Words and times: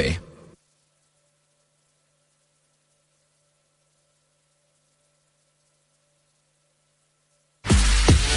Cope. 0.00 0.20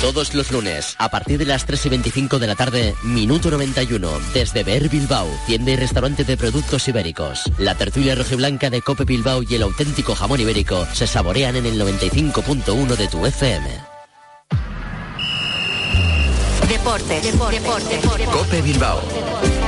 Todos 0.01 0.33
los 0.33 0.51
lunes, 0.51 0.95
a 0.99 1.09
partir 1.09 1.37
de 1.37 1.45
las 1.45 1.65
3 1.65 1.85
y 1.85 1.89
25 1.89 2.37
de 2.37 2.47
la 2.47 2.55
tarde, 2.55 2.93
Minuto 3.03 3.49
91, 3.49 4.09
desde 4.33 4.63
Ver 4.63 4.89
Bilbao, 4.89 5.27
tienda 5.47 5.71
y 5.71 5.75
restaurante 5.77 6.25
de 6.25 6.35
productos 6.35 6.85
ibéricos. 6.89 7.43
La 7.57 7.75
tertulia 7.75 8.13
rojiblanca 8.13 8.69
de 8.69 8.81
Cope 8.81 9.05
Bilbao 9.05 9.43
y 9.43 9.55
el 9.55 9.63
auténtico 9.63 10.13
jamón 10.13 10.41
ibérico 10.41 10.85
se 10.91 11.07
saborean 11.07 11.55
en 11.55 11.65
el 11.65 11.79
95.1 11.79 12.97
de 12.97 13.07
tu 13.07 13.25
FM. 13.25 13.69
Deporte, 16.67 17.21
deporte, 17.21 17.59
deporte. 17.95 18.25
Cope 18.25 18.61
Bilbao. 18.61 19.62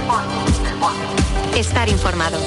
Estar 1.55 1.87
informado. 1.87 2.37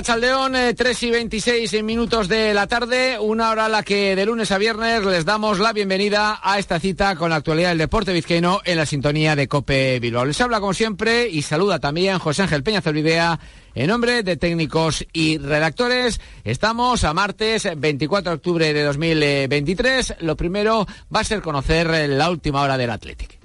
Arrachaldeón, 0.00 0.56
eh, 0.56 0.72
3 0.72 1.02
y 1.02 1.10
26 1.10 1.82
minutos 1.82 2.26
de 2.26 2.54
la 2.54 2.66
tarde, 2.66 3.18
una 3.20 3.50
hora 3.50 3.66
a 3.66 3.68
la 3.68 3.82
que 3.82 4.16
de 4.16 4.24
lunes 4.24 4.50
a 4.50 4.56
viernes 4.56 5.04
les 5.04 5.26
damos 5.26 5.58
la 5.58 5.74
bienvenida 5.74 6.40
a 6.42 6.58
esta 6.58 6.80
cita 6.80 7.16
con 7.16 7.28
la 7.28 7.36
actualidad 7.36 7.68
del 7.68 7.76
deporte 7.76 8.14
vizcaíno 8.14 8.62
en 8.64 8.78
la 8.78 8.86
sintonía 8.86 9.36
de 9.36 9.46
Cope 9.46 10.00
Bilbao. 10.00 10.24
Les 10.24 10.40
habla 10.40 10.58
como 10.58 10.72
siempre 10.72 11.28
y 11.28 11.42
saluda 11.42 11.80
también 11.80 12.18
José 12.18 12.44
Ángel 12.44 12.62
Peña 12.62 12.80
Zolvidea 12.80 13.38
en 13.74 13.88
nombre 13.88 14.22
de 14.22 14.38
técnicos 14.38 15.04
y 15.12 15.36
redactores. 15.36 16.18
Estamos 16.44 17.04
a 17.04 17.12
martes 17.12 17.68
24 17.76 18.30
de 18.30 18.36
octubre 18.36 18.72
de 18.72 18.82
2023. 18.82 20.14
Lo 20.20 20.34
primero 20.34 20.86
va 21.14 21.20
a 21.20 21.24
ser 21.24 21.42
conocer 21.42 22.08
la 22.08 22.30
última 22.30 22.62
hora 22.62 22.78
del 22.78 22.88
Athletic. 22.88 23.39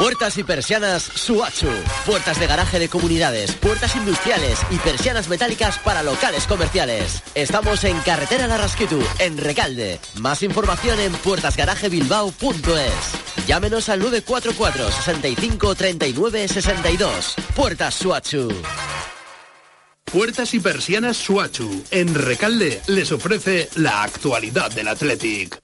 Puertas 0.00 0.38
y 0.38 0.44
persianas 0.44 1.02
Suachu. 1.02 1.68
Puertas 2.06 2.40
de 2.40 2.46
garaje 2.46 2.78
de 2.78 2.88
comunidades, 2.88 3.52
puertas 3.52 3.94
industriales 3.96 4.58
y 4.70 4.76
persianas 4.76 5.28
metálicas 5.28 5.78
para 5.78 6.02
locales 6.02 6.46
comerciales. 6.46 7.22
Estamos 7.34 7.84
en 7.84 7.98
Carretera 7.98 8.46
Larrasquitu, 8.46 8.98
en 9.18 9.36
Recalde. 9.36 10.00
Más 10.14 10.42
información 10.42 10.98
en 11.00 11.12
puertasgarajebilbao.es. 11.12 13.46
Llámenos 13.46 13.90
al 13.90 13.98
944 13.98 14.90
65 14.90 15.74
39 15.74 16.48
62. 16.48 17.34
Puertas 17.54 17.94
Suachu. 17.94 18.48
Puertas 20.10 20.54
y 20.54 20.60
persianas 20.60 21.18
Suachu. 21.18 21.84
En 21.90 22.14
Recalde 22.14 22.80
les 22.86 23.12
ofrece 23.12 23.68
la 23.74 24.02
actualidad 24.02 24.70
del 24.70 24.88
Athletic. 24.88 25.60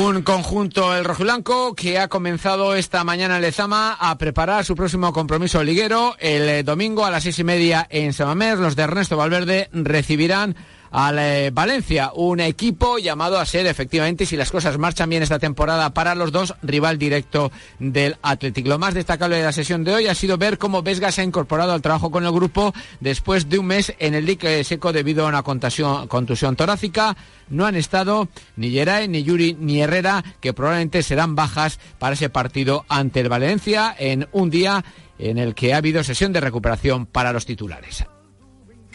Un 0.00 0.22
conjunto, 0.22 0.94
el 0.96 1.04
rojiblanco, 1.04 1.74
que 1.74 1.98
ha 1.98 2.06
comenzado 2.06 2.76
esta 2.76 3.02
mañana 3.02 3.34
en 3.36 3.42
Lezama 3.42 3.96
a 3.98 4.16
preparar 4.16 4.64
su 4.64 4.76
próximo 4.76 5.12
compromiso 5.12 5.64
liguero. 5.64 6.14
El 6.20 6.48
eh, 6.48 6.62
domingo 6.62 7.04
a 7.04 7.10
las 7.10 7.24
seis 7.24 7.40
y 7.40 7.44
media 7.44 7.84
en 7.90 8.12
Samamés, 8.12 8.60
los 8.60 8.76
de 8.76 8.84
Ernesto 8.84 9.16
Valverde 9.16 9.68
recibirán 9.72 10.54
al 10.90 11.18
eh, 11.18 11.50
Valencia, 11.52 12.12
un 12.14 12.40
equipo 12.40 12.98
llamado 12.98 13.38
a 13.38 13.46
ser 13.46 13.66
efectivamente, 13.66 14.26
si 14.26 14.36
las 14.36 14.50
cosas 14.50 14.78
marchan 14.78 15.10
bien 15.10 15.22
esta 15.22 15.38
temporada 15.38 15.90
para 15.90 16.14
los 16.14 16.32
dos, 16.32 16.54
rival 16.62 16.98
directo 16.98 17.50
del 17.78 18.16
Athletic. 18.22 18.66
Lo 18.66 18.78
más 18.78 18.94
destacable 18.94 19.36
de 19.36 19.42
la 19.42 19.52
sesión 19.52 19.84
de 19.84 19.94
hoy 19.94 20.06
ha 20.06 20.14
sido 20.14 20.38
ver 20.38 20.58
cómo 20.58 20.82
Vesga 20.82 21.12
se 21.12 21.20
ha 21.20 21.24
incorporado 21.24 21.72
al 21.72 21.82
trabajo 21.82 22.10
con 22.10 22.24
el 22.24 22.32
grupo 22.32 22.72
después 23.00 23.48
de 23.48 23.58
un 23.58 23.66
mes 23.66 23.94
en 23.98 24.14
el 24.14 24.26
dique 24.26 24.64
seco 24.64 24.92
debido 24.92 25.24
a 25.24 25.28
una 25.28 25.42
contusión, 25.42 26.08
contusión 26.08 26.56
torácica. 26.56 27.16
No 27.48 27.66
han 27.66 27.76
estado 27.76 28.28
ni 28.56 28.70
Geray, 28.70 29.08
ni 29.08 29.22
Yuri, 29.22 29.56
ni 29.58 29.80
Herrera, 29.80 30.24
que 30.40 30.52
probablemente 30.52 31.02
serán 31.02 31.34
bajas 31.34 31.78
para 31.98 32.14
ese 32.14 32.28
partido 32.28 32.84
ante 32.88 33.20
el 33.20 33.28
Valencia 33.28 33.94
en 33.98 34.28
un 34.32 34.50
día 34.50 34.84
en 35.18 35.38
el 35.38 35.54
que 35.54 35.74
ha 35.74 35.78
habido 35.78 36.02
sesión 36.04 36.32
de 36.32 36.40
recuperación 36.40 37.06
para 37.06 37.32
los 37.32 37.46
titulares. 37.46 38.04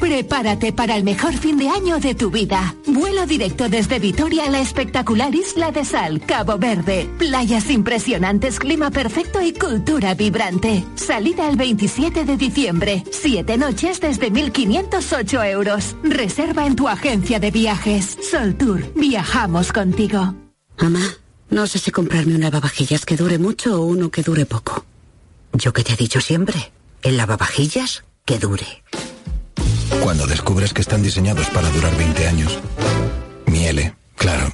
Prepárate 0.04 0.74
para 0.74 0.98
el 0.98 1.06
mejor 1.06 1.32
fin 1.32 1.58
de 1.58 1.70
año 1.70 1.98
de 1.98 2.14
tu 2.14 2.30
vida. 2.30 2.76
Vuelo 2.86 3.26
directo 3.26 3.70
desde 3.70 4.00
Vitoria 4.00 4.44
a 4.44 4.50
la 4.50 4.60
espectacular 4.60 5.34
Isla 5.34 5.72
de 5.72 5.86
Sal, 5.86 6.20
Cabo 6.20 6.58
Verde. 6.58 7.10
Playas 7.18 7.70
impresionantes, 7.70 8.60
clima 8.60 8.92
perfecto 8.92 9.42
y 9.42 9.54
cultura 9.54 10.14
vibrante. 10.14 10.84
Salida 10.96 11.48
el 11.48 11.56
27 11.56 12.26
de 12.26 12.36
diciembre. 12.36 13.06
Siete 13.12 13.58
noches 13.58 14.02
desde 14.02 14.30
1.508 14.30 15.50
euros. 15.50 15.96
Reserva 16.04 16.66
en 16.66 16.76
tu 16.76 16.90
agencia 16.90 17.40
de 17.40 17.52
viajes. 17.52 18.18
Sol 18.30 18.56
Tour. 18.56 18.84
Viajamos 18.96 19.72
contigo. 19.72 20.36
Mamá, 20.80 21.16
no 21.50 21.66
sé 21.66 21.80
si 21.80 21.92
comprarme 21.92 22.36
un 22.36 22.42
lavavajillas 22.42 23.06
que 23.06 23.16
dure 23.16 23.38
mucho 23.38 23.82
o 23.82 23.86
uno 23.86 24.12
que 24.12 24.22
dure 24.22 24.46
poco. 24.46 24.84
Yo 25.54 25.72
que 25.72 25.86
te 25.86 25.94
he 25.94 25.96
dicho 25.96 26.20
siempre, 26.20 26.74
el 27.04 27.16
lavavajillas 27.16 28.04
que 28.26 28.38
dure. 28.38 28.84
Cuando 30.02 30.28
descubres 30.28 30.74
que 30.74 30.82
están 30.82 31.02
diseñados 31.04 31.50
para 31.50 31.70
durar 31.70 31.96
20 31.98 32.28
años. 32.28 32.60
Miele, 33.46 33.96
claro. 34.16 34.54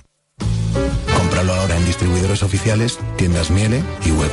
Cómpralo 1.17 1.53
ahora 1.53 1.75
en 1.77 1.85
distribuidores 1.85 2.43
oficiales, 2.43 2.99
tiendas 3.17 3.49
Miele 3.51 3.83
y 4.05 4.11
web. 4.11 4.31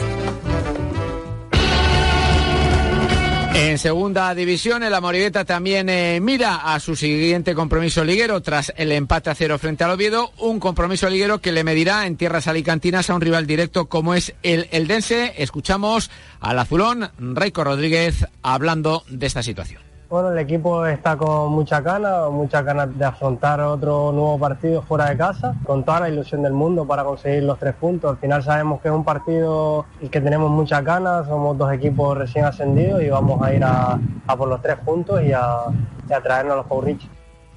En 3.59 3.79
segunda 3.79 4.35
división, 4.35 4.83
el 4.83 4.93
Amoribeta 4.93 5.47
también 5.47 5.89
eh, 5.89 6.21
mira 6.21 6.75
a 6.75 6.79
su 6.79 6.95
siguiente 6.95 7.55
compromiso 7.55 8.05
liguero 8.05 8.43
tras 8.43 8.71
el 8.77 8.93
empate 8.93 9.31
a 9.31 9.35
cero 9.35 9.59
frente 9.59 9.83
al 9.83 9.93
Oviedo, 9.93 10.31
un 10.39 10.61
compromiso 10.61 11.09
liguero 11.09 11.41
que 11.41 11.53
le 11.53 11.65
medirá 11.65 12.07
en 12.07 12.19
tierras 12.19 12.49
alicantinas 12.49 13.09
a 13.09 13.15
un 13.15 13.23
rival 13.23 13.47
directo 13.47 13.87
como 13.87 14.15
es 14.15 14.35
el 14.43 14.69
Eldense. 14.73 15.33
Escuchamos 15.39 16.11
al 16.39 16.59
azulón 16.59 17.11
Raico 17.19 17.65
Rodríguez 17.65 18.27
hablando 18.43 19.05
de 19.09 19.27
esta 19.27 19.43
situación. 19.43 19.86
Bueno, 20.09 20.31
el 20.31 20.39
equipo 20.39 20.87
está 20.87 21.17
con 21.17 21.51
mucha 21.51 21.81
ganas, 21.81 22.31
muchas 22.31 22.65
ganas 22.65 22.97
de 22.97 23.05
afrontar 23.05 23.61
otro 23.61 24.13
nuevo 24.13 24.39
partido 24.39 24.81
fuera 24.83 25.07
de 25.07 25.17
casa, 25.17 25.57
con 25.65 25.85
toda 25.85 25.99
la 25.99 26.09
ilusión 26.09 26.43
del 26.43 26.53
mundo 26.53 26.87
para 26.87 27.03
conseguir 27.03 27.43
los 27.43 27.59
tres 27.59 27.75
puntos. 27.75 28.13
Al 28.13 28.17
final 28.19 28.41
sabemos 28.45 28.81
que 28.81 28.87
es 28.87 28.95
un 28.95 29.03
partido 29.03 29.85
que 30.09 30.21
tenemos 30.21 30.49
muchas 30.49 30.85
ganas, 30.85 31.27
somos 31.27 31.59
dos 31.59 31.73
equipos 31.73 32.17
recién 32.17 32.45
ascendidos 32.45 33.03
y 33.03 33.11
vamos 33.11 33.43
a 33.43 33.53
ir 33.53 33.65
a, 33.65 33.99
por 34.39 34.47
los 34.47 34.63
tres 34.63 34.77
puntos 34.77 35.21
y 35.25 35.33
a, 35.33 35.63
y 36.05 36.23
traernos 36.23 36.53
a 36.53 36.57
los 36.59 36.67
Paurich. 36.67 37.11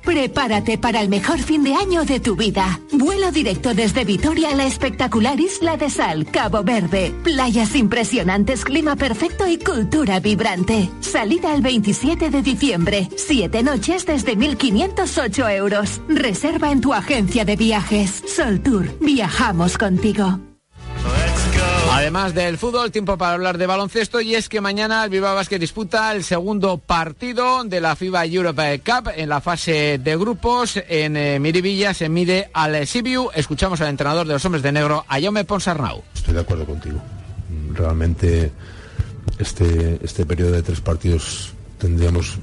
Prepárate 0.03 0.77
para 0.77 1.01
el 1.01 1.09
mejor 1.09 1.39
fin 1.39 1.63
de 1.63 1.75
año 1.75 2.05
de 2.05 2.19
tu 2.19 2.35
vida. 2.35 2.79
Vuelo 2.91 3.31
directo 3.31 3.73
desde 3.73 4.05
Vitoria 4.05 4.49
a 4.49 4.55
la 4.55 4.65
espectacular 4.65 5.39
Isla 5.39 5.77
de 5.77 5.89
Sal, 5.89 6.25
Cabo 6.25 6.63
Verde. 6.63 7.13
Playas 7.23 7.75
impresionantes, 7.75 8.65
clima 8.65 8.95
perfecto 8.95 9.47
y 9.47 9.57
cultura 9.57 10.19
vibrante. 10.19 10.89
Salida 10.99 11.53
el 11.53 11.61
27 11.61 12.29
de 12.29 12.41
diciembre. 12.41 13.09
Siete 13.15 13.63
noches 13.63 14.05
desde 14.05 14.37
1.508 14.37 15.55
euros. 15.55 16.01
Reserva 16.07 16.71
en 16.71 16.81
tu 16.81 16.93
agencia 16.93 17.45
de 17.45 17.55
viajes. 17.55 18.23
Sol 18.27 18.61
Tour. 18.61 18.89
Viajamos 18.99 19.77
contigo. 19.77 20.48
Además 21.99 22.33
del 22.33 22.57
fútbol, 22.57 22.91
tiempo 22.91 23.17
para 23.17 23.33
hablar 23.33 23.57
de 23.57 23.67
baloncesto 23.67 24.21
y 24.21 24.33
es 24.33 24.47
que 24.47 24.61
mañana 24.61 25.03
el 25.03 25.09
Bilbao 25.09 25.35
Basket 25.35 25.59
disputa 25.59 26.15
el 26.15 26.23
segundo 26.23 26.77
partido 26.77 27.65
de 27.65 27.81
la 27.81 27.93
FIBA 27.97 28.25
Europe 28.25 28.81
Cup 28.85 29.11
en 29.13 29.27
la 29.27 29.41
fase 29.41 29.99
de 30.01 30.15
grupos. 30.15 30.81
En 30.87 31.17
eh, 31.17 31.39
Miribilla 31.41 31.93
se 31.93 32.07
mide 32.07 32.49
al 32.53 32.87
Sibiu. 32.87 33.29
Escuchamos 33.35 33.81
al 33.81 33.89
entrenador 33.89 34.25
de 34.25 34.31
los 34.31 34.45
hombres 34.45 34.63
de 34.63 34.71
negro, 34.71 35.03
Ayome 35.09 35.43
Ponsarnau. 35.43 36.01
Estoy 36.15 36.35
de 36.35 36.39
acuerdo 36.39 36.65
contigo. 36.65 37.01
Realmente 37.73 38.49
este, 39.37 39.99
este 40.01 40.25
periodo 40.25 40.51
de 40.53 40.63
tres 40.63 40.79
partidos 40.79 41.51
tendríamos, 41.79 42.39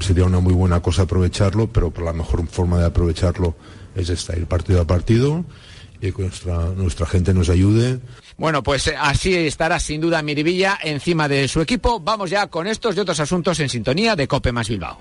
sería 0.00 0.26
una 0.26 0.40
muy 0.40 0.52
buena 0.52 0.80
cosa 0.80 1.02
aprovecharlo, 1.02 1.66
pero 1.66 1.90
por 1.90 2.04
la 2.04 2.12
mejor 2.12 2.46
forma 2.46 2.78
de 2.78 2.84
aprovecharlo 2.84 3.54
es 3.96 4.10
esta, 4.10 4.36
ir 4.36 4.44
partido 4.44 4.82
a 4.82 4.86
partido 4.86 5.46
y 6.02 6.12
que 6.12 6.22
nuestra, 6.22 6.58
nuestra 6.70 7.06
gente 7.06 7.32
nos 7.32 7.48
ayude. 7.48 8.00
Bueno, 8.36 8.62
pues 8.62 8.88
eh, 8.88 8.94
así 8.98 9.34
estará 9.34 9.78
sin 9.78 10.00
duda 10.00 10.20
Miribilla 10.22 10.78
encima 10.82 11.28
de 11.28 11.46
su 11.46 11.60
equipo. 11.60 12.00
Vamos 12.00 12.28
ya 12.28 12.48
con 12.48 12.66
estos 12.66 12.96
y 12.96 13.00
otros 13.00 13.20
asuntos 13.20 13.60
en 13.60 13.68
sintonía 13.68 14.16
de 14.16 14.26
Cope 14.26 14.52
más 14.52 14.68
Bilbao. 14.68 14.98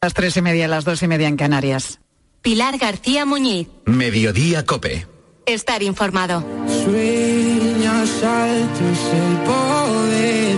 Las 0.00 0.14
tres 0.14 0.36
y 0.36 0.42
media, 0.42 0.66
las 0.66 0.84
dos 0.84 1.02
y 1.02 1.08
media 1.08 1.28
en 1.28 1.36
Canarias. 1.36 2.00
Pilar 2.42 2.76
García 2.76 3.24
Muñiz. 3.24 3.68
Mediodía 3.84 4.66
Cope. 4.66 5.06
Estar 5.46 5.82
informado. 5.82 6.44
Sueños 6.66 8.24
altos, 8.24 8.98
el 9.14 9.36
poder 9.46 10.56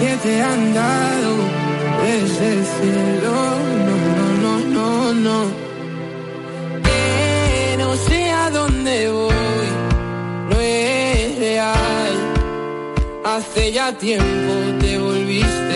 que 0.00 0.16
te 0.22 0.42
han 0.42 0.74
dado 0.74 1.31
el 2.42 2.64
cielo. 2.64 3.34
No, 3.88 3.96
no, 4.18 4.32
no, 4.44 4.52
no, 4.76 5.14
no. 5.26 5.38
Que 6.86 7.76
no 7.78 7.94
sé 7.96 8.30
a 8.30 8.50
dónde 8.50 9.10
voy, 9.10 9.68
no 10.50 10.60
es 10.60 11.38
real. 11.38 12.14
Hace 13.24 13.72
ya 13.72 13.92
tiempo 13.96 14.52
te 14.80 14.98
volviste 14.98 15.71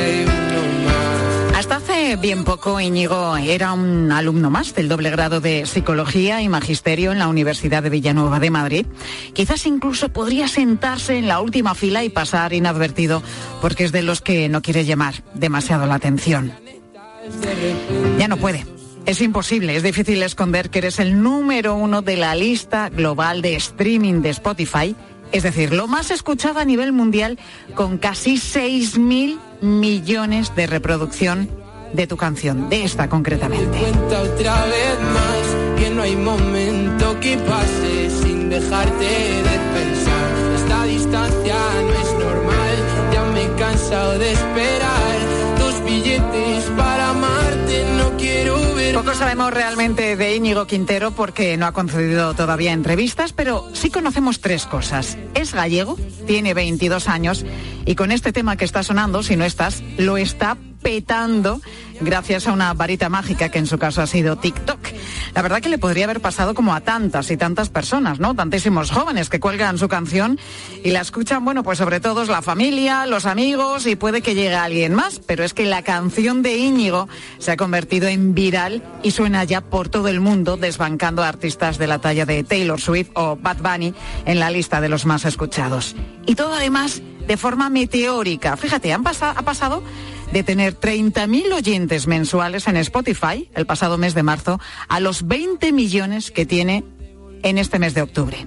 bien 2.15 2.45
poco 2.45 2.81
Íñigo 2.81 3.37
era 3.37 3.73
un 3.73 4.13
alumno 4.13 4.49
más 4.49 4.75
del 4.75 4.89
doble 4.89 5.11
grado 5.11 5.41
de 5.41 5.67
Psicología 5.67 6.41
y 6.41 6.49
Magisterio 6.49 7.11
en 7.11 7.19
la 7.19 7.27
Universidad 7.27 7.83
de 7.83 7.91
Villanueva 7.91 8.39
de 8.39 8.51
Madrid. 8.51 8.87
Quizás 9.33 9.67
incluso 9.67 10.11
podría 10.11 10.47
sentarse 10.47 11.19
en 11.19 11.27
la 11.27 11.41
última 11.41 11.75
fila 11.75 12.05
y 12.05 12.09
pasar 12.09 12.53
inadvertido 12.53 13.23
porque 13.61 13.85
es 13.85 13.93
de 13.93 14.03
los 14.03 14.21
que 14.21 14.49
no 14.49 14.63
quiere 14.63 14.85
llamar 14.85 15.25
demasiado 15.35 15.87
la 15.87 15.97
atención. 15.97 16.53
Ya 18.19 18.29
no 18.29 18.37
puede. 18.37 18.65
Es 19.05 19.21
imposible, 19.21 19.75
es 19.75 19.83
difícil 19.83 20.23
esconder 20.23 20.71
que 20.71 20.79
eres 20.79 21.01
el 21.01 21.21
número 21.21 21.75
uno 21.75 22.03
de 22.03 22.17
la 22.17 22.37
lista 22.37 22.89
global 22.89 23.43
de 23.43 23.57
streaming 23.57 24.23
de 24.23 24.31
Spotify, 24.31 24.95
es 25.33 25.43
decir, 25.43 25.73
lo 25.73 25.89
más 25.89 26.13
escuchado 26.13 26.61
a 26.61 26.65
nivel 26.65 26.93
mundial 26.93 27.39
con 27.75 27.99
casi 27.99 28.37
6.000 28.37 29.39
millones 29.61 30.55
de 30.55 30.67
reproducción 30.69 31.66
de 31.97 32.07
tu 32.07 32.17
canción, 32.17 32.69
de 32.69 32.85
esta 32.85 33.09
concretamente. 33.09 33.79
Cuenta 33.79 34.23
otra 34.23 34.67
vez 34.67 35.01
más 35.15 35.81
que 35.81 35.91
no 35.91 36.03
hay 36.03 36.15
momento 36.15 37.19
que 37.21 37.37
pase 37.39 38.11
sin 38.23 38.51
dejarte 38.51 39.05
de 39.05 39.57
pensar. 39.75 40.27
Esta 40.57 40.85
distancia 40.85 41.57
no 41.83 41.93
es 41.93 42.13
normal, 42.25 42.77
ya 43.13 43.25
me 43.25 43.43
he 43.45 43.51
cansado 43.59 44.19
de 44.19 44.33
esperar 44.33 45.17
tus 45.59 45.85
billetes 45.85 46.65
para 46.77 47.11
amarte. 47.11 47.85
No 47.97 48.17
quiero 48.19 48.75
ver. 48.75 48.95
Poco 48.95 49.15
sabemos 49.15 49.53
realmente 49.53 50.17
de 50.17 50.37
Íñigo 50.37 50.67
Quintero 50.67 51.13
porque 51.13 51.57
no 51.57 51.67
ha 51.67 51.73
concedido 51.73 52.35
todavía 52.35 52.73
entrevistas, 52.73 53.33
pero 53.33 53.65
sí 53.73 53.91
conocemos 53.91 54.41
tres 54.41 54.67
cosas. 54.67 55.17
Es 55.35 55.55
gallego, 55.55 55.97
tiene 56.27 56.53
22 56.53 57.09
años 57.09 57.45
y 57.87 57.95
con 57.95 58.13
este 58.13 58.33
tema 58.33 58.57
que 58.57 58.67
está 58.67 58.83
sonando, 58.83 59.23
si 59.23 59.37
no 59.37 59.45
estás, 59.45 59.83
lo 59.97 60.17
está 60.19 60.57
petando 60.77 61.61
gracias 62.01 62.47
a 62.47 62.53
una 62.53 62.75
varita 62.75 63.09
mágica 63.09 63.49
que 63.49 63.59
en 63.59 63.67
su 63.67 63.79
caso 63.79 64.03
ha 64.03 64.07
sido 64.07 64.37
TikTok. 64.37 64.79
La 65.35 65.43
verdad 65.43 65.61
que 65.61 65.69
le 65.69 65.79
podría 65.79 66.05
haber 66.05 66.21
pasado 66.21 66.55
como 66.55 66.75
a 66.75 66.81
tantas 66.81 67.31
y 67.31 67.37
tantas 67.37 67.69
personas, 67.69 68.21
¿no? 68.21 68.35
Tantísimos 68.35 68.91
jóvenes 68.91 69.29
que 69.29 69.41
cuelgan 69.41 69.79
su 69.79 69.89
canción 69.89 70.39
y 70.85 70.91
la 70.91 71.01
escuchan, 71.01 71.45
bueno, 71.45 71.63
pues 71.63 71.79
sobre 71.79 72.01
todo 72.01 72.23
es 72.23 72.29
la 72.29 72.43
familia, 72.43 73.07
los 73.07 73.27
amigos 73.27 73.87
y 73.87 73.97
puede 73.97 74.23
que 74.23 74.35
llegue 74.35 74.55
alguien 74.55 74.95
más, 74.95 75.21
pero 75.27 75.45
es 75.45 75.55
que 75.55 75.67
la 75.67 75.83
canción 75.83 76.43
de 76.43 76.57
Íñigo 76.57 77.09
se 77.39 77.53
ha 77.53 77.57
convertido 77.57 78.09
en 78.09 78.35
viral 78.35 78.83
y 79.03 79.11
suena 79.11 79.45
ya 79.45 79.61
por 79.61 79.89
todo 79.89 80.09
el 80.09 80.21
mundo, 80.21 80.57
desbancando 80.57 81.23
a 81.23 81.29
artistas 81.29 81.79
de 81.79 81.87
la 81.87 81.99
talla 81.99 82.27
de 82.27 82.45
Taylor 82.45 82.81
Swift 82.81 83.11
o 83.15 83.37
Bad 83.37 83.59
Bunny 83.59 83.95
en 84.25 84.39
la 84.39 84.51
lista 84.51 84.81
de 84.81 84.89
los 84.89 85.07
más 85.07 85.25
escuchados. 85.25 85.97
Y 86.27 86.35
todo 86.35 86.55
además 86.55 87.03
de 87.27 87.37
forma 87.37 87.71
meteórica. 87.71 88.57
Fíjate, 88.57 88.93
han 88.93 89.05
ha 89.07 89.43
pasado 89.43 89.83
de 90.33 90.43
tener 90.43 90.79
30.000 90.79 91.53
oyentes 91.53 92.07
mensuales 92.07 92.69
en 92.69 92.77
Spotify 92.77 93.49
el 93.55 93.67
pasado 93.67 93.99
mes 93.99 94.15
de 94.15 94.23
marzo 94.23 94.61
a 94.89 95.01
los 95.01 95.27
20 95.27 95.73
millones 95.73 96.31
que 96.31 96.47
tiene 96.47 96.85
en 97.43 97.59
este 97.59 97.79
mes 97.79 97.95
de 97.95 98.03
octubre. 98.03 98.47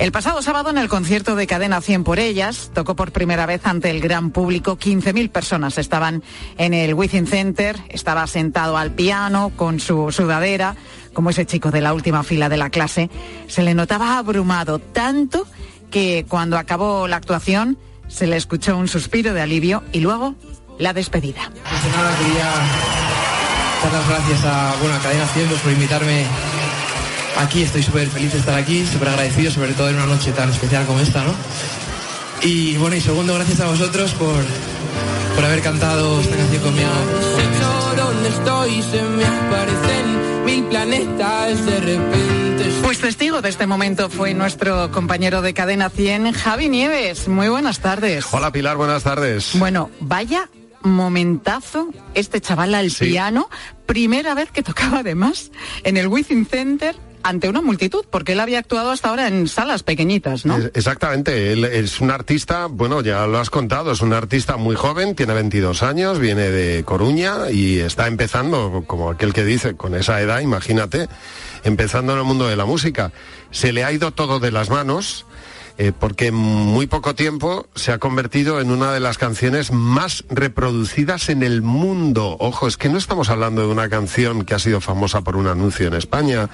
El 0.00 0.12
pasado 0.12 0.40
sábado 0.40 0.70
en 0.70 0.78
el 0.78 0.88
concierto 0.88 1.36
de 1.36 1.46
Cadena 1.46 1.82
100 1.82 2.04
por 2.04 2.18
ellas 2.18 2.70
tocó 2.72 2.96
por 2.96 3.12
primera 3.12 3.44
vez 3.44 3.66
ante 3.66 3.90
el 3.90 4.00
gran 4.00 4.30
público. 4.30 4.78
15.000 4.78 5.30
personas 5.30 5.76
estaban 5.76 6.22
en 6.56 6.72
el 6.72 6.94
Within 6.94 7.26
Center, 7.26 7.76
estaba 7.90 8.26
sentado 8.26 8.78
al 8.78 8.92
piano 8.92 9.52
con 9.56 9.78
su 9.78 10.10
sudadera, 10.10 10.74
como 11.12 11.28
ese 11.28 11.44
chico 11.44 11.70
de 11.70 11.82
la 11.82 11.92
última 11.92 12.22
fila 12.22 12.48
de 12.48 12.56
la 12.56 12.70
clase. 12.70 13.10
Se 13.46 13.62
le 13.62 13.74
notaba 13.74 14.16
abrumado 14.16 14.78
tanto 14.78 15.46
que 15.90 16.24
cuando 16.26 16.56
acabó 16.56 17.06
la 17.06 17.16
actuación 17.16 17.76
se 18.08 18.26
le 18.26 18.36
escuchó 18.36 18.78
un 18.78 18.88
suspiro 18.88 19.34
de 19.34 19.42
alivio 19.42 19.82
y 19.92 20.00
luego 20.00 20.34
la 20.80 20.92
despedida. 20.92 21.42
Antes 21.44 21.84
de 21.84 21.90
nada 21.90 22.16
quería 22.16 22.44
dar 23.82 23.92
las 23.92 24.08
gracias 24.08 24.44
a, 24.44 24.74
bueno, 24.80 24.96
a 24.96 24.98
Cadena 24.98 25.26
100 25.26 25.48
pues, 25.48 25.60
por 25.60 25.72
invitarme 25.72 26.24
aquí. 27.38 27.62
Estoy 27.62 27.82
súper 27.82 28.08
feliz 28.08 28.32
de 28.32 28.38
estar 28.38 28.58
aquí, 28.58 28.84
súper 28.86 29.10
agradecido, 29.10 29.50
sobre 29.50 29.74
todo 29.74 29.90
en 29.90 29.96
una 29.96 30.06
noche 30.06 30.32
tan 30.32 30.50
especial 30.50 30.86
como 30.86 31.00
esta, 31.00 31.22
¿no? 31.22 31.34
Y 32.42 32.76
bueno, 32.78 32.96
y 32.96 33.00
segundo, 33.00 33.34
gracias 33.34 33.60
a 33.60 33.66
vosotros 33.66 34.12
por, 34.12 34.42
por 35.34 35.44
haber 35.44 35.60
cantado 35.60 36.20
esta 36.20 36.36
canción 36.36 36.62
conmigo. 36.62 36.88
Donde 37.96 38.28
estoy 38.30 38.82
se 38.82 39.02
me 39.02 39.24
aparecen 39.24 40.44
mil 40.46 40.64
planetas 40.64 41.66
de 41.66 41.80
repente. 41.80 42.70
Pues 42.82 42.98
testigo 42.98 43.42
de 43.42 43.50
este 43.50 43.66
momento 43.66 44.08
fue 44.08 44.32
nuestro 44.32 44.90
compañero 44.90 45.42
de 45.42 45.52
Cadena 45.52 45.90
100, 45.90 46.32
Javi 46.32 46.68
Nieves. 46.70 47.28
Muy 47.28 47.48
buenas 47.48 47.80
tardes. 47.80 48.24
Hola 48.30 48.50
Pilar, 48.50 48.78
buenas 48.78 49.02
tardes. 49.02 49.50
Bueno, 49.54 49.90
vaya 50.00 50.48
momentazo 50.82 51.88
este 52.14 52.40
chaval 52.40 52.74
al 52.74 52.90
Sí. 52.90 53.06
piano, 53.06 53.48
primera 53.86 54.34
vez 54.34 54.50
que 54.50 54.62
tocaba 54.62 54.98
además 55.00 55.50
en 55.84 55.96
el 55.96 56.08
Within 56.08 56.46
Center 56.46 56.96
ante 57.22 57.50
una 57.50 57.60
multitud, 57.60 58.06
porque 58.10 58.32
él 58.32 58.40
había 58.40 58.58
actuado 58.58 58.90
hasta 58.90 59.10
ahora 59.10 59.28
en 59.28 59.46
salas 59.46 59.82
pequeñitas, 59.82 60.46
¿no? 60.46 60.56
Exactamente, 60.72 61.52
él 61.52 61.66
es 61.66 62.00
un 62.00 62.10
artista, 62.10 62.64
bueno, 62.64 63.02
ya 63.02 63.26
lo 63.26 63.38
has 63.38 63.50
contado, 63.50 63.92
es 63.92 64.00
un 64.00 64.14
artista 64.14 64.56
muy 64.56 64.74
joven, 64.74 65.14
tiene 65.14 65.34
22 65.34 65.82
años, 65.82 66.18
viene 66.18 66.48
de 66.50 66.82
Coruña 66.82 67.50
y 67.50 67.78
está 67.78 68.06
empezando, 68.06 68.84
como 68.86 69.10
aquel 69.10 69.34
que 69.34 69.44
dice, 69.44 69.76
con 69.76 69.94
esa 69.94 70.18
edad, 70.22 70.40
imagínate, 70.40 71.08
empezando 71.62 72.12
en 72.14 72.20
el 72.20 72.24
mundo 72.24 72.48
de 72.48 72.56
la 72.56 72.64
música. 72.64 73.12
Se 73.50 73.74
le 73.74 73.84
ha 73.84 73.92
ido 73.92 74.12
todo 74.12 74.40
de 74.40 74.50
las 74.52 74.70
manos. 74.70 75.26
Eh, 75.82 75.92
porque 75.98 76.26
en 76.26 76.34
muy 76.34 76.86
poco 76.86 77.14
tiempo 77.14 77.66
se 77.74 77.90
ha 77.90 77.96
convertido 77.96 78.60
en 78.60 78.70
una 78.70 78.92
de 78.92 79.00
las 79.00 79.16
canciones 79.16 79.72
más 79.72 80.24
reproducidas 80.28 81.30
en 81.30 81.42
el 81.42 81.62
mundo. 81.62 82.36
Ojo, 82.38 82.68
es 82.68 82.76
que 82.76 82.90
no 82.90 82.98
estamos 82.98 83.30
hablando 83.30 83.62
de 83.62 83.68
una 83.68 83.88
canción 83.88 84.44
que 84.44 84.52
ha 84.52 84.58
sido 84.58 84.82
famosa 84.82 85.22
por 85.22 85.36
un 85.36 85.46
anuncio 85.46 85.86
en 85.86 85.94
España 85.94 86.50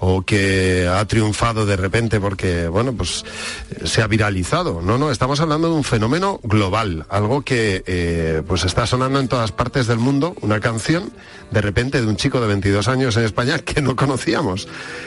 o 0.00 0.22
que 0.22 0.88
ha 0.92 1.04
triunfado 1.04 1.66
de 1.66 1.76
repente 1.76 2.18
porque, 2.18 2.66
bueno, 2.66 2.92
pues 2.94 3.24
eh, 3.70 3.86
se 3.86 4.02
ha 4.02 4.08
viralizado. 4.08 4.82
No, 4.82 4.98
no, 4.98 5.12
estamos 5.12 5.38
hablando 5.38 5.68
de 5.68 5.74
un 5.76 5.84
fenómeno 5.84 6.40
global, 6.42 7.06
algo 7.10 7.42
que 7.42 7.84
eh, 7.86 8.42
pues 8.44 8.64
está 8.64 8.88
sonando 8.88 9.20
en 9.20 9.28
todas 9.28 9.52
partes 9.52 9.86
del 9.86 9.98
mundo, 9.98 10.34
una 10.40 10.58
canción 10.58 11.12
de 11.52 11.60
repente 11.60 12.00
de 12.00 12.08
un 12.08 12.16
chico 12.16 12.40
de 12.40 12.48
22 12.48 12.88
años 12.88 13.16
en 13.16 13.22
España 13.22 13.58
que 13.64 13.80
no 13.80 13.94
conocíamos. 13.94 14.66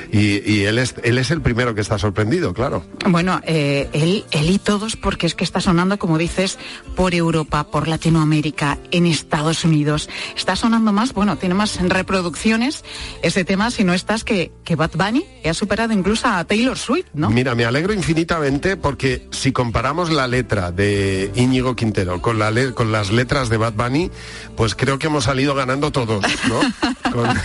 Y, 0.09 0.63
él, 0.63 0.77
es, 0.79 0.95
él 1.03 1.17
es 1.17 1.31
el 1.31 1.41
primero 1.41 1.75
que 1.75 1.81
está 1.81 1.99
sorprendido, 1.99 2.53
claro. 2.53 2.85
Bueno, 3.05 3.41
eh, 3.43 3.56
él, 3.93 4.25
él 4.31 4.49
y 4.49 4.59
todos, 4.59 4.95
porque 4.95 5.25
es 5.27 5.35
que 5.35 5.43
está 5.43 5.61
sonando, 5.61 5.97
como 5.99 6.17
dices, 6.17 6.57
por 6.95 7.13
Europa, 7.13 7.65
por 7.65 7.87
Latinoamérica, 7.87 8.77
en 8.91 9.05
Estados 9.05 9.63
Unidos. 9.63 10.09
Está 10.35 10.55
sonando 10.55 10.91
más, 10.93 11.13
bueno, 11.13 11.37
tiene 11.37 11.55
más 11.55 11.77
reproducciones 11.81 12.83
ese 13.21 13.43
tema, 13.45 13.71
si 13.71 13.83
no 13.83 13.93
estás, 13.93 14.23
que, 14.23 14.51
que 14.63 14.75
Bad 14.75 14.91
Bunny, 14.95 15.25
que 15.43 15.49
ha 15.49 15.53
superado 15.53 15.93
incluso 15.93 16.27
a 16.27 16.43
Taylor 16.45 16.77
Swift, 16.77 17.07
¿no? 17.13 17.29
Mira, 17.29 17.55
me 17.55 17.65
alegro 17.65 17.93
infinitamente 17.93 18.77
porque 18.77 19.27
si 19.31 19.51
comparamos 19.51 20.09
la 20.11 20.27
letra 20.27 20.71
de 20.71 21.31
Íñigo 21.35 21.75
Quintero 21.75 22.21
con, 22.21 22.39
la 22.39 22.51
le- 22.51 22.73
con 22.73 22.91
las 22.91 23.11
letras 23.11 23.49
de 23.49 23.57
Bad 23.57 23.73
Bunny, 23.73 24.11
pues 24.55 24.75
creo 24.75 24.99
que 24.99 25.07
hemos 25.07 25.25
salido 25.25 25.55
ganando 25.55 25.91
todos, 25.91 26.23
¿no? 26.47 26.59
Con- 27.11 27.37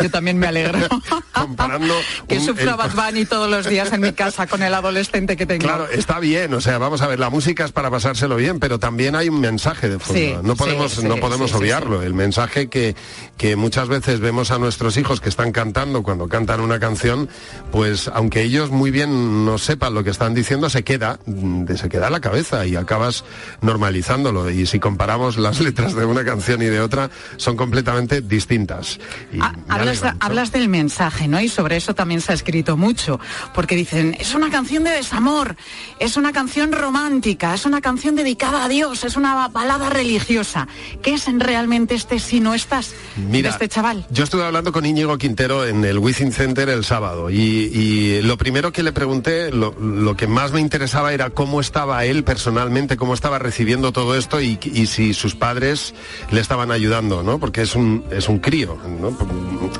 Yo 0.00 0.10
también 0.10 0.38
me 0.38 0.46
alegro. 0.46 0.78
comparando 1.32 1.94
que 2.28 2.40
sufra 2.40 2.76
Bad 2.76 2.92
Bunny 2.94 3.24
todos 3.24 3.50
los 3.50 3.68
días 3.68 3.92
en 3.92 4.00
mi 4.00 4.12
casa 4.12 4.46
con 4.46 4.62
el 4.62 4.72
adolescente 4.72 5.36
que 5.36 5.46
tengo. 5.46 5.64
Claro, 5.64 5.88
está 5.88 6.18
bien, 6.18 6.52
o 6.54 6.60
sea, 6.60 6.78
vamos 6.78 7.02
a 7.02 7.06
ver, 7.06 7.18
la 7.18 7.30
música 7.30 7.64
es 7.64 7.72
para 7.72 7.90
pasárselo 7.90 8.36
bien, 8.36 8.58
pero 8.58 8.78
también 8.78 9.14
hay 9.14 9.28
un 9.28 9.40
mensaje 9.40 9.88
de 9.88 9.98
fondo. 9.98 10.20
Sí, 10.20 10.34
no 10.42 10.56
podemos, 10.56 10.92
sí, 10.92 11.04
no 11.06 11.16
podemos 11.16 11.50
sí, 11.50 11.56
obviarlo. 11.56 12.02
El 12.02 12.14
mensaje 12.14 12.68
que, 12.68 12.96
que 13.36 13.56
muchas 13.56 13.88
veces 13.88 14.20
vemos 14.20 14.50
a 14.50 14.58
nuestros 14.58 14.96
hijos 14.96 15.20
que 15.20 15.28
están 15.28 15.52
cantando 15.52 16.02
cuando 16.02 16.28
cantan 16.28 16.60
una 16.60 16.80
canción, 16.80 17.28
pues 17.70 18.08
aunque 18.12 18.42
ellos 18.42 18.70
muy 18.70 18.90
bien 18.90 19.44
no 19.44 19.58
sepan 19.58 19.94
lo 19.94 20.04
que 20.04 20.10
están 20.10 20.34
diciendo, 20.34 20.70
se 20.70 20.84
queda, 20.84 21.18
mm, 21.26 21.66
se 21.74 21.88
queda 21.88 22.10
la 22.10 22.20
cabeza 22.20 22.66
y 22.66 22.76
acabas 22.76 23.24
normalizándolo. 23.60 24.50
Y 24.50 24.66
si 24.66 24.80
comparamos 24.80 25.36
las 25.36 25.60
letras 25.66 25.94
de 25.94 26.04
una 26.04 26.24
canción 26.24 26.62
y 26.62 26.66
de 26.66 26.80
otra, 26.80 27.10
son 27.36 27.56
completamente 27.56 28.20
distintas. 28.20 28.98
Y 29.32 29.38
Hablas, 29.80 30.02
hablas 30.20 30.52
del 30.52 30.68
mensaje, 30.68 31.28
¿no? 31.28 31.40
Y 31.40 31.48
sobre 31.48 31.76
eso 31.76 31.94
también 31.94 32.20
se 32.20 32.32
ha 32.32 32.34
escrito 32.34 32.76
mucho, 32.76 33.20
porque 33.54 33.74
dicen, 33.74 34.16
es 34.18 34.34
una 34.34 34.50
canción 34.50 34.84
de 34.84 34.90
desamor, 34.90 35.16
amor, 35.16 35.56
es 35.98 36.16
una 36.16 36.32
canción 36.32 36.72
romántica, 36.72 37.54
es 37.54 37.64
una 37.64 37.80
canción 37.80 38.14
dedicada 38.14 38.64
a 38.64 38.68
Dios, 38.68 39.02
es 39.02 39.16
una 39.16 39.48
balada 39.48 39.90
religiosa. 39.90 40.68
¿Qué 41.02 41.14
es 41.14 41.26
realmente 41.38 41.94
este 41.94 42.18
si 42.18 42.38
no 42.38 42.54
estás 42.54 42.94
Mira, 43.16 43.48
de 43.48 43.52
este 43.54 43.68
chaval? 43.68 44.06
Yo 44.10 44.24
estuve 44.24 44.44
hablando 44.44 44.72
con 44.72 44.84
Íñigo 44.84 45.16
Quintero 45.18 45.66
en 45.66 45.84
el 45.84 45.98
Wizzing 45.98 46.32
Center 46.32 46.68
el 46.68 46.84
sábado 46.84 47.30
y, 47.30 47.40
y 47.40 48.22
lo 48.22 48.36
primero 48.36 48.72
que 48.72 48.82
le 48.82 48.92
pregunté, 48.92 49.50
lo, 49.50 49.74
lo 49.80 50.16
que 50.16 50.26
más 50.26 50.52
me 50.52 50.60
interesaba 50.60 51.12
era 51.12 51.30
cómo 51.30 51.60
estaba 51.60 52.04
él 52.04 52.22
personalmente, 52.22 52.96
cómo 52.96 53.14
estaba 53.14 53.38
recibiendo 53.38 53.92
todo 53.92 54.16
esto 54.16 54.40
y, 54.40 54.58
y 54.62 54.86
si 54.86 55.14
sus 55.14 55.34
padres 55.34 55.94
le 56.30 56.40
estaban 56.40 56.70
ayudando, 56.70 57.22
¿no? 57.22 57.38
Porque 57.38 57.62
es 57.62 57.74
un, 57.74 58.04
es 58.10 58.28
un 58.28 58.38
crío, 58.38 58.78
¿no? 59.00 59.16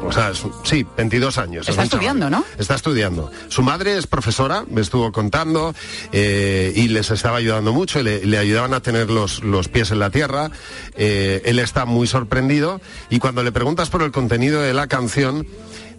O 0.02 0.12
sea, 0.12 0.30
es 0.30 0.42
sí, 0.64 0.86
22 0.96 1.38
años. 1.38 1.62
es 1.62 1.70
Está 1.70 1.82
chaval. 1.82 1.86
estudiando, 1.86 2.30
¿no? 2.30 2.44
Está 2.58 2.74
estudiando. 2.74 3.30
Su 3.48 3.62
madre 3.62 3.96
es 3.98 4.06
profesora, 4.06 4.64
me 4.68 4.80
estuvo 4.80 5.12
contando, 5.12 5.74
eh, 6.12 6.72
y 6.74 6.88
les 6.88 7.10
estaba 7.10 7.38
ayudando 7.38 7.72
mucho, 7.72 8.00
y 8.00 8.02
le, 8.02 8.24
le 8.26 8.38
ayudaban 8.38 8.74
a 8.74 8.80
tener 8.80 9.10
los, 9.10 9.42
los 9.42 9.68
pies 9.68 9.90
en 9.90 9.98
la 9.98 10.10
tierra. 10.10 10.50
Eh, 10.96 11.42
él 11.44 11.58
está 11.58 11.84
muy 11.84 12.06
sorprendido 12.06 12.80
y 13.10 13.18
cuando 13.18 13.42
le 13.42 13.52
preguntas 13.52 13.90
por 13.90 14.02
el 14.02 14.12
contenido 14.12 14.60
de 14.60 14.74
la 14.74 14.86
canción, 14.86 15.46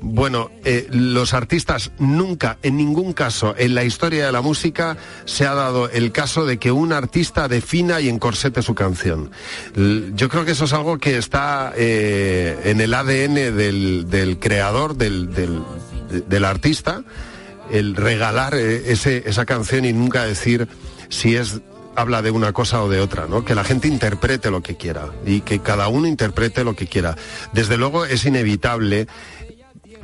bueno, 0.01 0.51
eh, 0.63 0.87
los 0.91 1.33
artistas 1.33 1.91
nunca, 1.99 2.57
en 2.63 2.77
ningún 2.77 3.13
caso, 3.13 3.55
en 3.57 3.73
la 3.75 3.83
historia 3.83 4.25
de 4.25 4.31
la 4.31 4.41
música, 4.41 4.97
se 5.25 5.45
ha 5.45 5.53
dado 5.53 5.89
el 5.89 6.11
caso 6.11 6.45
de 6.45 6.57
que 6.57 6.71
un 6.71 6.93
artista 6.93 7.47
defina 7.47 7.99
y 8.01 8.09
encorsete 8.09 8.61
su 8.61 8.75
canción. 8.75 9.31
Yo 10.15 10.29
creo 10.29 10.45
que 10.45 10.51
eso 10.51 10.65
es 10.65 10.73
algo 10.73 10.97
que 10.99 11.17
está 11.17 11.73
eh, 11.75 12.59
en 12.65 12.81
el 12.81 12.93
ADN 12.93 13.33
del, 13.55 14.37
creador, 14.39 14.95
del, 14.95 15.33
del- 15.33 15.61
de- 16.11 16.21
del 16.21 16.45
artista, 16.45 17.03
el 17.71 17.95
regalar 17.95 18.53
eh, 18.55 18.83
esa 18.91 19.45
canción 19.45 19.83
y 19.85 19.93
nunca 19.93 20.23
decir 20.25 20.67
si 21.09 21.35
es 21.35 21.59
habla 21.95 22.21
de 22.21 22.29
una 22.29 22.53
cosa 22.53 22.83
o 22.83 22.89
de 22.89 22.99
otra, 22.99 23.25
¿no? 23.27 23.43
Que 23.43 23.55
la 23.55 23.63
gente 23.63 23.87
interprete 23.87 24.51
lo 24.51 24.61
que 24.61 24.77
quiera 24.77 25.07
y 25.25 25.41
que 25.41 25.59
cada 25.59 25.87
uno 25.87 26.07
interprete 26.07 26.63
lo 26.63 26.75
que 26.75 26.85
quiera. 26.85 27.15
Desde 27.53 27.75
luego 27.75 28.05
es 28.05 28.23
inevitable 28.23 29.07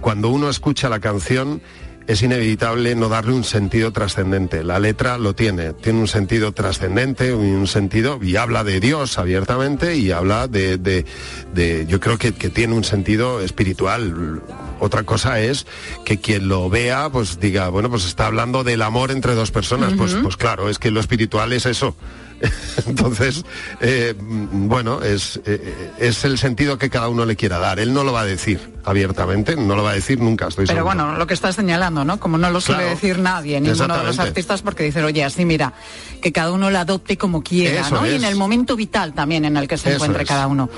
cuando 0.03 0.29
uno 0.29 0.49
escucha 0.49 0.89
la 0.89 0.99
canción 0.99 1.61
es 2.05 2.21
inevitable 2.21 2.93
no 2.95 3.07
darle 3.07 3.31
un 3.31 3.45
sentido 3.45 3.93
trascendente. 3.93 4.61
La 4.65 4.77
letra 4.77 5.17
lo 5.17 5.33
tiene, 5.35 5.71
tiene 5.71 6.01
un 6.01 6.09
sentido 6.09 6.51
trascendente, 6.51 7.33
un 7.33 7.65
sentido, 7.65 8.19
y 8.21 8.35
habla 8.35 8.65
de 8.65 8.81
Dios 8.81 9.17
abiertamente 9.17 9.95
y 9.95 10.11
habla 10.11 10.49
de, 10.49 10.77
de- 10.77 11.05
de- 11.53 11.85
yo 11.87 12.01
creo 12.01 12.17
que, 12.17 12.33
que 12.33 12.49
tiene 12.49 12.73
un 12.75 12.83
sentido 12.83 13.39
espiritual. 13.39 14.41
Otra 14.81 15.03
cosa 15.03 15.39
es 15.39 15.65
que 16.03 16.19
quien 16.19 16.49
lo 16.49 16.69
vea, 16.69 17.09
pues 17.09 17.39
diga, 17.39 17.69
bueno, 17.69 17.89
pues 17.89 18.03
está 18.05 18.25
hablando 18.27 18.65
del 18.65 18.81
amor 18.81 19.09
entre 19.09 19.33
dos 19.33 19.51
personas. 19.51 19.93
Pues, 19.93 20.13
pues 20.21 20.35
claro, 20.35 20.69
es 20.69 20.79
que 20.79 20.91
lo 20.91 20.99
espiritual 20.99 21.53
es 21.53 21.65
eso. 21.65 21.95
Entonces, 22.87 23.43
eh, 23.81 24.13
bueno, 24.17 25.01
es, 25.01 25.39
eh, 25.45 25.91
es 25.99 26.25
el 26.25 26.37
sentido 26.37 26.77
que 26.77 26.89
cada 26.89 27.07
uno 27.09 27.25
le 27.25 27.35
quiera 27.35 27.59
dar. 27.59 27.79
Él 27.79 27.93
no 27.93 28.03
lo 28.03 28.11
va 28.13 28.21
a 28.21 28.25
decir 28.25 28.59
abiertamente, 28.85 29.55
no 29.55 29.75
lo 29.75 29.83
va 29.83 29.91
a 29.91 29.93
decir 29.93 30.19
nunca, 30.19 30.47
estoy 30.47 30.65
Pero 30.65 30.79
seguro. 30.79 30.95
bueno, 30.95 31.17
lo 31.17 31.25
que 31.25 31.33
estás 31.33 31.55
señalando, 31.55 32.03
¿no? 32.03 32.19
Como 32.19 32.37
no 32.37 32.49
lo 32.49 32.59
suele 32.59 32.81
Claro. 32.83 32.95
decir 32.95 33.19
nadie, 33.19 33.61
ninguno 33.61 33.97
de 33.97 34.03
los 34.03 34.19
artistas, 34.19 34.61
porque 34.61 34.83
dicen, 34.83 35.05
oye, 35.05 35.23
así 35.23 35.45
mira, 35.45 35.73
que 36.21 36.31
cada 36.33 36.51
uno 36.51 36.69
la 36.69 36.81
adopte 36.81 37.17
como 37.17 37.41
quiera, 37.43 37.81
Eso 37.81 37.95
¿no? 37.95 38.07
Y 38.07 38.15
en 38.15 38.25
el 38.25 38.35
momento 38.35 38.75
vital 38.75 39.13
también 39.13 39.45
en 39.45 39.55
el 39.55 39.67
que 39.67 39.77
se 39.77 39.89
Eso 39.89 39.95
encuentre 39.95 40.23
es. 40.23 40.29
cada 40.29 40.47
uno. 40.47 40.69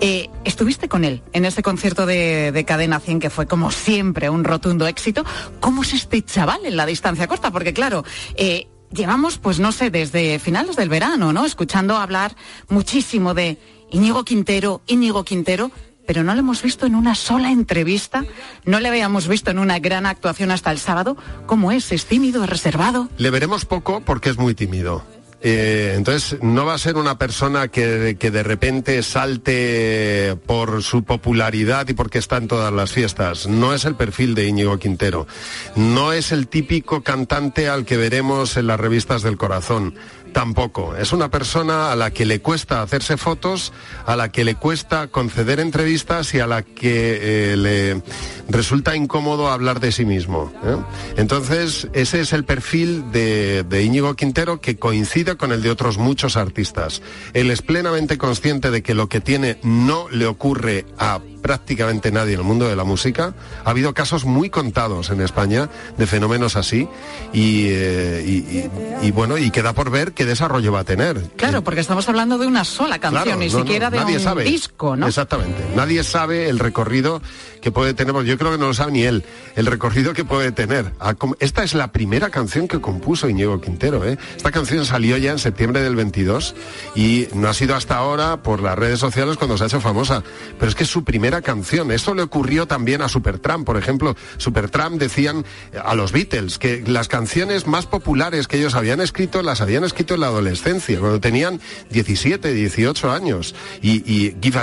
Eh, 0.00 0.28
estuviste 0.44 0.88
con 0.88 1.04
él 1.04 1.22
en 1.32 1.46
ese 1.46 1.62
concierto 1.62 2.04
de, 2.04 2.52
de 2.52 2.64
Cadena 2.66 3.00
100, 3.00 3.20
que 3.20 3.30
fue 3.30 3.46
como 3.46 3.70
siempre 3.70 4.28
un 4.28 4.44
rotundo 4.44 4.86
éxito. 4.86 5.24
¿Cómo 5.60 5.82
es 5.82 5.94
este 5.94 6.22
chaval 6.22 6.66
en 6.66 6.76
la 6.76 6.84
distancia 6.84 7.26
corta? 7.26 7.50
Porque 7.50 7.72
claro, 7.72 8.04
eh, 8.36 8.66
llevamos, 8.92 9.38
pues 9.38 9.58
no 9.58 9.72
sé, 9.72 9.90
desde 9.90 10.38
finales 10.38 10.76
del 10.76 10.88
verano, 10.88 11.32
¿no? 11.32 11.44
Escuchando 11.44 11.96
hablar 11.96 12.36
muchísimo 12.68 13.34
de 13.34 13.58
Íñigo 13.90 14.24
Quintero, 14.24 14.82
Íñigo 14.86 15.24
Quintero, 15.24 15.70
pero 16.06 16.22
no 16.22 16.34
lo 16.34 16.40
hemos 16.40 16.62
visto 16.62 16.86
en 16.86 16.94
una 16.94 17.14
sola 17.14 17.50
entrevista, 17.50 18.24
no 18.64 18.80
le 18.80 18.88
habíamos 18.88 19.28
visto 19.28 19.50
en 19.50 19.58
una 19.58 19.78
gran 19.78 20.06
actuación 20.06 20.50
hasta 20.50 20.70
el 20.70 20.78
sábado. 20.78 21.16
¿Cómo 21.46 21.72
es? 21.72 21.90
¿Es 21.92 22.06
tímido? 22.06 22.44
¿Es 22.44 22.50
reservado? 22.50 23.08
Le 23.18 23.30
veremos 23.30 23.64
poco 23.64 24.00
porque 24.00 24.30
es 24.30 24.38
muy 24.38 24.54
tímido. 24.54 25.04
Eh, 25.42 25.94
entonces 25.96 26.38
no 26.42 26.64
va 26.64 26.74
a 26.74 26.78
ser 26.78 26.96
una 26.96 27.18
persona 27.18 27.68
que, 27.68 28.16
que 28.18 28.30
de 28.30 28.42
repente 28.42 29.02
salte 29.02 30.36
por 30.46 30.82
su 30.82 31.04
popularidad 31.04 31.88
y 31.88 31.94
porque 31.94 32.18
está 32.18 32.38
en 32.38 32.48
todas 32.48 32.72
las 32.72 32.92
fiestas. 32.92 33.46
No 33.46 33.74
es 33.74 33.84
el 33.84 33.96
perfil 33.96 34.34
de 34.34 34.48
Íñigo 34.48 34.78
Quintero. 34.78 35.26
No 35.74 36.12
es 36.12 36.32
el 36.32 36.48
típico 36.48 37.02
cantante 37.02 37.68
al 37.68 37.84
que 37.84 37.96
veremos 37.96 38.56
en 38.56 38.66
las 38.66 38.80
revistas 38.80 39.22
del 39.22 39.36
corazón. 39.36 39.94
Tampoco. 40.36 40.94
Es 40.94 41.14
una 41.14 41.30
persona 41.30 41.90
a 41.90 41.96
la 41.96 42.10
que 42.10 42.26
le 42.26 42.40
cuesta 42.40 42.82
hacerse 42.82 43.16
fotos, 43.16 43.72
a 44.04 44.16
la 44.16 44.30
que 44.30 44.44
le 44.44 44.54
cuesta 44.54 45.06
conceder 45.06 45.60
entrevistas 45.60 46.34
y 46.34 46.40
a 46.40 46.46
la 46.46 46.60
que 46.60 47.52
eh, 47.52 47.56
le 47.56 48.02
resulta 48.46 48.94
incómodo 48.94 49.50
hablar 49.50 49.80
de 49.80 49.92
sí 49.92 50.04
mismo. 50.04 50.52
¿eh? 50.62 50.76
Entonces, 51.16 51.88
ese 51.94 52.20
es 52.20 52.34
el 52.34 52.44
perfil 52.44 53.10
de, 53.12 53.64
de 53.64 53.82
Íñigo 53.82 54.14
Quintero 54.14 54.60
que 54.60 54.76
coincide 54.76 55.25
con 55.34 55.50
el 55.52 55.62
de 55.62 55.70
otros 55.70 55.98
muchos 55.98 56.36
artistas. 56.36 57.02
Él 57.34 57.50
es 57.50 57.60
plenamente 57.62 58.16
consciente 58.16 58.70
de 58.70 58.82
que 58.82 58.94
lo 58.94 59.08
que 59.08 59.20
tiene 59.20 59.58
no 59.64 60.08
le 60.10 60.26
ocurre 60.26 60.86
a 60.98 61.20
prácticamente 61.42 62.10
nadie 62.10 62.34
en 62.34 62.40
el 62.40 62.44
mundo 62.46 62.68
de 62.68 62.74
la 62.74 62.82
música. 62.84 63.34
Ha 63.64 63.70
habido 63.70 63.94
casos 63.94 64.24
muy 64.24 64.50
contados 64.50 65.10
en 65.10 65.20
España 65.20 65.68
de 65.96 66.06
fenómenos 66.06 66.56
así 66.56 66.88
y, 67.32 67.66
eh, 67.68 68.24
y- 68.26 68.30
y- 68.58 68.70
y 69.02 69.10
bueno, 69.12 69.38
y 69.38 69.50
queda 69.52 69.72
por 69.72 69.90
ver 69.90 70.12
qué 70.12 70.24
desarrollo 70.24 70.72
va 70.72 70.80
a 70.80 70.84
tener. 70.84 71.20
Claro, 71.36 71.62
porque 71.62 71.80
estamos 71.80 72.08
hablando 72.08 72.38
de 72.38 72.46
una 72.48 72.64
sola 72.64 72.98
canción, 72.98 73.22
Claro, 73.24 73.38
ni 73.38 73.46
no, 73.48 73.52
no, 73.52 73.58
siquiera 73.60 73.90
de 73.90 73.98
un 74.00 74.20
sabe. 74.20 74.42
disco, 74.44 74.96
¿no? 74.96 75.06
Exactamente. 75.06 75.62
Nadie 75.76 76.02
sabe 76.02 76.48
el 76.48 76.58
recorrido 76.58 77.22
que 77.62 77.70
puede 77.70 77.94
tener, 77.94 78.14
yo 78.24 78.38
creo 78.38 78.52
que 78.52 78.58
no 78.58 78.66
lo 78.66 78.74
sabe 78.74 78.92
ni 78.92 79.02
él, 79.02 79.24
el 79.54 79.66
recorrido 79.66 80.12
que 80.14 80.24
puede 80.24 80.50
tener. 80.52 80.92
Com- 81.18 81.34
Esta 81.38 81.62
es 81.62 81.74
la 81.74 81.92
primera 81.92 82.30
canción 82.30 82.66
que 82.66 82.80
compuso 82.80 83.28
Íñigo 83.28 83.60
Quintero. 83.60 84.04
¿eh? 84.04 84.18
Esta 84.36 84.50
canción 84.50 84.84
salió 84.84 85.15
ya 85.16 85.32
en 85.32 85.38
septiembre 85.38 85.82
del 85.82 85.96
22 85.96 86.54
y 86.94 87.28
no 87.34 87.48
ha 87.48 87.54
sido 87.54 87.74
hasta 87.74 87.96
ahora 87.96 88.42
por 88.42 88.62
las 88.62 88.76
redes 88.76 88.98
sociales 88.98 89.36
cuando 89.36 89.56
se 89.56 89.64
ha 89.64 89.66
hecho 89.66 89.80
famosa. 89.80 90.22
Pero 90.58 90.68
es 90.68 90.74
que 90.74 90.84
su 90.84 91.04
primera 91.04 91.42
canción. 91.42 91.90
Esto 91.90 92.14
le 92.14 92.22
ocurrió 92.22 92.66
también 92.66 93.02
a 93.02 93.08
Supertramp, 93.08 93.66
por 93.66 93.76
ejemplo. 93.76 94.16
Supertramp 94.36 94.98
decían 94.98 95.44
eh, 95.72 95.78
a 95.84 95.94
los 95.94 96.12
Beatles 96.12 96.58
que 96.58 96.82
las 96.86 97.08
canciones 97.08 97.66
más 97.66 97.86
populares 97.86 98.48
que 98.48 98.58
ellos 98.58 98.74
habían 98.74 99.00
escrito 99.00 99.42
las 99.42 99.60
habían 99.60 99.84
escrito 99.84 100.14
en 100.14 100.20
la 100.20 100.28
adolescencia, 100.28 100.98
cuando 100.98 101.20
tenían 101.20 101.60
17, 101.90 102.52
18 102.52 103.10
años. 103.10 103.54
Y, 103.82 104.02
y 104.06 104.36
a 104.56 104.62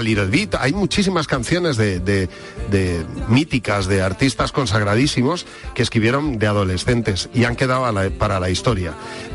hay 0.60 0.74
muchísimas 0.74 1.28
canciones 1.28 1.78
de, 1.78 2.30
míticas, 3.28 3.88
de 3.88 4.02
artistas 4.02 4.52
consagradísimos 4.52 5.46
que 5.76 5.84
escribieron 5.84 6.40
de 6.40 6.48
adolescentes 6.48 7.30
y 7.34 7.44
han 7.46 7.56
quedado 7.56 7.86
para 8.18 8.40
la 8.40 8.50
historia. 8.50 8.94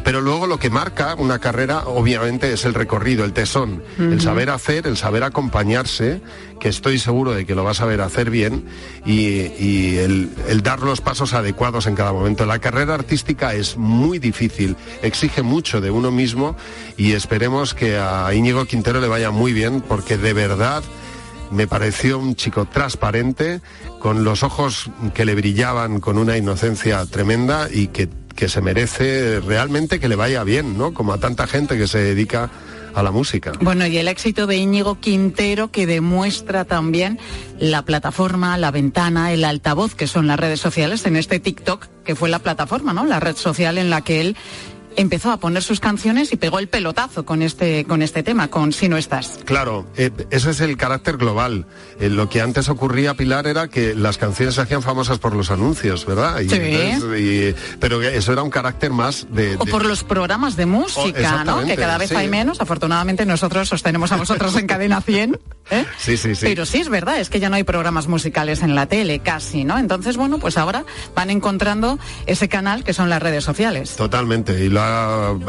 Pero 0.09 0.23
luego 0.23 0.47
lo 0.47 0.59
que 0.59 0.71
marca 0.71 1.15
una 1.17 1.39
carrera, 1.39 1.83
obviamente, 1.85 2.51
es 2.51 2.65
el 2.65 2.73
recorrido, 2.73 3.27
el 3.27 3.35
tesón, 3.35 3.83
el 3.99 4.23
saber 4.23 4.49
hacer, 4.49 4.87
el 4.87 4.97
saber 4.97 5.23
acompañarse, 5.23 6.23
que 6.59 6.71
estoy 6.71 6.99
seguro 6.99 7.33
de 7.33 7.45
que 7.45 7.55
lo 7.55 7.63
va 7.63 7.73
a 7.73 7.75
saber 7.75 8.01
hacer 8.01 8.31
bien, 8.31 8.65
y, 9.05 9.53
y 9.59 9.99
el, 9.99 10.31
el 10.49 10.63
dar 10.63 10.81
los 10.81 11.03
pasos 11.03 11.35
adecuados 11.35 11.87
en 11.87 11.95
cada 11.95 12.15
momento. 12.15 12.47
La 12.47 12.59
carrera 12.59 12.95
artística 12.95 13.53
es 13.53 13.77
muy 13.77 14.19
difícil, 14.19 14.77
exige 15.03 15.43
mucho 15.43 15.83
de 15.83 15.91
uno 15.91 16.11
mismo 16.11 16.57
y 16.97 17.13
esperemos 17.13 17.75
que 17.75 17.99
a 17.99 18.33
Íñigo 18.33 18.65
Quintero 18.65 19.03
le 19.03 19.09
vaya 19.09 19.31
muy 19.31 19.53
bien, 19.53 19.83
porque 19.83 20.17
de 20.17 20.33
verdad 20.33 20.83
me 21.51 21.67
pareció 21.67 22.19
un 22.19 22.35
chico 22.35 22.65
transparente, 22.65 23.61
con 23.99 24.25
los 24.25 24.43
ojos 24.43 24.91
que 25.13 25.27
le 25.27 25.35
brillaban 25.35 26.01
con 26.01 26.17
una 26.17 26.39
inocencia 26.39 27.05
tremenda 27.05 27.69
y 27.71 27.89
que, 27.89 28.09
que 28.39 28.49
se 28.49 28.61
merece 28.61 29.41
realmente 29.41 29.99
que 29.99 30.09
le 30.09 30.15
vaya 30.15 30.45
bien, 30.45 30.79
¿no? 30.79 30.95
Como 30.95 31.13
a 31.13 31.19
tanta 31.19 31.49
gente 31.49 31.77
que 31.77 31.89
se 31.89 31.99
dedica 31.99 32.49
a 32.95 33.03
la 33.03 33.11
música. 33.11 33.51
Bueno, 33.61 33.85
y 33.85 33.99
el 33.99 34.07
éxito 34.07 34.47
de 34.47 34.55
Íñigo 34.55 35.01
Quintero 35.01 35.73
que 35.73 35.89
demuestra 35.89 36.65
también 36.65 37.19
la 37.59 37.83
plataforma, 37.83 38.57
la 38.57 38.71
ventana, 38.71 39.33
el 39.33 39.43
altavoz 39.43 39.97
que 39.97 40.07
son 40.07 40.29
las 40.29 40.39
redes 40.39 40.61
sociales 40.61 41.05
en 41.05 41.17
este 41.17 41.41
TikTok, 41.41 41.87
que 42.05 42.15
fue 42.15 42.29
la 42.29 42.39
plataforma, 42.39 42.93
¿no? 42.93 43.05
La 43.07 43.19
red 43.19 43.35
social 43.35 43.77
en 43.77 43.91
la 43.91 44.03
que 44.03 44.21
él 44.21 44.37
empezó 44.97 45.31
a 45.31 45.39
poner 45.39 45.63
sus 45.63 45.81
canciones 45.81 46.33
y 46.33 46.37
pegó 46.37 46.59
el 46.59 46.69
pelotazo 46.69 47.25
con 47.25 47.43
este, 47.43 47.85
con 47.85 48.03
este 48.03 48.23
tema, 48.23 48.49
con 48.49 48.73
Si 48.73 48.89
no 48.89 48.97
estás. 48.97 49.39
Claro, 49.45 49.87
eh, 49.97 50.11
ese 50.31 50.51
es 50.51 50.61
el 50.61 50.77
carácter 50.77 51.17
global. 51.17 51.67
Eh, 52.01 52.09
lo 52.09 52.29
que 52.29 52.41
antes 52.41 52.69
ocurría, 52.69 53.15
Pilar, 53.15 53.47
era 53.47 53.69
que 53.69 53.95
las 53.95 54.19
canciones 54.19 54.55
se 54.57 54.61
hacían 54.63 54.83
famosas 54.83 55.19
por 55.19 55.35
los 55.35 55.51
anuncios, 55.51 56.07
¿verdad? 56.07 56.41
Y 56.41 56.49
Sí. 56.49 56.57
entonces, 56.57 57.21
y- 57.21 57.55
pero 57.81 58.03
eso 58.03 58.33
era 58.33 58.43
un 58.43 58.51
carácter 58.51 58.91
más 58.91 59.27
de... 59.31 59.57
O 59.59 59.67
por 59.67 59.85
los 59.85 60.05
programas 60.05 60.57
de 60.57 60.67
música, 60.67 61.45
¿no? 61.45 61.65
Que 61.65 61.77
cada 61.77 61.99
vez 61.99 62.11
sí. 62.11 62.17
hay 62.17 62.29
menos. 62.29 62.61
Afortunadamente 62.61 63.25
nosotros 63.27 63.73
os 63.73 63.83
tenemos 63.83 64.13
a 64.13 64.17
vosotros 64.17 64.57
en 64.57 64.67
cadena 64.67 65.01
100. 65.01 65.39
¿eh? 65.71 65.85
Sí, 65.99 66.17
sí, 66.17 66.35
sí. 66.35 66.47
Pero 66.47 66.65
sí 66.67 66.79
es 66.79 66.89
verdad, 66.89 67.19
es 67.21 67.29
que 67.31 67.41
ya 67.41 67.49
no 67.51 67.57
hay 67.57 67.65
programas 67.65 68.09
musicales 68.09 68.63
en 68.63 68.75
la 68.75 68.87
tele, 68.87 69.19
casi, 69.21 69.65
¿no? 69.65 69.79
Entonces, 69.79 70.17
bueno, 70.17 70.39
pues 70.39 70.57
ahora 70.57 70.85
van 71.15 71.31
encontrando 71.31 71.99
ese 72.27 72.49
canal 72.49 72.85
que 72.85 72.95
son 72.95 73.11
las 73.11 73.23
redes 73.23 73.45
sociales. 73.45 73.97
Totalmente, 73.97 74.65
y 74.65 74.69
lo 74.69 74.81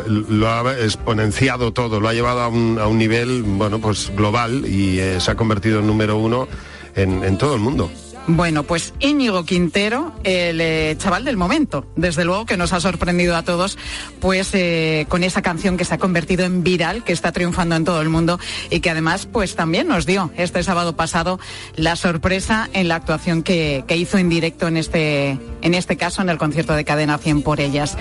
lo 0.08 0.50
ha 0.50 0.74
exponenciado 0.80 1.72
todo, 1.72 2.00
lo 2.00 2.08
ha 2.08 2.14
llevado 2.14 2.42
a 2.42 2.48
un, 2.48 2.80
a 2.80 2.88
un 2.88 2.98
nivel, 2.98 3.44
bueno, 3.44 3.80
pues 3.80 4.12
global 4.16 4.66
y 4.66 5.00
eh, 5.00 5.20
se 5.20 5.32
ha 5.32 5.36
convertido 5.36 5.80
en 5.80 5.88
número 5.88 6.18
uno 6.18 6.48
en, 6.96 7.24
en 7.24 7.38
todo 7.38 7.56
el 7.56 7.62
mundo. 7.62 7.90
Bueno, 8.32 8.62
pues 8.62 8.94
Íñigo 9.00 9.44
Quintero, 9.44 10.14
el 10.24 10.62
eh, 10.62 10.96
chaval 11.00 11.26
del 11.26 11.36
momento, 11.36 11.88
desde 11.96 12.26
luego 12.26 12.46
que 12.46 12.58
nos 12.58 12.74
ha 12.74 12.80
sorprendido 12.80 13.36
a 13.36 13.42
todos, 13.42 13.76
pues 14.22 14.52
eh, 14.54 15.08
con 15.10 15.24
esa 15.24 15.42
canción 15.42 15.78
que 15.78 15.84
se 15.84 15.96
ha 15.96 15.98
convertido 15.98 16.46
en 16.46 16.64
viral, 16.64 17.04
que 17.04 17.12
está 17.12 17.32
triunfando 17.32 17.76
en 17.76 17.86
todo 17.86 18.02
el 18.02 18.10
mundo 18.10 18.40
y 18.70 18.82
que 18.82 18.92
además 18.92 19.26
pues 19.26 19.56
también 19.56 19.88
nos 19.88 20.06
dio 20.06 20.32
este 20.38 20.62
sábado 20.62 20.96
pasado 20.96 21.40
la 21.76 21.96
sorpresa 21.96 22.70
en 22.74 22.88
la 22.88 22.96
actuación 22.96 23.42
que, 23.42 23.84
que 23.88 23.98
hizo 23.98 24.20
en 24.20 24.30
directo 24.30 24.68
en 24.68 24.78
este, 24.78 25.40
en 25.64 25.74
este 25.74 25.98
caso 25.98 26.22
en 26.22 26.30
el 26.30 26.38
concierto 26.38 26.74
de 26.74 26.86
Cadena 26.86 27.18
100 27.18 27.42
por 27.42 27.60
ellas. 27.60 27.98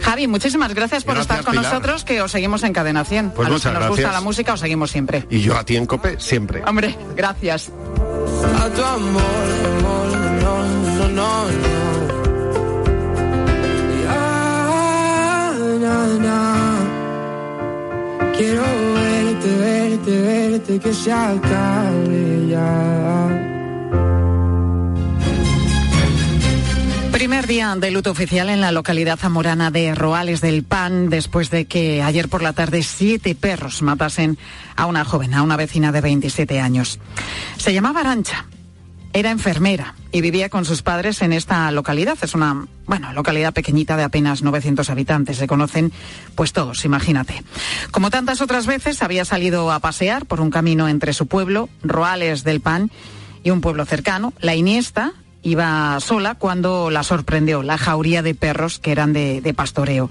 Javi, 0.00 0.26
muchísimas 0.26 0.72
gracias 0.72 1.04
por 1.04 1.16
Gracias, 1.16 1.38
estar 1.38 1.44
con 1.44 1.52
Pilar. 1.60 1.72
nosotros, 1.72 2.04
que 2.04 2.22
os 2.22 2.32
seguimos 2.32 2.62
en 2.62 2.72
Cadena 2.72 3.04
100. 3.04 3.30
Pues 3.32 3.46
a 3.46 3.50
los 3.50 3.62
que 3.62 3.68
muchas 3.68 3.80
nos 3.82 3.90
gusta 3.90 4.12
la 4.12 4.20
música 4.22 4.54
os 4.54 4.60
seguimos 4.60 4.90
siempre. 4.90 5.26
Y 5.28 5.40
yo 5.40 5.54
a 5.54 5.64
ti 5.64 5.76
en 5.76 5.84
COPE 5.84 6.18
siempre. 6.18 6.62
Hombre, 6.66 6.96
gracias. 7.14 7.70
a 8.58 8.68
tu 8.70 8.82
amor, 8.82 9.22
Quiero 18.36 18.62
verte, 18.62 19.56
verte, 19.56 20.20
verte, 20.20 20.78
que 20.78 20.92
se 20.92 21.10
acabe 21.10 22.48
ya. 22.50 23.42
Primer 27.12 27.46
día 27.46 27.74
de 27.76 27.90
luto 27.90 28.10
oficial 28.10 28.50
en 28.50 28.60
la 28.60 28.72
localidad 28.72 29.18
zamorana 29.18 29.70
de 29.70 29.94
Roales 29.94 30.42
del 30.42 30.64
Pan, 30.64 31.08
después 31.08 31.48
de 31.48 31.64
que 31.64 32.02
ayer 32.02 32.28
por 32.28 32.42
la 32.42 32.52
tarde 32.52 32.82
siete 32.82 33.34
perros 33.34 33.80
matasen 33.80 34.36
a 34.76 34.84
una 34.84 35.06
joven, 35.06 35.32
a 35.32 35.42
una 35.42 35.56
vecina 35.56 35.90
de 35.90 36.02
27 36.02 36.60
años. 36.60 37.00
Se 37.56 37.72
llamaba 37.72 38.00
Arancha, 38.00 38.44
era 39.16 39.30
enfermera 39.30 39.94
y 40.12 40.20
vivía 40.20 40.50
con 40.50 40.66
sus 40.66 40.82
padres 40.82 41.22
en 41.22 41.32
esta 41.32 41.70
localidad. 41.70 42.18
Es 42.20 42.34
una, 42.34 42.66
bueno, 42.84 43.14
localidad 43.14 43.54
pequeñita 43.54 43.96
de 43.96 44.02
apenas 44.02 44.42
900 44.42 44.90
habitantes. 44.90 45.38
Se 45.38 45.46
conocen, 45.46 45.90
pues 46.34 46.52
todos, 46.52 46.84
imagínate. 46.84 47.42
Como 47.90 48.10
tantas 48.10 48.42
otras 48.42 48.66
veces, 48.66 49.02
había 49.02 49.24
salido 49.24 49.72
a 49.72 49.78
pasear 49.78 50.26
por 50.26 50.42
un 50.42 50.50
camino 50.50 50.86
entre 50.86 51.14
su 51.14 51.26
pueblo, 51.26 51.70
Roales 51.82 52.44
del 52.44 52.60
Pan, 52.60 52.90
y 53.42 53.50
un 53.50 53.62
pueblo 53.62 53.86
cercano, 53.86 54.34
La 54.40 54.54
Iniesta, 54.54 55.14
iba 55.42 55.98
sola 56.00 56.34
cuando 56.34 56.90
la 56.90 57.02
sorprendió 57.02 57.62
la 57.62 57.78
jauría 57.78 58.20
de 58.20 58.34
perros 58.34 58.78
que 58.78 58.92
eran 58.92 59.14
de, 59.14 59.40
de 59.40 59.54
pastoreo. 59.54 60.10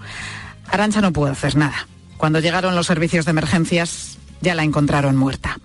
Arancha 0.68 1.02
no 1.02 1.14
pudo 1.14 1.32
hacer 1.32 1.56
nada. 1.56 1.88
Cuando 2.18 2.40
llegaron 2.40 2.76
los 2.76 2.88
servicios 2.88 3.26
de 3.26 3.32
emergencias, 3.32 4.15
ya 4.42 4.56
la 4.56 4.64
encontraron 4.64 5.16
muerta. 5.16 5.58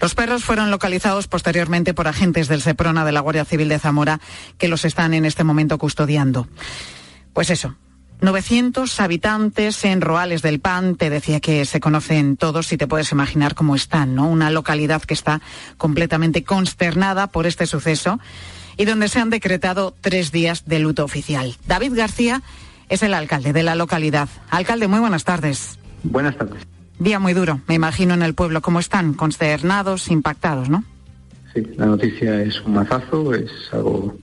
Los 0.00 0.14
perros 0.14 0.44
fueron 0.44 0.70
localizados 0.70 1.28
posteriormente 1.28 1.94
por 1.94 2.08
agentes 2.08 2.48
del 2.48 2.62
Seprona 2.62 3.04
de 3.04 3.12
la 3.12 3.20
Guardia 3.20 3.44
Civil 3.44 3.68
de 3.68 3.78
Zamora 3.78 4.20
que 4.58 4.68
los 4.68 4.84
están 4.84 5.14
en 5.14 5.24
este 5.24 5.44
momento 5.44 5.78
custodiando. 5.78 6.48
Pues 7.32 7.50
eso. 7.50 7.76
900 8.20 9.00
habitantes 9.00 9.84
en 9.84 10.00
Roales 10.00 10.40
del 10.40 10.60
Pan, 10.60 10.96
te 10.96 11.10
decía 11.10 11.40
que 11.40 11.64
se 11.66 11.80
conocen 11.80 12.36
todos 12.36 12.72
y 12.72 12.78
te 12.78 12.86
puedes 12.86 13.12
imaginar 13.12 13.54
cómo 13.54 13.74
están, 13.74 14.14
¿no? 14.14 14.26
Una 14.28 14.50
localidad 14.50 15.02
que 15.02 15.14
está 15.14 15.42
completamente 15.76 16.42
consternada 16.42 17.26
por 17.26 17.46
este 17.46 17.66
suceso 17.66 18.18
y 18.76 18.86
donde 18.86 19.08
se 19.08 19.20
han 19.20 19.30
decretado 19.30 19.94
tres 20.00 20.32
días 20.32 20.64
de 20.64 20.78
luto 20.78 21.04
oficial. 21.04 21.56
David 21.66 21.92
García 21.94 22.42
es 22.88 23.02
el 23.02 23.14
alcalde 23.14 23.52
de 23.52 23.62
la 23.62 23.74
localidad. 23.74 24.28
Alcalde, 24.50 24.88
muy 24.88 25.00
buenas 25.00 25.24
tardes. 25.24 25.78
Buenas 26.02 26.36
tardes. 26.36 26.73
Día 26.98 27.18
muy 27.18 27.32
duro, 27.32 27.60
me 27.66 27.74
imagino 27.74 28.14
en 28.14 28.22
el 28.22 28.34
pueblo. 28.34 28.62
¿Cómo 28.62 28.78
están? 28.78 29.14
Consternados, 29.14 30.10
impactados, 30.10 30.68
¿no? 30.68 30.84
Sí, 31.52 31.62
la 31.76 31.86
noticia 31.86 32.40
es 32.42 32.60
un 32.62 32.74
mazazo, 32.74 33.34
es 33.34 33.50
algo 33.72 34.16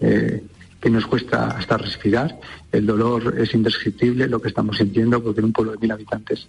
eh, 0.00 0.42
que 0.80 0.90
nos 0.90 1.06
cuesta 1.06 1.48
hasta 1.48 1.78
respirar. 1.78 2.38
El 2.70 2.86
dolor 2.86 3.34
es 3.38 3.54
indescriptible 3.54 4.28
lo 4.28 4.40
que 4.40 4.48
estamos 4.48 4.76
sintiendo 4.76 5.22
porque 5.22 5.40
en 5.40 5.46
un 5.46 5.52
pueblo 5.52 5.72
de 5.72 5.78
mil 5.78 5.90
habitantes 5.90 6.48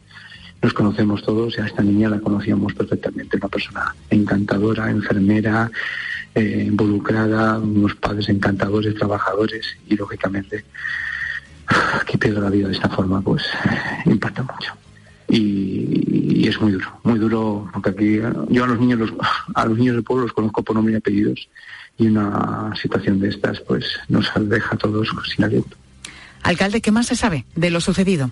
nos 0.61 0.73
conocemos 0.73 1.23
todos 1.23 1.57
y 1.57 1.61
a 1.61 1.65
esta 1.65 1.81
niña 1.81 2.09
la 2.09 2.19
conocíamos 2.19 2.73
perfectamente. 2.73 3.37
Una 3.37 3.47
persona 3.47 3.95
encantadora, 4.09 4.91
enfermera, 4.91 5.71
eh, 6.35 6.65
involucrada, 6.67 7.57
unos 7.57 7.95
padres 7.95 8.27
encantadores, 8.27 8.95
trabajadores 8.95 9.65
y 9.87 9.95
lógicamente 9.95 10.65
que 12.05 12.17
pierda 12.17 12.41
la 12.41 12.49
vida 12.49 12.67
de 12.67 12.73
esta 12.73 12.89
forma 12.89 13.21
pues 13.21 13.43
impacta 14.05 14.43
mucho. 14.43 14.73
Y, 15.29 16.39
y 16.41 16.47
es 16.47 16.59
muy 16.59 16.71
duro, 16.71 16.87
muy 17.03 17.19
duro 17.19 17.69
porque 17.71 17.89
aquí 17.89 18.19
yo 18.49 18.63
a 18.63 18.67
los 18.67 18.79
niños 18.79 18.99
los, 18.99 19.13
a 19.53 19.65
los 19.65 19.77
niños 19.77 19.95
del 19.95 20.03
pueblo 20.03 20.23
los 20.23 20.33
conozco 20.33 20.63
por 20.63 20.75
nombre 20.75 20.93
y 20.93 20.97
apellidos 20.97 21.47
y 21.99 22.07
una 22.07 22.73
situación 22.81 23.19
de 23.19 23.29
estas 23.29 23.59
pues 23.61 23.85
nos 24.07 24.31
deja 24.49 24.75
a 24.75 24.77
todos 24.77 25.09
sin 25.35 25.45
aliento. 25.45 25.75
Alcalde, 26.43 26.81
¿qué 26.81 26.91
más 26.91 27.07
se 27.07 27.15
sabe 27.15 27.45
de 27.55 27.69
lo 27.69 27.81
sucedido? 27.81 28.31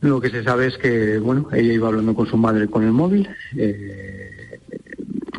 Lo 0.00 0.20
que 0.20 0.28
se 0.28 0.44
sabe 0.44 0.66
es 0.66 0.76
que, 0.76 1.18
bueno, 1.18 1.48
ella 1.52 1.72
iba 1.72 1.88
hablando 1.88 2.14
con 2.14 2.26
su 2.26 2.36
madre 2.36 2.68
con 2.68 2.84
el 2.84 2.92
móvil. 2.92 3.28
eh, 3.56 4.60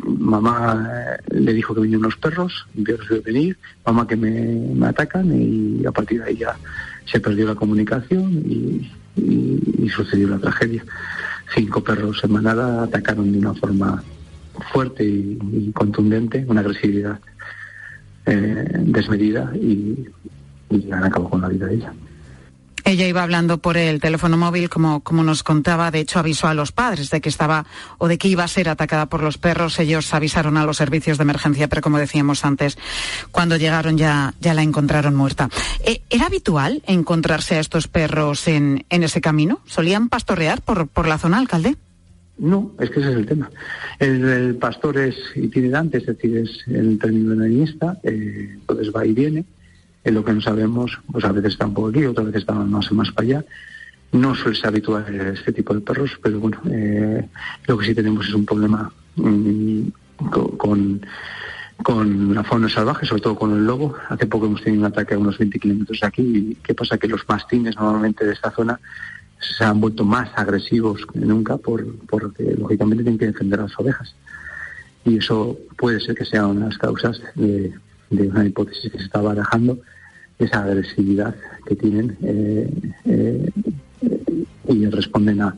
mamá 0.04 0.88
eh, 0.90 1.34
le 1.34 1.52
dijo 1.52 1.74
que 1.74 1.80
venían 1.82 2.00
unos 2.00 2.16
perros, 2.16 2.66
vio 2.74 2.98
que 2.98 3.06
se 3.06 3.20
venir. 3.20 3.56
Mamá 3.86 4.06
que 4.06 4.16
me, 4.16 4.30
me 4.30 4.86
atacan 4.86 5.30
y 5.32 5.86
a 5.86 5.92
partir 5.92 6.22
de 6.22 6.30
ahí 6.30 6.36
ya 6.36 6.56
se 7.04 7.20
perdió 7.20 7.46
la 7.46 7.54
comunicación 7.54 8.32
y, 8.46 8.90
y- 9.18 9.88
sucedió 9.90 10.28
la 10.28 10.38
tragedia. 10.38 10.84
Cinco 11.54 11.82
perros 11.82 12.22
en 12.22 12.32
manada 12.32 12.82
atacaron 12.84 13.32
de 13.32 13.38
una 13.38 13.54
forma 13.54 14.02
fuerte 14.72 15.02
y, 15.04 15.38
y 15.52 15.72
contundente, 15.72 16.44
una 16.46 16.60
agresividad 16.60 17.18
eh, 18.26 18.68
desmedida 18.80 19.50
y, 19.56 20.06
y 20.70 20.92
han 20.92 21.04
acabado 21.04 21.30
con 21.30 21.40
la 21.40 21.48
vida 21.48 21.66
de 21.66 21.74
ella. 21.76 21.92
Ella 22.88 23.06
iba 23.06 23.22
hablando 23.22 23.58
por 23.58 23.76
el 23.76 24.00
teléfono 24.00 24.38
móvil, 24.38 24.70
como, 24.70 25.00
como 25.02 25.22
nos 25.22 25.42
contaba, 25.42 25.90
de 25.90 26.00
hecho 26.00 26.20
avisó 26.20 26.46
a 26.46 26.54
los 26.54 26.72
padres 26.72 27.10
de 27.10 27.20
que 27.20 27.28
estaba 27.28 27.66
o 27.98 28.08
de 28.08 28.16
que 28.16 28.28
iba 28.28 28.44
a 28.44 28.48
ser 28.48 28.70
atacada 28.70 29.04
por 29.10 29.22
los 29.22 29.36
perros. 29.36 29.78
Ellos 29.78 30.14
avisaron 30.14 30.56
a 30.56 30.64
los 30.64 30.78
servicios 30.78 31.18
de 31.18 31.24
emergencia, 31.24 31.68
pero 31.68 31.82
como 31.82 31.98
decíamos 31.98 32.46
antes, 32.46 32.78
cuando 33.30 33.58
llegaron 33.58 33.98
ya, 33.98 34.32
ya 34.40 34.54
la 34.54 34.62
encontraron 34.62 35.14
muerta. 35.14 35.50
Eh, 35.84 36.00
¿Era 36.08 36.28
habitual 36.28 36.82
encontrarse 36.86 37.56
a 37.56 37.60
estos 37.60 37.88
perros 37.88 38.48
en, 38.48 38.86
en 38.88 39.02
ese 39.02 39.20
camino? 39.20 39.60
¿Solían 39.66 40.08
pastorear 40.08 40.62
por, 40.62 40.88
por 40.88 41.06
la 41.08 41.18
zona, 41.18 41.40
alcalde? 41.40 41.76
No, 42.38 42.72
es 42.80 42.88
que 42.88 43.00
ese 43.00 43.10
es 43.10 43.16
el 43.16 43.26
tema. 43.26 43.50
El, 43.98 44.56
pastor 44.56 44.96
es 44.96 45.14
itinerante, 45.36 45.98
es 45.98 46.06
decir, 46.06 46.38
es 46.38 46.66
el 46.68 46.98
término 46.98 47.34
de 47.34 47.50
la 47.50 47.98
eh, 48.04 48.48
entonces 48.54 48.90
va 48.96 49.04
y 49.04 49.12
viene. 49.12 49.44
Lo 50.10 50.24
que 50.24 50.32
no 50.32 50.40
sabemos, 50.40 50.98
pues 51.10 51.24
a 51.24 51.32
veces 51.32 51.52
están 51.52 51.74
por 51.74 51.90
aquí, 51.90 52.04
otras 52.04 52.26
veces 52.26 52.40
están 52.42 52.70
más, 52.70 52.90
más 52.92 53.10
para 53.12 53.26
allá. 53.26 53.44
No 54.12 54.34
suele 54.34 54.56
ser 54.56 54.68
habitual 54.68 55.04
este 55.34 55.52
tipo 55.52 55.74
de 55.74 55.80
perros, 55.80 56.18
pero 56.22 56.40
bueno, 56.40 56.58
eh, 56.70 57.28
lo 57.66 57.76
que 57.78 57.86
sí 57.86 57.94
tenemos 57.94 58.26
es 58.26 58.34
un 58.34 58.46
problema 58.46 58.90
mm, 59.16 59.80
co- 60.30 60.56
con, 60.56 61.00
con 61.82 62.34
la 62.34 62.42
fauna 62.42 62.68
salvaje, 62.68 63.04
sobre 63.06 63.22
todo 63.22 63.36
con 63.36 63.52
el 63.52 63.66
lobo. 63.66 63.94
Hace 64.08 64.26
poco 64.26 64.46
hemos 64.46 64.62
tenido 64.62 64.80
un 64.82 64.86
ataque 64.92 65.14
a 65.14 65.18
unos 65.18 65.36
20 65.36 65.58
kilómetros 65.58 66.00
de 66.00 66.06
aquí. 66.06 66.22
¿Y 66.22 66.54
qué 66.62 66.74
pasa? 66.74 66.96
Que 66.96 67.06
los 67.08 67.28
mastines 67.28 67.76
normalmente 67.76 68.24
de 68.24 68.32
esta 68.32 68.50
zona 68.50 68.80
se 69.40 69.62
han 69.64 69.80
vuelto 69.80 70.04
más 70.04 70.30
agresivos 70.36 71.04
que 71.12 71.20
nunca 71.20 71.58
por, 71.58 71.86
porque 72.06 72.54
lógicamente 72.58 73.04
tienen 73.04 73.18
que 73.18 73.26
defender 73.26 73.60
las 73.60 73.78
ovejas. 73.78 74.14
Y 75.04 75.18
eso 75.18 75.56
puede 75.76 76.00
ser 76.00 76.14
que 76.16 76.24
sea 76.24 76.46
una 76.46 76.60
de 76.60 76.66
las 76.70 76.78
causas 76.78 77.20
de, 77.34 77.72
de 78.10 78.28
una 78.28 78.44
hipótesis 78.46 78.90
que 78.90 78.98
se 78.98 79.04
está 79.04 79.20
barajando, 79.20 79.78
esa 80.38 80.62
agresividad 80.62 81.34
que 81.66 81.76
tienen 81.76 82.16
eh, 82.22 82.70
eh, 83.04 83.50
y 84.68 84.86
responden 84.86 85.42
a, 85.42 85.56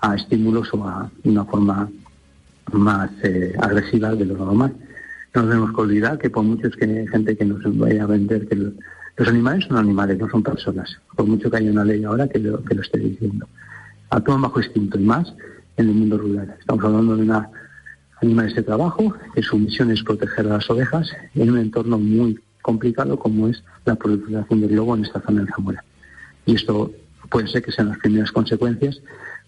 a 0.00 0.14
estímulos 0.14 0.72
o 0.74 0.84
a 0.84 1.10
una 1.24 1.44
forma 1.44 1.90
más 2.72 3.10
eh, 3.22 3.54
agresiva 3.58 4.14
de 4.14 4.24
lo 4.24 4.36
normal. 4.36 4.74
No 5.34 5.42
tenemos 5.42 5.72
que 5.72 5.80
olvidar 5.80 6.18
que 6.18 6.30
por 6.30 6.44
muchos 6.44 6.74
que 6.76 7.06
gente 7.08 7.36
que 7.36 7.44
nos 7.44 7.62
vaya 7.76 8.04
a 8.04 8.06
vender 8.06 8.48
que 8.48 8.56
Los 9.16 9.28
animales 9.28 9.64
son 9.66 9.78
animales, 9.78 10.18
no 10.18 10.28
son 10.28 10.42
personas, 10.42 10.98
por 11.14 11.26
mucho 11.26 11.50
que 11.50 11.56
haya 11.58 11.70
una 11.70 11.84
ley 11.84 12.04
ahora 12.04 12.28
que 12.28 12.38
lo, 12.38 12.62
que 12.62 12.74
lo 12.74 12.82
esté 12.82 12.98
diciendo. 12.98 13.46
Actúan 14.10 14.42
bajo 14.42 14.60
instinto 14.60 14.98
y 14.98 15.04
más 15.04 15.34
en 15.76 15.88
el 15.88 15.94
mundo 15.94 16.18
rural. 16.18 16.54
Estamos 16.58 16.84
hablando 16.84 17.16
de 17.16 17.22
una 17.22 17.50
animales 18.22 18.54
de 18.54 18.62
trabajo, 18.62 19.14
que 19.34 19.42
su 19.42 19.58
misión 19.58 19.90
es 19.90 20.02
proteger 20.02 20.46
a 20.46 20.54
las 20.54 20.70
ovejas 20.70 21.10
en 21.34 21.50
un 21.50 21.58
entorno 21.58 21.98
muy 21.98 22.38
complicado 22.66 23.16
como 23.16 23.46
es 23.46 23.62
la 23.84 23.94
proliferación 23.94 24.60
del 24.60 24.74
lobo 24.74 24.96
en 24.96 25.04
esta 25.04 25.20
zona 25.20 25.42
de 25.42 25.52
Zamora. 25.52 25.84
Y 26.46 26.56
esto 26.56 26.90
puede 27.30 27.46
ser 27.46 27.62
que 27.62 27.70
sean 27.70 27.90
las 27.90 27.98
primeras 27.98 28.32
consecuencias 28.32 29.00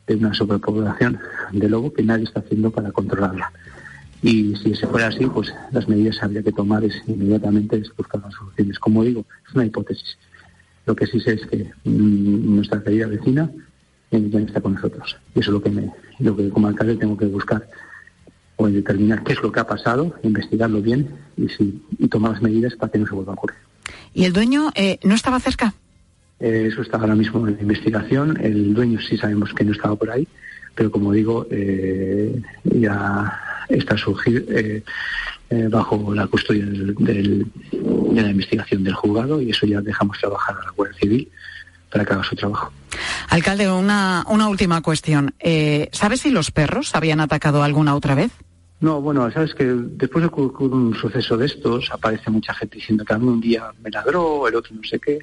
de 0.07 0.15
una 0.15 0.33
sobrepoblación 0.33 1.19
de 1.51 1.69
lobo 1.69 1.93
que 1.93 2.05
nadie 2.05 2.25
está 2.25 2.39
haciendo 2.39 2.71
para 2.71 2.93
controlarla. 2.93 3.51
Y 4.23 4.55
si 4.63 4.73
se 4.77 4.87
fuera 4.87 5.09
así, 5.09 5.27
pues 5.27 5.53
las 5.73 5.89
medidas 5.89 6.23
habría 6.23 6.45
que 6.45 6.53
tomar 6.53 6.85
es 6.85 6.95
inmediatamente 7.09 7.79
es 7.79 7.95
buscar 7.97 8.23
las 8.23 8.35
soluciones. 8.35 8.79
Como 8.79 9.03
digo, 9.03 9.25
es 9.49 9.55
una 9.55 9.67
hipótesis. 9.67 10.17
Lo 10.87 10.95
que 10.95 11.07
sí 11.07 11.19
sé 11.19 11.33
es 11.35 11.47
que 11.47 11.73
mm, 11.85 12.55
nuestra 12.55 12.83
querida 12.85 13.09
vecina 13.09 13.51
eh, 14.13 14.29
ya 14.31 14.39
está 14.39 14.61
con 14.61 14.75
nosotros. 14.75 15.17
Y 15.35 15.41
eso 15.41 15.51
es 15.51 15.55
lo 15.55 15.63
que, 15.63 15.71
me, 15.71 15.91
lo 16.21 16.37
que 16.37 16.51
como 16.51 16.69
alcalde 16.69 16.95
tengo 16.95 17.17
que 17.17 17.27
buscar 17.27 17.69
o 18.59 18.69
determinar 18.69 19.23
qué 19.23 19.33
es 19.33 19.43
lo 19.43 19.51
que 19.51 19.61
ha 19.61 19.67
pasado, 19.67 20.15
investigarlo 20.23 20.83
bien 20.83 21.09
y, 21.37 21.49
si, 21.49 21.83
y 21.99 22.09
tomar 22.09 22.33
las 22.33 22.43
medidas 22.43 22.75
para 22.75 22.93
que 22.93 22.99
no 22.99 23.07
se 23.07 23.15
vuelva 23.15 23.33
a 23.33 23.37
ocurrir. 23.37 23.57
¿Y 24.13 24.25
el 24.25 24.33
dueño 24.33 24.71
eh, 24.75 24.99
no 25.05 25.15
estaba 25.15 25.41
cerca? 25.41 25.75
Eh, 26.41 26.69
eso 26.71 26.83
está 26.83 26.99
ahora 26.99 27.15
mismo 27.15 27.47
en 27.47 27.57
la 27.57 27.63
investigación. 27.63 28.39
El 28.41 28.75
dueño 28.75 29.01
sí 29.01 29.17
sabemos 29.17 29.53
que 29.55 29.65
no 29.65 29.73
estaba 29.73 29.97
por 29.97 30.11
ahí, 30.11 30.27
pero 30.75 30.91
como 30.91 31.13
digo, 31.13 31.47
eh, 31.51 32.41
ya 32.65 33.41
está 33.69 33.97
surgido 33.97 34.43
eh, 34.51 34.83
bajo 35.71 36.15
la 36.15 36.27
custodia 36.27 36.65
del, 36.65 36.95
de 36.95 38.23
la 38.23 38.31
investigación 38.31 38.85
del 38.85 38.95
juzgado 38.95 39.41
y 39.41 39.51
eso 39.51 39.67
ya 39.67 39.81
dejamos 39.81 40.19
trabajar 40.19 40.57
a 40.61 40.65
la 40.67 40.71
Guardia 40.73 40.99
Civil 40.99 41.29
para 41.91 42.05
que 42.05 42.13
haga 42.13 42.25
su 42.25 42.37
trabajo. 42.37 42.73
Alcalde, 43.29 43.71
una, 43.71 44.25
una 44.29 44.49
última 44.49 44.83
cuestión. 44.83 45.35
¿Sabes 45.93 46.21
si 46.21 46.31
los 46.31 46.51
perros 46.51 46.95
habían 46.95 47.21
atacado 47.21 47.63
alguna 47.63 47.95
otra 47.95 48.15
vez? 48.15 48.31
No, 48.81 49.01
bueno, 49.01 49.29
sabes 49.33 49.55
que 49.55 49.65
después 49.65 50.23
de 50.23 50.29
ocurrir 50.29 50.73
un 50.73 50.95
suceso 50.95 51.37
de 51.37 51.47
estos, 51.47 51.91
aparece 51.91 52.31
mucha 52.31 52.55
gente 52.55 52.77
diciendo 52.77 53.05
que 53.05 53.13
un 53.15 53.41
día 53.41 53.73
me 53.83 53.91
ladró, 53.91 54.47
el 54.47 54.55
otro 54.55 54.77
no 54.77 54.85
sé 54.85 55.01
qué. 55.01 55.19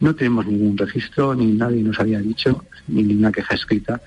No 0.00 0.14
tenemos 0.14 0.46
ningún 0.46 0.76
registro, 0.76 1.34
ni 1.34 1.46
nadie 1.46 1.82
nos 1.82 1.98
había 1.98 2.20
dicho, 2.20 2.62
ni 2.88 3.02
ninguna 3.02 3.32
queja 3.32 3.54
escrita 3.54 4.02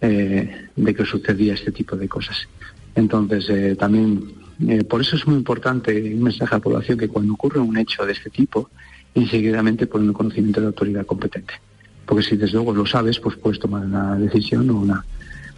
eh, 0.00 0.68
de 0.74 0.94
que 0.94 1.04
sucedía 1.04 1.52
este 1.52 1.70
tipo 1.70 1.96
de 1.96 2.08
cosas. 2.08 2.48
Entonces, 2.94 3.46
eh, 3.50 3.76
también, 3.78 4.32
eh, 4.66 4.84
por 4.84 5.02
eso 5.02 5.16
es 5.16 5.26
muy 5.26 5.36
importante 5.36 5.92
un 6.14 6.22
mensaje 6.22 6.54
a 6.54 6.58
la 6.58 6.64
población 6.64 6.96
que 6.96 7.08
cuando 7.08 7.34
ocurre 7.34 7.60
un 7.60 7.76
hecho 7.76 8.06
de 8.06 8.12
este 8.12 8.30
tipo, 8.30 8.70
enseguidamente 9.14 9.86
ponen 9.86 10.08
el 10.08 10.14
conocimiento 10.14 10.60
de 10.60 10.64
la 10.64 10.68
autoridad 10.68 11.04
competente. 11.04 11.54
Porque 12.06 12.22
si 12.22 12.36
desde 12.36 12.54
luego 12.54 12.72
lo 12.72 12.86
sabes, 12.86 13.20
pues 13.20 13.36
puedes 13.36 13.60
tomar 13.60 13.84
una 13.84 14.16
decisión 14.16 14.70
o 14.70 14.80
una 14.80 15.04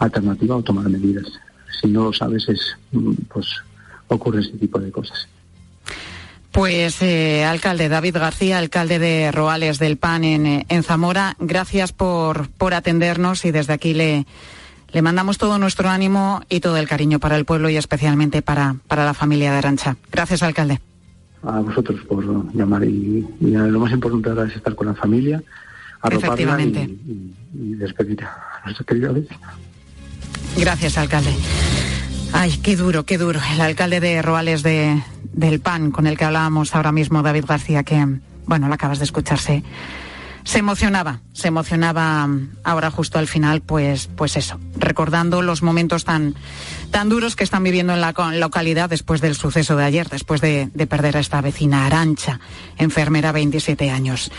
alternativa 0.01 0.57
o 0.57 0.62
tomar 0.62 0.88
medidas 0.88 1.27
si 1.83 1.88
no 1.88 2.05
lo 2.05 2.12
sabes, 2.12 2.49
es, 2.49 2.61
mm, 2.92 3.12
pues 3.29 3.47
ocurre 4.09 4.40
este 4.40 4.57
tipo 4.57 4.79
de 4.79 4.90
cosas. 4.90 5.29
Pues, 6.53 7.01
eh, 7.01 7.45
alcalde 7.45 7.88
David 7.88 8.16
García, 8.16 8.59
alcalde 8.59 8.99
de 8.99 9.33
Roales 9.33 9.79
del 9.79 9.97
PAN 9.97 10.25
en, 10.25 10.47
eh, 10.47 10.66
en 10.68 10.83
Zamora, 10.83 11.35
gracias 11.38 11.92
por, 11.92 12.51
por 12.51 12.75
atendernos 12.75 13.47
y 13.47 13.51
desde 13.51 13.73
aquí 13.73 13.95
le, 13.95 14.27
le 14.92 15.03
mandamos 15.03 15.38
todo 15.38 15.59
nuestro 15.59 15.88
ánimo 15.88 16.42
y 16.51 16.61
todo 16.61 16.77
el 16.77 16.87
cariño 16.87 17.21
para 17.21 17.37
el 17.37 17.47
pueblo 17.47 17.71
y 17.71 17.77
especialmente 17.77 18.42
para, 18.42 18.77
para 18.87 19.07
la 19.07 19.14
familia 19.14 19.51
de 19.51 19.59
Arancha. 19.59 19.97
Gracias, 20.11 20.42
alcalde. 20.42 20.81
A 21.42 21.61
vosotros 21.61 22.01
por 22.03 22.55
llamar 22.55 22.85
y, 22.85 23.27
lo 23.40 23.81
más 23.81 23.92
importante 23.92 24.29
ahora 24.29 24.45
es 24.45 24.55
estar 24.55 24.75
con 24.75 24.88
la 24.88 24.95
familia, 24.95 25.42
arroparla 26.03 26.62
y, 26.62 26.66
y, 26.68 27.35
y 27.55 27.75
despedir 27.77 28.23
a 28.23 28.62
nuestra 28.66 28.85
querida 28.85 29.11
vecina. 29.11 29.57
Gracias, 30.56 30.98
alcalde. 30.98 31.34
Ay, 32.32 32.58
qué 32.62 32.76
duro, 32.76 33.04
qué 33.04 33.18
duro. 33.18 33.40
El 33.52 33.60
alcalde 33.60 34.00
de 34.00 34.22
Roales 34.22 34.62
de, 34.62 35.02
del 35.32 35.60
PAN, 35.60 35.90
con 35.90 36.06
el 36.06 36.16
que 36.16 36.24
hablábamos 36.24 36.74
ahora 36.74 36.92
mismo, 36.92 37.22
David 37.22 37.44
García, 37.46 37.82
que, 37.82 38.06
bueno, 38.46 38.68
lo 38.68 38.74
acabas 38.74 38.98
de 38.98 39.04
escucharse. 39.04 39.62
Se 40.44 40.59
emocionaba, 40.59 41.20
se 41.33 41.48
emocionaba 41.48 42.28
ahora 42.64 42.90
justo 42.90 43.18
al 43.18 43.28
final, 43.28 43.61
pues, 43.61 44.09
pues 44.16 44.37
eso, 44.37 44.59
recordando 44.76 45.42
los 45.42 45.62
momentos 45.62 46.05
tan, 46.05 46.35
tan 46.90 47.09
duros 47.09 47.37
que 47.37 47.44
están 47.44 47.62
viviendo 47.62 47.92
en 47.94 48.00
la 48.00 48.12
localidad 48.35 48.90
después 48.90 49.20
del 49.20 49.35
suceso 49.35 49.76
de 49.76 49.85
ayer, 49.85 50.09
después 50.09 50.40
de, 50.40 50.70
de 50.74 50.87
perder 50.87 51.16
a 51.16 51.20
esta 51.20 51.40
vecina 51.40 51.87
Arancha, 51.87 52.40
enfermera 52.78 53.33
27 53.33 53.90
años. 53.90 54.33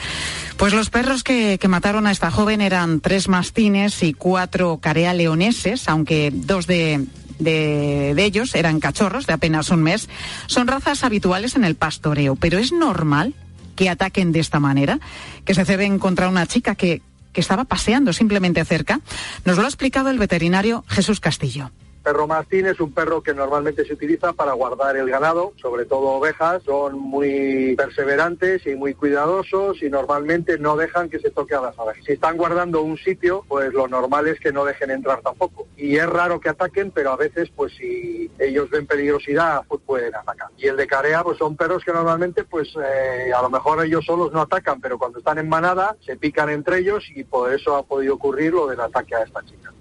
Pues 0.57 0.73
los 0.73 0.89
perros 0.89 1.23
que, 1.23 1.57
que, 1.59 1.67
mataron 1.67 2.07
a 2.07 2.11
esta 2.11 2.31
joven 2.31 2.61
eran 2.61 2.99
tres 2.99 3.27
mastines 3.27 4.03
y 4.03 4.13
cuatro 4.13 4.79
carea 4.81 5.13
leoneses, 5.13 5.87
aunque 5.87 6.31
dos 6.33 6.67
de, 6.67 7.07
de, 7.39 8.23
ellos 8.23 8.55
eran 8.55 8.79
cachorros 8.79 9.27
de 9.27 9.33
apenas 9.33 9.69
un 9.69 9.83
mes. 9.83 10.09
Son 10.47 10.67
razas 10.67 11.03
habituales 11.03 11.55
en 11.55 11.63
el 11.63 11.75
pastoreo, 11.75 12.35
pero 12.35 12.57
es 12.57 12.71
normal 12.71 13.33
que 13.75 13.89
ataquen 13.89 14.31
de 14.31 14.39
esta 14.39 14.59
manera, 14.59 14.99
que 15.45 15.53
se 15.53 15.65
ceben 15.65 15.99
contra 15.99 16.29
una 16.29 16.45
chica 16.47 16.75
que, 16.75 17.01
que 17.31 17.41
estaba 17.41 17.65
paseando 17.65 18.13
simplemente 18.13 18.63
cerca. 18.65 19.01
Nos 19.45 19.57
lo 19.57 19.63
ha 19.63 19.67
explicado 19.67 20.09
el 20.09 20.19
veterinario 20.19 20.83
Jesús 20.87 21.19
Castillo 21.19 21.71
perro 22.03 22.27
mastín 22.27 22.65
es 22.65 22.79
un 22.79 22.91
perro 22.91 23.23
que 23.23 23.33
normalmente 23.33 23.85
se 23.85 23.93
utiliza 23.93 24.33
para 24.33 24.53
guardar 24.53 24.97
el 24.97 25.09
ganado, 25.09 25.53
sobre 25.55 25.85
todo 25.85 26.09
ovejas. 26.09 26.61
Son 26.63 26.99
muy 26.99 27.75
perseverantes 27.77 28.67
y 28.67 28.75
muy 28.75 28.93
cuidadosos 28.93 29.81
y 29.81 29.89
normalmente 29.89 30.59
no 30.59 30.75
dejan 30.75 31.09
que 31.09 31.19
se 31.19 31.31
toque 31.31 31.55
a 31.55 31.61
las 31.61 31.79
abejas. 31.79 32.03
Si 32.05 32.13
están 32.13 32.37
guardando 32.37 32.81
un 32.81 32.97
sitio, 32.97 33.45
pues 33.47 33.73
lo 33.73 33.87
normal 33.87 34.27
es 34.27 34.39
que 34.39 34.51
no 34.51 34.65
dejen 34.65 34.91
entrar 34.91 35.21
tampoco. 35.21 35.67
Y 35.77 35.95
es 35.95 36.07
raro 36.07 36.39
que 36.39 36.49
ataquen, 36.49 36.91
pero 36.91 37.11
a 37.11 37.17
veces, 37.17 37.49
pues 37.55 37.73
si 37.75 38.29
ellos 38.37 38.69
ven 38.69 38.85
peligrosidad, 38.85 39.61
pues 39.67 39.81
pueden 39.85 40.13
atacar. 40.15 40.49
Y 40.57 40.67
el 40.67 40.77
de 40.77 40.87
carea, 40.87 41.23
pues 41.23 41.37
son 41.37 41.55
perros 41.55 41.83
que 41.83 41.93
normalmente, 41.93 42.43
pues 42.43 42.73
eh, 42.75 43.31
a 43.33 43.41
lo 43.41 43.49
mejor 43.49 43.83
ellos 43.83 44.05
solos 44.05 44.31
no 44.33 44.41
atacan, 44.41 44.81
pero 44.81 44.97
cuando 44.97 45.19
están 45.19 45.37
en 45.37 45.47
manada, 45.47 45.95
se 46.05 46.17
pican 46.17 46.49
entre 46.49 46.79
ellos 46.79 47.03
y 47.15 47.23
por 47.23 47.53
eso 47.53 47.75
ha 47.75 47.83
podido 47.83 48.15
ocurrir 48.15 48.53
lo 48.53 48.67
del 48.67 48.81
ataque 48.81 49.15
a 49.15 49.23
esta 49.23 49.43
chica. 49.45 49.71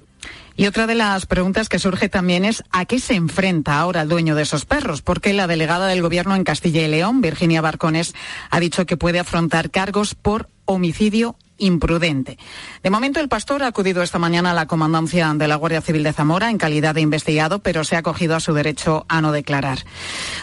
Y 0.56 0.66
otra 0.66 0.86
de 0.86 0.94
las 0.94 1.26
preguntas 1.26 1.68
que 1.68 1.78
surge 1.78 2.08
también 2.08 2.44
es 2.44 2.62
¿a 2.70 2.84
qué 2.84 2.98
se 2.98 3.14
enfrenta 3.14 3.78
ahora 3.78 4.02
el 4.02 4.08
dueño 4.08 4.34
de 4.34 4.42
esos 4.42 4.64
perros? 4.64 5.02
Porque 5.02 5.32
la 5.32 5.46
delegada 5.46 5.86
del 5.86 6.02
Gobierno 6.02 6.34
en 6.36 6.44
Castilla 6.44 6.82
y 6.82 6.88
León, 6.88 7.20
Virginia 7.20 7.60
Barcones, 7.60 8.14
ha 8.50 8.60
dicho 8.60 8.86
que 8.86 8.96
puede 8.96 9.18
afrontar 9.18 9.70
cargos 9.70 10.14
por 10.14 10.48
homicidio 10.64 11.36
imprudente. 11.58 12.38
De 12.82 12.90
momento, 12.90 13.20
el 13.20 13.28
pastor 13.28 13.62
ha 13.62 13.68
acudido 13.68 14.02
esta 14.02 14.18
mañana 14.18 14.50
a 14.50 14.54
la 14.54 14.66
comandancia 14.66 15.32
de 15.34 15.48
la 15.48 15.56
Guardia 15.56 15.80
Civil 15.80 16.02
de 16.02 16.12
Zamora 16.12 16.50
en 16.50 16.58
calidad 16.58 16.94
de 16.94 17.00
investigado, 17.00 17.60
pero 17.60 17.84
se 17.84 17.94
ha 17.94 18.00
acogido 18.00 18.34
a 18.34 18.40
su 18.40 18.52
derecho 18.52 19.06
a 19.08 19.20
no 19.20 19.32
declarar. 19.32 19.78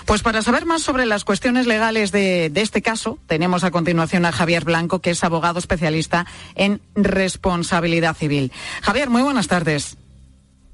Pues 0.05 0.21
para 0.21 0.41
saber 0.41 0.65
más 0.65 0.81
sobre 0.81 1.05
las 1.05 1.25
cuestiones 1.25 1.67
legales 1.67 2.11
de, 2.11 2.49
de 2.49 2.61
este 2.61 2.81
caso, 2.81 3.19
tenemos 3.27 3.63
a 3.63 3.71
continuación 3.71 4.25
a 4.25 4.31
Javier 4.31 4.63
Blanco, 4.63 4.99
que 4.99 5.11
es 5.11 5.23
abogado 5.23 5.59
especialista 5.59 6.25
en 6.55 6.81
responsabilidad 6.95 8.15
civil. 8.15 8.51
Javier, 8.81 9.09
muy 9.09 9.21
buenas 9.21 9.47
tardes. 9.47 9.98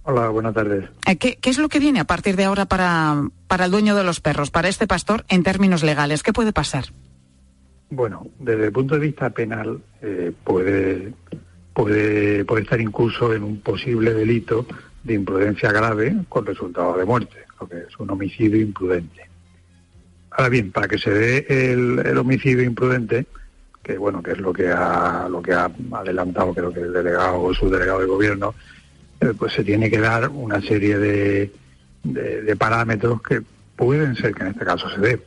Hola, 0.07 0.29
buenas 0.29 0.53
tardes. 0.53 0.87
Eh, 1.07 1.17
¿Qué, 1.17 1.37
¿Qué, 1.37 1.49
es 1.49 1.57
lo 1.57 1.67
que 1.67 1.79
viene 1.79 1.99
a 1.99 2.03
partir 2.05 2.35
de 2.35 2.43
ahora 2.43 2.65
para, 2.65 3.27
para 3.47 3.65
el 3.65 3.71
dueño 3.71 3.95
de 3.95 4.03
los 4.03 4.21
perros, 4.21 4.51
para 4.51 4.69
este 4.69 4.85
pastor, 4.85 5.25
en 5.29 5.41
términos 5.41 5.81
legales? 5.81 6.21
¿Qué 6.21 6.31
puede 6.31 6.53
pasar? 6.53 6.85
Bueno, 7.89 8.27
desde 8.37 8.67
el 8.67 8.71
punto 8.71 8.93
de 8.93 8.99
vista 8.99 9.31
penal 9.31 9.81
eh, 10.03 10.31
puede, 10.43 11.11
puede, 11.73 12.45
puede 12.45 12.61
estar 12.61 12.79
incluso 12.79 13.33
en 13.33 13.41
un 13.41 13.61
posible 13.61 14.13
delito 14.13 14.67
de 15.03 15.15
imprudencia 15.15 15.71
grave 15.71 16.15
con 16.29 16.45
resultado 16.45 16.95
de 16.97 17.05
muerte, 17.05 17.37
lo 17.59 17.67
que 17.67 17.77
es 17.77 17.97
un 17.97 18.11
homicidio 18.11 18.61
imprudente. 18.61 19.27
Ahora 20.29 20.49
bien, 20.49 20.71
para 20.71 20.87
que 20.87 20.99
se 20.99 21.09
dé 21.09 21.45
el, 21.49 21.97
el 22.05 22.17
homicidio 22.19 22.63
imprudente, 22.63 23.25
que 23.81 23.97
bueno, 23.97 24.21
que 24.21 24.33
es 24.33 24.39
lo 24.39 24.53
que 24.53 24.67
ha, 24.67 25.27
lo 25.29 25.41
que 25.41 25.53
ha 25.53 25.71
adelantado 25.93 26.53
creo 26.53 26.71
que 26.71 26.81
el 26.81 26.93
delegado 26.93 27.37
o 27.37 27.49
el 27.49 27.55
subdelegado 27.55 28.01
de 28.01 28.05
gobierno, 28.05 28.53
pues 29.37 29.53
se 29.53 29.63
tiene 29.63 29.89
que 29.89 29.99
dar 29.99 30.29
una 30.29 30.61
serie 30.61 30.97
de, 30.97 31.51
de, 32.03 32.55
parámetros 32.55 33.21
que 33.21 33.41
pueden 33.75 34.15
ser 34.15 34.33
que 34.33 34.43
en 34.43 34.49
este 34.49 34.65
caso 34.65 34.89
se 34.89 34.99
dé. 34.99 35.21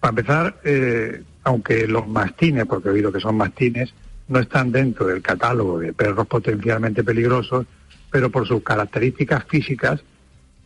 Para 0.00 0.10
empezar, 0.10 0.60
eh, 0.64 1.22
aunque 1.44 1.86
los 1.86 2.06
mastines, 2.06 2.66
porque 2.66 2.88
he 2.88 2.92
oído 2.92 3.12
que 3.12 3.20
son 3.20 3.36
mastines, 3.36 3.92
no 4.28 4.38
están 4.38 4.72
dentro 4.72 5.06
del 5.06 5.22
catálogo 5.22 5.78
de 5.78 5.92
perros 5.92 6.26
potencialmente 6.26 7.04
peligrosos, 7.04 7.66
pero 8.10 8.30
por 8.30 8.46
sus 8.46 8.62
características 8.62 9.44
físicas, 9.44 10.02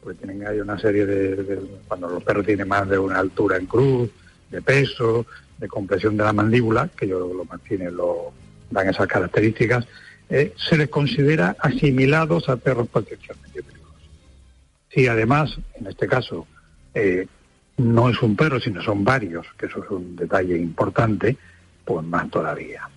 pues 0.03 0.17
tienen 0.19 0.47
hay 0.47 0.61
una 0.61 0.79
serie 0.79 1.07
de, 1.07 1.37
de, 1.37 1.61
cuando 1.89 2.09
los 2.09 2.23
perros 2.23 2.47
tienen 2.47 2.69
más 2.69 2.89
de 2.89 2.99
una 2.99 3.19
altura 3.19 3.57
en 3.57 3.67
cruz, 3.67 4.11
de 4.51 4.63
peso, 4.63 5.27
de 5.59 5.69
compresión 5.69 6.17
de 6.17 6.25
la 6.25 6.33
mandíbula, 6.33 6.89
que 6.97 7.09
yo 7.09 7.33
los 7.35 7.49
mastines 7.49 7.93
lo 7.93 8.33
dan 8.71 8.89
esas 8.89 9.07
características, 9.07 9.87
eh, 10.31 10.55
se 10.57 10.77
les 10.77 10.89
considera 10.89 11.57
asimilados 11.59 12.49
a 12.49 12.57
perros 12.57 12.89
potencialmente 12.89 13.63
peligrosos. 13.63 14.11
Si 14.91 15.07
además, 15.07 15.59
en 15.75 15.87
este 15.87 16.07
caso, 16.07 16.47
eh, 16.95 17.27
no 17.79 18.09
es 18.11 18.21
un 18.23 18.37
perro, 18.37 18.61
sino 18.61 18.83
son 18.83 19.05
varios, 19.05 19.47
que 19.57 19.67
eso 19.67 19.83
es 19.83 19.91
un 19.91 20.17
detalle 20.17 20.59
importante, 20.59 21.37
pues 21.85 22.05
más 22.05 22.29
todavía. 22.31 22.89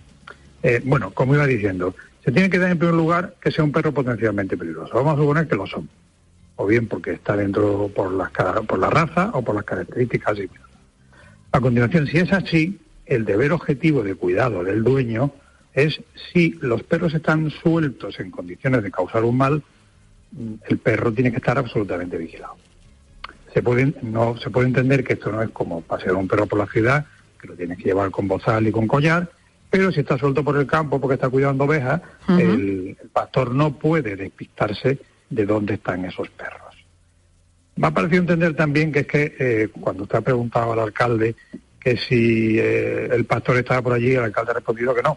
Eh, 0.62 0.82
bueno, 0.84 1.12
como 1.12 1.34
iba 1.34 1.46
diciendo, 1.46 1.94
se 2.24 2.32
tiene 2.32 2.50
que 2.50 2.58
dar 2.58 2.70
en 2.70 2.78
primer 2.78 2.94
lugar 2.94 3.34
que 3.40 3.50
sea 3.50 3.64
un 3.64 3.72
perro 3.72 3.92
potencialmente 3.92 4.56
peligroso. 4.56 4.94
Vamos 4.94 5.14
a 5.14 5.22
suponer 5.22 5.48
que 5.48 5.56
lo 5.56 5.66
son. 5.66 5.88
O 6.56 6.66
bien 6.66 6.86
porque 6.86 7.12
está 7.12 7.36
dentro 7.36 7.88
por, 7.88 8.12
las, 8.12 8.30
por 8.66 8.78
la 8.78 8.90
raza 8.90 9.30
o 9.32 9.42
por 9.42 9.54
las 9.54 9.64
características. 9.64 10.38
A 11.50 11.60
continuación, 11.60 12.06
si 12.06 12.18
es 12.18 12.32
así, 12.32 12.78
el 13.06 13.24
deber 13.24 13.52
objetivo 13.52 14.02
de 14.02 14.14
cuidado 14.14 14.62
del 14.62 14.84
dueño 14.84 15.32
es 15.74 16.00
si 16.32 16.52
los 16.60 16.82
perros 16.82 17.14
están 17.14 17.50
sueltos 17.50 18.18
en 18.20 18.30
condiciones 18.30 18.82
de 18.82 18.90
causar 18.90 19.24
un 19.24 19.36
mal, 19.36 19.62
mm, 20.32 20.54
el 20.68 20.78
perro 20.78 21.12
tiene 21.12 21.30
que 21.30 21.38
estar 21.38 21.58
absolutamente 21.58 22.16
vigilado. 22.16 22.56
Se 23.52 23.62
puede, 23.62 23.94
no, 24.02 24.36
se 24.38 24.50
puede 24.50 24.68
entender 24.68 25.04
que 25.04 25.14
esto 25.14 25.30
no 25.30 25.42
es 25.42 25.50
como 25.50 25.82
pasear 25.82 26.14
un 26.14 26.28
perro 26.28 26.46
por 26.46 26.58
la 26.58 26.66
ciudad, 26.66 27.06
que 27.40 27.48
lo 27.48 27.54
tienes 27.54 27.78
que 27.78 27.84
llevar 27.84 28.10
con 28.10 28.28
bozal 28.28 28.66
y 28.66 28.72
con 28.72 28.86
collar, 28.86 29.30
pero 29.72 29.90
si 29.90 30.00
está 30.00 30.18
suelto 30.18 30.44
por 30.44 30.56
el 30.58 30.66
campo 30.66 31.00
porque 31.00 31.14
está 31.14 31.30
cuidando 31.30 31.64
ovejas, 31.64 32.02
el, 32.28 32.96
pastor 33.10 33.54
no 33.54 33.72
puede 33.72 34.16
despistarse 34.16 34.98
de 35.30 35.46
dónde 35.46 35.74
están 35.74 36.04
esos 36.04 36.28
perros. 36.28 36.76
Me 37.76 37.86
ha 37.86 37.90
parecido 37.90 38.20
entender 38.20 38.54
también 38.54 38.92
que 38.92 38.98
es 39.00 39.06
que 39.06 39.34
eh, 39.38 39.68
cuando 39.68 40.02
usted 40.02 40.18
ha 40.18 40.20
preguntado 40.20 40.72
al 40.72 40.80
alcalde 40.80 41.34
que 41.80 41.96
si 41.96 42.58
eh, 42.58 43.08
el 43.10 43.24
pastor 43.24 43.56
estaba 43.56 43.80
por 43.80 43.94
allí, 43.94 44.12
el 44.12 44.24
alcalde 44.24 44.50
ha 44.50 44.54
respondido 44.54 44.94
que 44.94 45.02
no. 45.02 45.16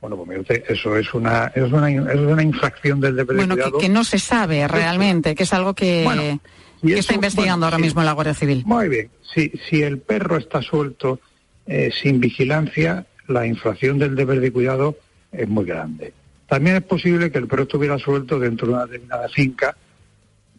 Bueno, 0.00 0.16
pues 0.16 0.46
eso 0.68 0.96
es 0.96 1.12
una, 1.14 1.46
eso 1.54 1.66
es 1.66 1.72
una, 1.72 1.90
eso 1.90 2.10
es 2.10 2.32
una 2.32 2.42
infracción 2.42 3.00
del 3.00 3.16
deber 3.16 3.36
bueno, 3.36 3.56
de 3.56 3.62
cuidado. 3.62 3.78
Que, 3.78 3.86
que, 3.86 3.92
no 3.92 4.04
se 4.04 4.18
sabe 4.18 4.68
realmente, 4.68 5.34
que 5.34 5.44
es 5.44 5.52
algo 5.52 5.74
que, 5.74 6.04
bueno, 6.04 6.40
que 6.82 6.92
eso, 6.92 7.00
está 7.00 7.14
investigando 7.14 7.64
bueno, 7.64 7.66
ahora 7.66 7.76
sí. 7.78 7.82
mismo 7.82 8.02
la 8.02 8.12
Guardia 8.12 8.34
Civil. 8.34 8.62
Muy 8.66 8.88
bien. 8.88 9.10
Si, 9.34 9.52
si 9.68 9.82
el 9.82 9.98
perro 9.98 10.36
está 10.36 10.62
suelto 10.62 11.20
eh, 11.66 11.90
sin 12.00 12.20
vigilancia, 12.20 13.06
la 13.26 13.46
infracción 13.46 13.98
del 13.98 14.14
deber 14.14 14.40
de 14.40 14.52
cuidado 14.52 14.96
es 15.32 15.48
muy 15.48 15.64
grande. 15.64 16.12
También 16.46 16.76
es 16.76 16.82
posible 16.82 17.30
que 17.30 17.38
el 17.38 17.48
perro 17.48 17.64
estuviera 17.64 17.98
suelto 17.98 18.38
dentro 18.38 18.68
de 18.68 18.74
una 18.74 18.86
determinada 18.86 19.28
finca, 19.28 19.76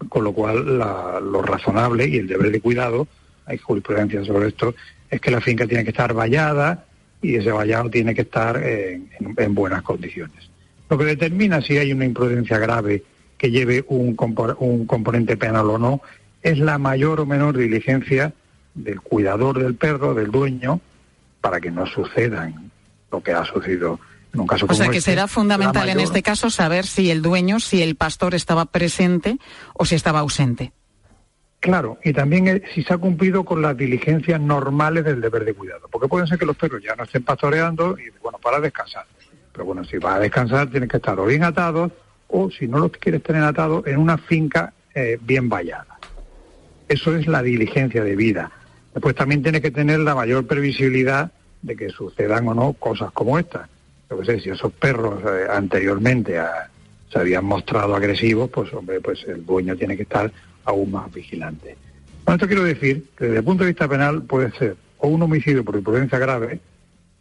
con 0.10 0.24
lo 0.24 0.34
cual 0.34 0.78
la, 0.78 1.20
lo 1.22 1.42
razonable 1.42 2.08
y 2.08 2.18
el 2.18 2.28
deber 2.28 2.52
de 2.52 2.60
cuidado, 2.60 3.08
hay 3.46 3.58
jurisprudencia 3.58 4.24
sobre 4.26 4.50
esto, 4.50 4.76
es 5.10 5.22
que 5.22 5.32
la 5.32 5.40
finca 5.40 5.66
tiene 5.66 5.84
que 5.84 5.92
estar 5.92 6.14
vallada 6.14 6.87
y 7.22 7.36
ese 7.36 7.52
vallado 7.52 7.90
tiene 7.90 8.14
que 8.16 8.22
estar 8.22 8.58
en, 8.58 9.10
en, 9.20 9.34
en 9.38 9.56
buenas 9.56 9.82
condiciones. 9.82 10.50
Lo 10.90 10.98
que 10.98 11.06
determina 11.06 11.62
si 11.62 11.78
hay 11.78 11.92
una 11.92 12.06
imprudencia 12.06 12.58
grave 12.60 13.04
que 13.38 13.52
lleve 13.52 13.84
un, 13.90 14.16
compor 14.16 14.56
un 14.60 14.86
componente 14.86 15.36
penal 15.38 15.70
o 15.70 15.78
no 15.78 16.02
es 16.42 16.58
la 16.60 16.78
mayor 16.78 17.20
o 17.20 17.26
menor 17.26 17.58
diligencia 17.58 18.34
del 18.74 19.02
cuidador 19.02 19.60
del 19.60 19.76
perro, 19.76 20.14
del 20.14 20.32
dueño, 20.32 20.80
para 21.42 21.60
que 21.60 21.72
no 21.72 21.86
sucedan 21.88 22.72
lo 23.12 23.22
que 23.22 23.32
ha 23.32 23.44
sucedido 23.46 24.00
en 24.34 24.40
un 24.42 24.48
caso 24.48 24.66
o 24.66 24.68
como 24.68 24.78
sea 24.78 24.90
que 24.90 24.98
este. 24.98 25.12
será 25.12 25.28
fundamental 25.28 25.84
mayor- 25.88 25.98
en 25.98 26.04
este 26.04 26.22
caso 26.22 26.50
saber 26.50 26.86
si 26.86 27.10
el 27.10 27.22
dueño, 27.22 27.60
si 27.60 27.82
el 27.82 27.96
pastor 27.96 28.36
estaba 28.36 28.66
presente 28.66 29.38
o 29.74 29.86
si 29.86 29.96
estaba 29.96 30.20
ausente. 30.20 30.74
Claro, 31.60 31.98
y 32.04 32.14
también 32.14 32.48
eh, 32.48 32.62
si 32.74 32.84
se 32.84 32.94
ha 32.94 32.98
cumplido 32.98 33.44
con 33.44 33.62
las 33.62 33.76
diligencias 33.76 34.40
normales 34.40 35.04
del 35.04 35.22
deber 35.22 35.44
de 35.44 35.54
cuidado. 35.54 35.88
Porque 35.92 36.08
puede 36.08 36.28
ser 36.28 36.38
que 36.38 36.46
los 36.46 36.56
perros 36.56 36.82
ya 36.84 36.96
no 36.96 37.04
estén 37.04 37.24
pastoreando 37.24 37.98
y, 37.98 38.10
bueno, 38.22 38.38
para 38.38 38.60
descansar. 38.60 39.06
Pero 39.52 39.66
bueno, 39.66 39.84
si 39.84 39.98
va 39.98 40.16
a 40.16 40.20
descansar, 40.20 40.70
tienen 40.70 40.88
que 40.88 40.98
estar 40.98 41.20
o 41.20 41.26
bien 41.26 41.44
atados 41.44 41.92
o, 42.28 42.52
si 42.52 42.68
no 42.68 42.78
los 42.80 42.92
quieres 42.92 43.24
tener 43.24 43.44
atados, 43.44 43.88
en 43.88 43.98
una 43.98 44.18
finca 44.18 44.74
eh, 44.94 45.18
bien 45.22 45.50
vallada. 45.50 45.98
Eso 46.88 47.16
es 47.16 47.28
la 47.28 47.42
diligencia 47.42 48.04
de 48.04 48.16
vida. 48.16 48.52
Después 48.94 49.16
también 49.16 49.42
tiene 49.44 49.62
que 49.62 49.72
tener 49.72 50.00
la 50.00 50.16
mayor 50.16 50.46
previsibilidad 50.46 51.32
de 51.62 51.76
que 51.76 51.90
sucedan 51.90 52.48
o 52.48 52.54
no 52.54 52.74
cosas 52.74 53.12
como 53.12 53.38
estas. 53.40 53.68
Yo 54.10 54.20
que 54.20 54.26
sé, 54.26 54.40
si 54.40 54.50
esos 54.52 54.72
perros 54.74 55.22
eh, 55.26 55.48
anteriormente 55.50 56.38
a- 56.40 56.70
se 57.12 57.20
habían 57.20 57.46
mostrado 57.46 57.96
agresivos, 57.96 58.50
pues 58.50 58.74
hombre, 58.74 59.00
pues 59.02 59.24
el 59.28 59.46
dueño 59.46 59.76
tiene 59.76 59.96
que 59.96 60.04
estar 60.04 60.32
aún 60.66 60.92
más 60.92 61.12
vigilante. 61.14 61.76
Con 62.26 62.36
esto 62.36 62.48
quiero 62.48 62.64
decir 62.64 63.06
que 63.18 63.26
desde 63.26 63.38
el 63.40 63.44
punto 63.44 63.64
de 63.64 63.70
vista 63.72 63.88
penal 63.88 64.24
puede 64.24 64.52
ser 64.52 64.76
o 64.98 65.08
un 65.08 65.22
homicidio 65.22 65.64
por 65.64 65.76
imprudencia 65.76 66.20
grave, 66.20 66.60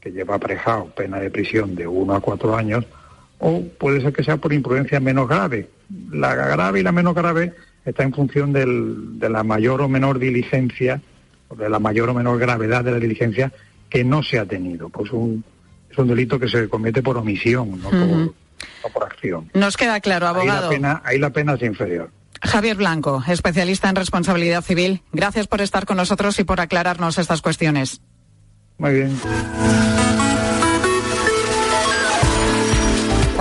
que 0.01 0.11
lleva 0.11 0.37
aparejado 0.37 0.87
pena 0.87 1.18
de 1.20 1.31
prisión 1.31 1.75
de 1.75 1.87
uno 1.87 2.14
a 2.14 2.20
cuatro 2.20 2.57
años, 2.57 2.85
o 3.38 3.62
puede 3.79 4.01
ser 4.01 4.12
que 4.12 4.25
sea 4.25 4.38
por 4.38 4.53
imprudencia 4.53 4.99
menos 4.99 5.29
grave. 5.29 5.68
La 6.11 6.35
grave 6.35 6.81
y 6.81 6.83
la 6.83 6.90
menos 6.92 7.14
grave 7.14 7.53
está 7.85 8.03
en 8.03 8.12
función 8.14 8.53
del- 8.53 9.18
de 9.18 9.29
la 9.29 9.42
mayor 9.44 9.83
o 9.83 9.88
menor 9.88 10.18
diligencia, 10.18 11.01
o 11.49 11.55
de 11.55 11.68
la 11.68 11.79
mayor 11.79 12.09
o 12.09 12.14
menor 12.14 12.38
gravedad 12.38 12.83
de 12.83 12.92
la 12.92 12.99
diligencia 12.99 13.53
que 13.88 14.03
no 14.03 14.22
se 14.22 14.38
ha 14.38 14.46
tenido. 14.46 14.88
Pues 14.88 15.12
un, 15.12 15.44
es 15.90 15.96
un 15.99 16.09
delito 16.09 16.40
que 16.40 16.49
se 16.49 16.68
comete 16.68 17.03
por 17.03 17.16
omisión, 17.18 17.81
no, 17.81 17.90
Por 18.92 19.05
acción. 19.05 19.51
Nos 19.55 19.77
queda 19.77 20.01
claro, 20.01 20.27
Ahí 20.29 20.35
la, 20.35 20.38
abogado. 20.40 20.71
pena, 20.71 21.03
ahí 21.05 21.19
la 21.19 21.31
pena 21.31 21.55
es 21.55 21.62
inferior. 21.62 22.11
Javier 22.42 22.77
Blanco, 22.77 23.23
especialista 23.27 23.88
en 23.88 23.97
responsabilidad 23.97 24.62
civil. 24.62 25.03
Gracias 25.12 25.47
por 25.47 25.61
estar 25.61 25.87
con 25.87 25.97
nosotros 25.97 26.38
y 26.38 26.45
por 26.45 26.61
aclararnos 26.61 27.19
estas 27.19 27.42
cuestiones. 27.42 28.01
Muy 28.79 28.92
bien. 28.92 29.19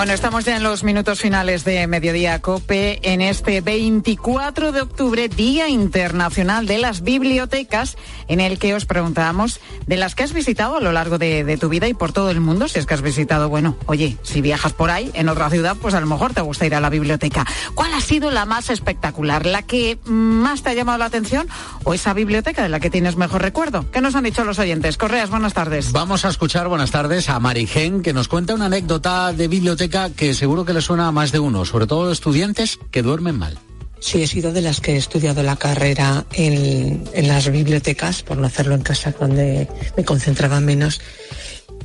Bueno, 0.06 0.14
estamos 0.14 0.46
ya 0.46 0.56
en 0.56 0.62
los 0.62 0.84
minutos 0.84 1.20
finales 1.20 1.64
de 1.64 1.88
Mediodía 1.88 2.40
Cope 2.40 3.00
en 3.12 3.22
este 3.22 3.62
24 3.62 4.72
de 4.72 4.82
octubre, 4.82 5.30
Día 5.30 5.68
Internacional 5.68 6.68
de 6.68 6.78
las 6.78 7.02
Bibliotecas, 7.02 7.98
en 8.28 8.40
el 8.40 8.60
que 8.60 8.76
os 8.76 8.86
preguntábamos 8.86 9.60
de 9.88 9.98
las 9.98 10.14
que 10.14 10.22
has 10.22 10.32
visitado 10.32 10.76
a 10.76 10.80
lo 10.80 10.92
largo 10.92 11.18
de, 11.18 11.58
tu 11.60 11.70
vida 11.70 11.88
y 11.88 11.96
por 11.96 12.14
todo 12.14 12.30
el 12.30 12.40
mundo. 12.40 12.68
Si 12.68 12.78
es 12.78 12.86
que 12.86 12.94
has 12.94 13.02
visitado, 13.02 13.50
bueno, 13.50 13.78
oye, 13.88 14.16
si 14.22 14.42
viajas 14.42 14.74
por 14.74 14.92
ahí, 14.92 15.10
en 15.16 15.28
otra 15.28 15.50
ciudad, 15.50 15.76
pues 15.82 15.96
a 15.96 16.02
lo 16.02 16.06
mejor 16.06 16.36
te 16.36 16.42
gusta 16.42 16.68
ir 16.68 16.76
a 16.76 16.80
la 16.80 16.92
biblioteca. 16.92 17.44
¿Cuál 17.74 17.92
ha 17.96 18.02
sido 18.02 18.30
la 18.30 18.46
más 18.46 18.70
espectacular? 18.70 19.48
¿La 19.48 19.64
que 19.64 19.98
más 20.06 20.62
te 20.62 20.70
ha 20.70 20.74
llamado 20.76 21.00
la 21.00 21.06
atención 21.06 21.48
o 21.84 21.96
esa 21.96 22.14
biblioteca 22.14 22.62
de 22.62 22.70
la 22.70 22.80
que 22.80 22.92
tienes 22.92 23.16
mejor 23.16 23.42
recuerdo? 23.42 23.90
¿Qué 23.90 24.02
nos 24.02 24.14
han 24.14 24.26
dicho 24.26 24.44
los 24.44 24.60
oyentes? 24.60 24.98
Correas, 24.98 25.32
buenas 25.32 25.56
tardes. 25.56 25.92
Vamos 25.94 26.26
a 26.26 26.30
escuchar, 26.30 26.68
buenas 26.68 26.92
tardes, 26.92 27.28
a 27.28 27.40
Marigen, 27.40 28.04
que 28.04 28.14
nos 28.14 28.28
cuenta 28.28 28.54
una 28.54 28.68
anécdota 28.68 29.34
de 29.34 29.48
biblioteca 29.48 29.95
que 30.16 30.34
seguro 30.34 30.66
que 30.66 30.74
le 30.74 30.82
suena 30.82 31.08
a 31.08 31.12
más 31.12 31.32
de 31.32 31.40
uno, 31.40 31.66
sobre 31.66 31.88
todo 31.88 32.12
estudiantes 32.12 32.80
que 32.92 33.02
duermen 33.02 33.38
mal. 33.38 33.58
Sí, 34.00 34.22
he 34.22 34.28
sido 34.28 34.52
de 34.52 34.62
las 34.62 34.82
que 34.82 34.94
he 34.94 34.98
estudiado 34.98 35.42
la 35.42 35.56
carrera 35.56 36.26
en, 36.34 37.04
en 37.14 37.28
las 37.28 37.50
bibliotecas, 37.50 38.22
por 38.22 38.38
no 38.38 38.46
hacerlo 38.46 38.76
en 38.76 38.82
casa 38.82 39.14
donde 39.18 39.68
me 39.96 40.04
concentraba 40.04 40.60
menos. 40.60 41.02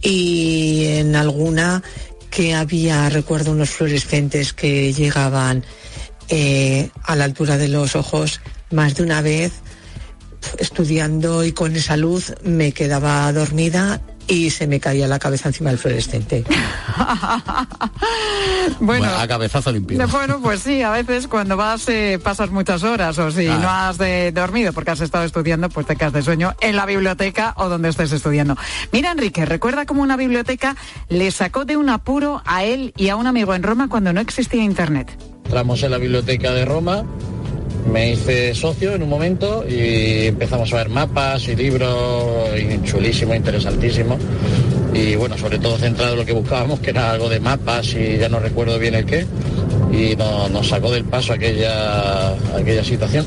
Y 0.02 0.86
en 0.86 1.14
alguna 1.14 1.82
que 2.30 2.54
había, 2.54 3.08
recuerdo, 3.08 3.52
unos 3.52 3.70
fluorescentes 3.70 4.52
que 4.52 4.92
llegaban 4.92 5.64
eh, 6.28 6.90
a 7.04 7.16
la 7.16 7.24
altura 7.24 7.58
de 7.58 7.68
los 7.68 7.96
ojos 7.96 8.40
más 8.70 8.94
de 8.94 9.02
una 9.02 9.22
vez. 9.22 9.52
Estudiando 10.58 11.44
y 11.44 11.52
con 11.52 11.76
esa 11.76 11.96
luz 11.96 12.32
me 12.42 12.72
quedaba 12.72 13.30
dormida 13.32 14.00
y 14.30 14.48
se 14.50 14.66
me 14.66 14.80
caía 14.80 15.06
la 15.08 15.18
cabeza 15.18 15.48
encima 15.48 15.70
del 15.70 15.78
fluorescente. 15.78 16.44
Bueno, 18.80 19.06
a 19.06 19.26
cabezazo 19.26 19.72
limpio. 19.72 20.06
Bueno, 20.08 20.40
pues 20.42 20.60
sí, 20.60 20.82
a 20.82 20.90
veces 20.90 21.26
cuando 21.26 21.56
vas 21.56 21.88
eh, 21.88 22.18
pasas 22.22 22.50
muchas 22.50 22.82
horas 22.82 23.18
o 23.18 23.30
si 23.30 23.46
Ah. 23.46 23.58
no 23.60 23.68
has 23.68 23.98
de- 23.98 24.32
dormido 24.32 24.72
porque 24.72 24.90
has 24.92 25.00
estado 25.00 25.24
estudiando, 25.24 25.68
pues 25.68 25.86
te 25.86 25.96
quedas 25.96 26.12
de 26.12 26.22
sueño 26.22 26.54
en 26.60 26.76
la 26.76 26.86
biblioteca 26.86 27.54
o 27.56 27.68
donde 27.68 27.88
estés 27.90 28.12
estudiando. 28.12 28.56
Mira, 28.92 29.10
Enrique, 29.12 29.44
recuerda 29.44 29.86
cómo 29.86 30.02
una 30.02 30.16
biblioteca 30.16 30.76
le 31.08 31.30
sacó 31.30 31.64
de 31.64 31.76
un 31.76 31.88
apuro 31.90 32.42
a 32.46 32.64
él 32.64 32.92
y 32.96 33.08
a 33.08 33.16
un 33.16 33.26
amigo 33.26 33.54
en 33.54 33.62
Roma 33.62 33.88
cuando 33.88 34.12
no 34.12 34.20
existía 34.20 34.62
internet. 34.62 35.10
Entramos 35.44 35.82
en 35.82 35.90
la 35.90 35.98
biblioteca 35.98 36.52
de 36.52 36.64
Roma, 36.64 37.04
me 37.92 38.10
hice 38.12 38.54
socio 38.54 38.94
en 38.94 39.02
un 39.02 39.08
momento 39.08 39.64
y 39.68 40.26
empezamos 40.28 40.72
a 40.72 40.76
ver 40.76 40.88
mapas 40.88 41.48
y 41.48 41.56
libros 41.56 42.50
y 42.58 42.82
chulísimo, 42.86 43.34
interesantísimo. 43.34 44.16
Y 44.92 45.14
bueno, 45.16 45.36
sobre 45.38 45.58
todo 45.58 45.76
centrado 45.78 46.12
en 46.12 46.18
lo 46.20 46.26
que 46.26 46.32
buscábamos, 46.32 46.80
que 46.80 46.90
era 46.90 47.12
algo 47.12 47.28
de 47.28 47.40
mapas 47.40 47.94
y 47.94 48.18
ya 48.18 48.28
no 48.28 48.40
recuerdo 48.40 48.78
bien 48.78 48.94
el 48.94 49.04
qué. 49.06 49.24
Y 49.92 50.14
no- 50.16 50.48
nos 50.48 50.68
sacó 50.68 50.90
del 50.90 51.04
paso 51.04 51.32
aquella, 51.32 52.30
aquella 52.56 52.84
situación. 52.84 53.24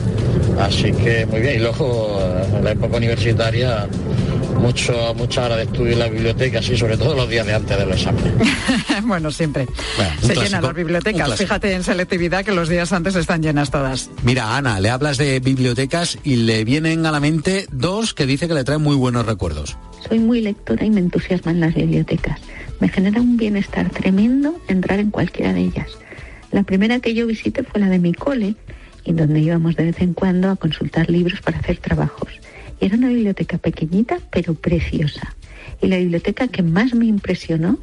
Así 0.59 0.91
que 0.93 1.25
muy 1.25 1.41
bien. 1.41 1.55
Y 1.55 1.59
luego 1.59 2.19
en 2.57 2.63
la 2.63 2.71
época 2.71 2.97
universitaria, 2.97 3.87
mucho, 4.63 5.13
mucha 5.15 5.43
hora 5.45 5.57
de 5.57 5.63
estudio 5.63 5.91
en 5.91 5.99
la 5.99 6.07
biblioteca, 6.07 6.61
sí, 6.61 6.77
sobre 6.77 6.95
todo 6.95 7.13
los 7.15 7.29
días 7.29 7.45
de 7.45 7.53
antes 7.53 7.77
de 7.77 7.85
los 7.85 7.97
exámenes. 7.97 8.31
bueno, 9.03 9.29
siempre. 9.29 9.67
Bueno, 9.97 10.11
Se 10.13 10.27
clásico, 10.27 10.43
llenan 10.43 10.63
las 10.63 10.73
bibliotecas. 10.73 11.35
Fíjate 11.35 11.73
en 11.73 11.83
selectividad 11.83 12.45
que 12.45 12.53
los 12.53 12.69
días 12.69 12.93
antes 12.93 13.15
están 13.15 13.43
llenas 13.43 13.71
todas. 13.71 14.09
Mira, 14.23 14.55
Ana, 14.55 14.79
le 14.79 14.89
hablas 14.89 15.17
de 15.17 15.41
bibliotecas 15.41 16.17
y 16.23 16.37
le 16.37 16.63
vienen 16.63 17.05
a 17.05 17.11
la 17.11 17.19
mente 17.19 17.67
dos 17.73 18.13
que 18.13 18.25
dice 18.25 18.47
que 18.47 18.53
le 18.53 18.63
traen 18.63 18.81
muy 18.81 18.95
buenos 18.95 19.25
recuerdos. 19.25 19.77
Soy 20.07 20.19
muy 20.19 20.41
lectora 20.41 20.85
y 20.85 20.89
me 20.89 21.01
entusiasman 21.01 21.59
las 21.59 21.75
bibliotecas. 21.75 22.39
Me 22.79 22.87
genera 22.87 23.19
un 23.19 23.35
bienestar 23.35 23.89
tremendo 23.89 24.55
entrar 24.69 24.99
en 24.99 25.11
cualquiera 25.11 25.51
de 25.51 25.59
ellas. 25.59 25.89
La 26.51 26.63
primera 26.63 27.01
que 27.01 27.13
yo 27.13 27.27
visité 27.27 27.63
fue 27.63 27.81
la 27.81 27.89
de 27.89 27.99
mi 27.99 28.13
cole, 28.13 28.55
y 29.03 29.11
donde 29.11 29.41
íbamos 29.41 29.75
de 29.75 29.85
vez 29.85 30.01
en 30.01 30.13
cuando 30.13 30.49
a 30.49 30.55
consultar 30.55 31.09
libros 31.09 31.41
para 31.41 31.59
hacer 31.59 31.77
trabajos. 31.79 32.29
Era 32.83 32.97
una 32.97 33.07
biblioteca 33.07 33.57
pequeñita 33.57 34.17
pero 34.29 34.55
preciosa. 34.55 35.37
Y 35.81 35.87
la 35.87 35.95
biblioteca 35.95 36.49
que 36.49 36.63
más 36.63 36.93
me 36.93 37.05
impresionó 37.05 37.79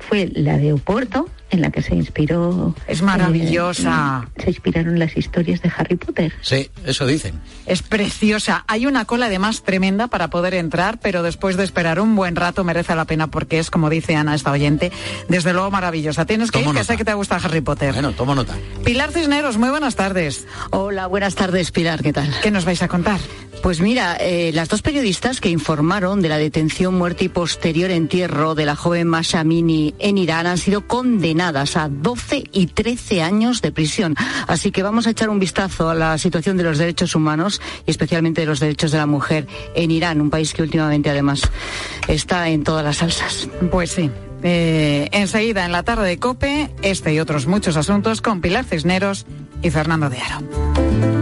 fue 0.00 0.28
la 0.32 0.58
de 0.58 0.72
Oporto, 0.72 1.28
en 1.52 1.60
la 1.60 1.70
que 1.70 1.82
se 1.82 1.94
inspiró. 1.94 2.74
Es 2.88 3.02
maravillosa. 3.02 4.26
eh, 4.36 4.42
se 4.42 4.50
inspiraron 4.50 4.98
las 4.98 5.16
historias 5.16 5.60
de 5.62 5.70
Harry 5.76 5.96
Potter. 5.96 6.32
Sí, 6.40 6.70
eso 6.86 7.06
dicen. 7.06 7.40
Es 7.66 7.82
preciosa. 7.82 8.64
Hay 8.66 8.86
una 8.86 9.04
cola 9.04 9.26
además 9.26 9.62
tremenda 9.62 10.08
para 10.08 10.30
poder 10.30 10.54
entrar, 10.54 10.98
pero 11.00 11.22
después 11.22 11.56
de 11.56 11.64
esperar 11.64 12.00
un 12.00 12.16
buen 12.16 12.36
rato 12.36 12.64
merece 12.64 12.94
la 12.94 13.04
pena 13.04 13.26
porque 13.30 13.58
es, 13.58 13.70
como 13.70 13.90
dice 13.90 14.16
Ana, 14.16 14.34
esta 14.34 14.50
oyente, 14.50 14.90
desde 15.28 15.52
luego 15.52 15.70
maravillosa. 15.70 16.24
Tienes 16.24 16.50
que 16.50 16.58
Tomo 16.60 16.72
ir, 16.72 16.78
que 16.78 16.84
sé 16.84 16.96
que 16.96 17.04
te 17.04 17.14
gusta 17.14 17.36
Harry 17.36 17.60
Potter. 17.60 17.92
Bueno, 17.92 18.12
tomo 18.12 18.34
nota. 18.34 18.54
Pilar 18.82 19.12
Cisneros, 19.12 19.58
muy 19.58 19.68
buenas 19.68 19.94
tardes. 19.94 20.46
Hola, 20.70 21.06
buenas 21.06 21.34
tardes, 21.34 21.70
Pilar, 21.70 22.02
¿qué 22.02 22.14
tal? 22.14 22.32
¿Qué 22.42 22.50
nos 22.50 22.64
vais 22.64 22.82
a 22.82 22.88
contar? 22.88 23.20
Pues 23.62 23.80
mira, 23.80 24.16
eh, 24.18 24.50
las 24.54 24.68
dos 24.68 24.82
periodistas 24.82 25.40
que 25.40 25.50
informaron 25.50 26.22
de 26.22 26.28
la 26.28 26.38
detención, 26.38 26.96
muerte 26.96 27.24
y 27.24 27.28
posterior 27.28 27.90
entierro 27.90 28.54
de 28.56 28.64
la 28.66 28.74
joven 28.74 29.06
Masha 29.06 29.40
Amini 29.40 29.94
en 30.00 30.18
Irán 30.18 30.46
han 30.48 30.58
sido 30.58 30.88
condenadas 30.88 31.41
a 31.48 31.88
12 31.88 32.44
y 32.52 32.66
13 32.66 33.22
años 33.22 33.62
de 33.62 33.72
prisión. 33.72 34.14
Así 34.46 34.70
que 34.70 34.82
vamos 34.82 35.06
a 35.06 35.10
echar 35.10 35.28
un 35.28 35.38
vistazo 35.38 35.90
a 35.90 35.94
la 35.94 36.16
situación 36.18 36.56
de 36.56 36.62
los 36.62 36.78
derechos 36.78 37.14
humanos 37.14 37.60
y 37.86 37.90
especialmente 37.90 38.42
de 38.42 38.46
los 38.46 38.60
derechos 38.60 38.92
de 38.92 38.98
la 38.98 39.06
mujer 39.06 39.46
en 39.74 39.90
Irán, 39.90 40.20
un 40.20 40.30
país 40.30 40.54
que 40.54 40.62
últimamente 40.62 41.10
además 41.10 41.42
está 42.08 42.48
en 42.48 42.64
todas 42.64 42.84
las 42.84 42.98
salsas. 42.98 43.48
Pues 43.70 43.90
sí. 43.90 44.10
Eh, 44.44 45.08
enseguida 45.12 45.64
en 45.64 45.72
la 45.72 45.82
tarde 45.82 46.08
de 46.08 46.18
Cope, 46.18 46.70
este 46.82 47.14
y 47.14 47.20
otros 47.20 47.46
muchos 47.46 47.76
asuntos 47.76 48.20
con 48.20 48.40
Pilar 48.40 48.64
Cisneros 48.64 49.26
y 49.62 49.70
Fernando 49.70 50.10
de 50.10 50.18
Aro. 50.18 51.21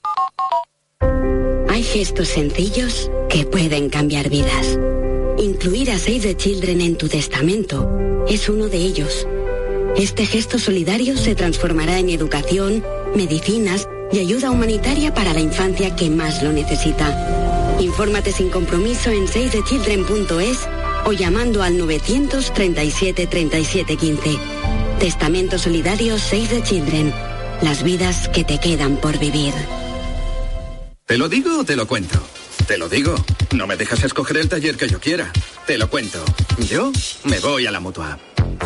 Gestos 1.91 2.29
sencillos 2.29 3.11
que 3.29 3.43
pueden 3.43 3.89
cambiar 3.89 4.29
vidas. 4.29 4.79
Incluir 5.37 5.91
a 5.91 5.99
Save 5.99 6.21
the 6.21 6.37
Children 6.37 6.79
en 6.79 6.95
tu 6.95 7.09
testamento 7.09 8.23
es 8.29 8.47
uno 8.47 8.69
de 8.69 8.77
ellos. 8.77 9.27
Este 9.97 10.25
gesto 10.25 10.57
solidario 10.57 11.17
se 11.17 11.35
transformará 11.35 11.99
en 11.99 12.09
educación, 12.09 12.81
medicinas 13.13 13.89
y 14.09 14.19
ayuda 14.19 14.51
humanitaria 14.51 15.13
para 15.13 15.33
la 15.33 15.41
infancia 15.41 15.93
que 15.93 16.09
más 16.09 16.41
lo 16.41 16.53
necesita. 16.53 17.75
Infórmate 17.81 18.31
sin 18.31 18.49
compromiso 18.49 19.11
en 19.11 19.27
savethechildren.es 19.27 20.59
o 21.03 21.11
llamando 21.11 21.61
al 21.61 21.77
937 21.77 23.27
37 23.27 23.97
15. 23.97 24.37
Testamento 24.97 25.59
solidario 25.59 26.17
Save 26.17 26.47
the 26.47 26.63
Children. 26.63 27.13
Las 27.61 27.83
vidas 27.83 28.29
que 28.29 28.45
te 28.45 28.59
quedan 28.59 28.95
por 28.95 29.19
vivir. 29.19 29.53
¿Te 31.11 31.17
lo 31.17 31.27
digo 31.27 31.59
o 31.59 31.63
te 31.65 31.75
lo 31.75 31.85
cuento? 31.87 32.17
Te 32.67 32.77
lo 32.77 32.87
digo. 32.87 33.13
No 33.51 33.67
me 33.67 33.75
dejas 33.75 34.01
escoger 34.05 34.37
el 34.37 34.47
taller 34.47 34.77
que 34.77 34.87
yo 34.87 35.01
quiera. 35.01 35.29
Te 35.67 35.77
lo 35.77 35.89
cuento. 35.89 36.23
Yo 36.69 36.89
me 37.25 37.37
voy 37.41 37.65
a 37.65 37.71
la 37.71 37.81
mutua. 37.81 38.17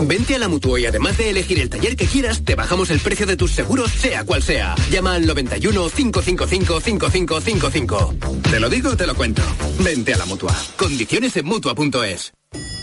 Vente 0.04 0.36
a 0.36 0.38
la 0.38 0.48
Mutua 0.48 0.80
y 0.80 0.86
además 0.86 1.18
de 1.18 1.32
elegir 1.32 1.60
el 1.60 1.72
taller 1.72 1.96
que 1.96 2.06
quieras, 2.06 2.44
te 2.44 2.54
bajamos 2.54 2.92
el 2.92 3.00
precio 3.00 3.26
de 3.26 3.36
tus 3.36 3.50
seguros, 3.50 3.90
sea 3.90 4.26
cual 4.26 4.44
sea. 4.44 4.76
Llama 4.92 5.16
al 5.16 5.26
91 5.26 5.90
555 5.90 6.82
5555. 6.82 8.16
Te 8.52 8.60
lo 8.60 8.70
digo 8.70 8.92
o 8.92 8.96
te 8.96 9.08
lo 9.08 9.16
cuento. 9.16 9.42
Vente 9.80 10.14
a 10.14 10.18
la 10.20 10.28
mutua. 10.28 10.56
Condiciones 10.78 11.36
en 11.38 11.46
Mutua.es. 11.46 12.32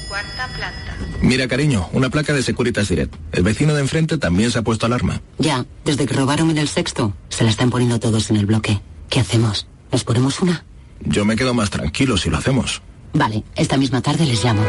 Cuarta 0.09 0.49
planta. 0.57 0.97
Mira, 1.21 1.47
cariño, 1.47 1.89
una 1.93 2.11
placa 2.11 2.33
de 2.33 2.43
Securitas 2.43 2.89
Direct. 2.89 3.15
El 3.31 3.45
vecino 3.45 3.75
de 3.75 3.83
enfrente 3.83 4.19
también 4.19 4.51
se 4.51 4.59
ha 4.59 4.63
puesto 4.63 4.87
alarma. 4.87 5.23
Ya, 5.39 5.67
desde 5.85 6.07
que 6.07 6.15
robaron 6.15 6.51
en 6.51 6.59
el 6.59 6.67
sexto, 6.67 7.15
se 7.29 7.45
la 7.45 7.51
están 7.51 7.71
poniendo 7.71 8.01
todos 8.01 8.29
en 8.31 8.39
el 8.39 8.47
bloque. 8.47 8.81
¿Qué 9.13 9.21
hacemos? 9.21 9.69
¿Nos 9.93 10.03
ponemos 10.05 10.41
una? 10.41 10.65
Yo 11.01 11.27
me 11.27 11.37
quedo 11.37 11.53
más 11.53 11.69
tranquilo 11.69 12.17
si 12.17 12.31
lo 12.31 12.39
hacemos. 12.39 12.81
Vale, 13.13 13.45
esta 13.57 13.77
misma 13.77 14.01
tarde 14.01 14.25
les 14.25 14.43
llamo. 14.43 14.63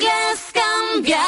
cambia, 1.01 1.19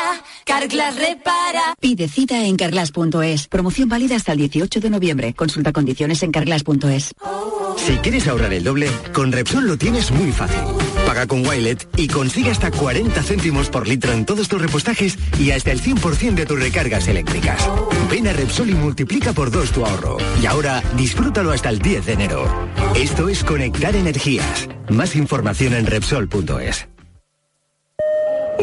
Carglass 0.45 0.95
repara. 0.95 1.75
Pide 1.79 2.07
cita 2.07 2.45
en 2.45 2.55
carglass.es. 2.55 3.47
Promoción 3.47 3.89
válida 3.89 4.15
hasta 4.15 4.33
el 4.33 4.37
18 4.37 4.79
de 4.79 4.89
noviembre. 4.89 5.33
Consulta 5.33 5.71
condiciones 5.71 6.21
en 6.23 6.31
carglass.es. 6.31 7.13
Si 7.77 7.93
quieres 7.97 8.27
ahorrar 8.27 8.53
el 8.53 8.63
doble, 8.63 8.89
con 9.13 9.31
Repsol 9.31 9.67
lo 9.67 9.77
tienes 9.77 10.11
muy 10.11 10.31
fácil. 10.31 10.59
Paga 11.07 11.25
con 11.25 11.45
Wilet 11.45 11.87
y 11.97 12.07
consigue 12.07 12.51
hasta 12.51 12.71
40 12.71 13.23
céntimos 13.23 13.69
por 13.69 13.87
litro 13.87 14.11
en 14.11 14.25
todos 14.25 14.47
tus 14.47 14.61
repostajes 14.61 15.17
y 15.39 15.51
hasta 15.51 15.71
el 15.71 15.81
100% 15.81 16.35
de 16.35 16.45
tus 16.45 16.59
recargas 16.59 17.07
eléctricas. 17.07 17.67
Ven 18.11 18.27
a 18.27 18.33
Repsol 18.33 18.69
y 18.69 18.73
multiplica 18.73 19.33
por 19.33 19.49
dos 19.49 19.71
tu 19.71 19.85
ahorro. 19.85 20.17
Y 20.41 20.45
ahora 20.45 20.83
disfrútalo 20.95 21.51
hasta 21.51 21.69
el 21.69 21.79
10 21.79 22.05
de 22.05 22.13
enero. 22.13 22.69
Esto 22.95 23.27
es 23.27 23.43
conectar 23.43 23.95
energías. 23.95 24.69
Más 24.89 25.15
información 25.15 25.73
en 25.73 25.87
Repsol.es. 25.87 26.92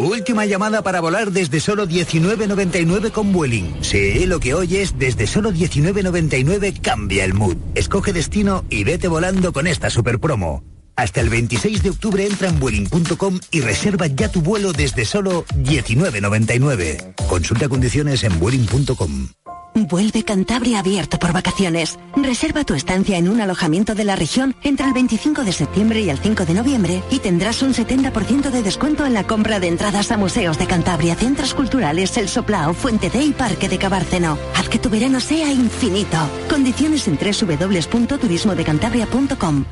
Última 0.00 0.46
llamada 0.46 0.82
para 0.82 1.02
volar 1.02 1.30
desde 1.30 1.60
solo 1.60 1.86
19.99 1.86 3.10
con 3.10 3.32
Vueling. 3.32 3.82
Sí, 3.82 4.24
lo 4.24 4.40
que 4.40 4.54
oyes, 4.54 4.94
desde 4.98 5.26
solo 5.26 5.52
19.99 5.52 6.80
cambia 6.80 7.22
el 7.24 7.34
mood. 7.34 7.56
Escoge 7.74 8.14
destino 8.14 8.64
y 8.70 8.84
vete 8.84 9.08
volando 9.08 9.52
con 9.52 9.66
esta 9.66 9.90
super 9.90 10.18
promo. 10.18 10.64
Hasta 10.96 11.20
el 11.20 11.28
26 11.28 11.82
de 11.82 11.90
octubre 11.90 12.26
entra 12.26 12.48
en 12.48 12.58
Vueling.com 12.58 13.40
y 13.50 13.60
reserva 13.60 14.06
ya 14.06 14.30
tu 14.30 14.40
vuelo 14.40 14.72
desde 14.72 15.04
solo 15.04 15.44
19.99. 15.56 17.14
Consulta 17.28 17.68
condiciones 17.68 18.24
en 18.24 18.38
Vueling.com. 18.40 19.28
Vuelve 19.74 20.24
Cantabria 20.24 20.78
abierto 20.80 21.18
por 21.18 21.32
vacaciones. 21.32 21.98
Reserva 22.16 22.64
tu 22.64 22.74
estancia 22.74 23.18
en 23.18 23.28
un 23.28 23.40
alojamiento 23.40 23.94
de 23.94 24.04
la 24.04 24.16
región 24.16 24.56
entre 24.62 24.86
el 24.86 24.92
25 24.92 25.44
de 25.44 25.52
septiembre 25.52 26.00
y 26.00 26.10
el 26.10 26.18
5 26.18 26.44
de 26.44 26.54
noviembre 26.54 27.02
y 27.10 27.20
tendrás 27.20 27.62
un 27.62 27.72
70% 27.72 28.50
de 28.50 28.62
descuento 28.62 29.06
en 29.06 29.14
la 29.14 29.26
compra 29.26 29.60
de 29.60 29.68
entradas 29.68 30.10
a 30.10 30.16
museos 30.16 30.58
de 30.58 30.66
Cantabria, 30.66 31.14
centros 31.14 31.54
culturales, 31.54 32.16
El 32.16 32.28
Soplao, 32.28 32.74
Fuente 32.74 33.10
de 33.10 33.22
y 33.22 33.32
Parque 33.32 33.68
de 33.68 33.78
Cabárceno. 33.78 34.38
Haz 34.56 34.68
que 34.68 34.78
tu 34.78 34.90
verano 34.90 35.20
sea 35.20 35.52
infinito. 35.52 36.18
Condiciones 36.48 37.06
en 37.08 37.18
www.turismodecantabria.com. 37.18 39.64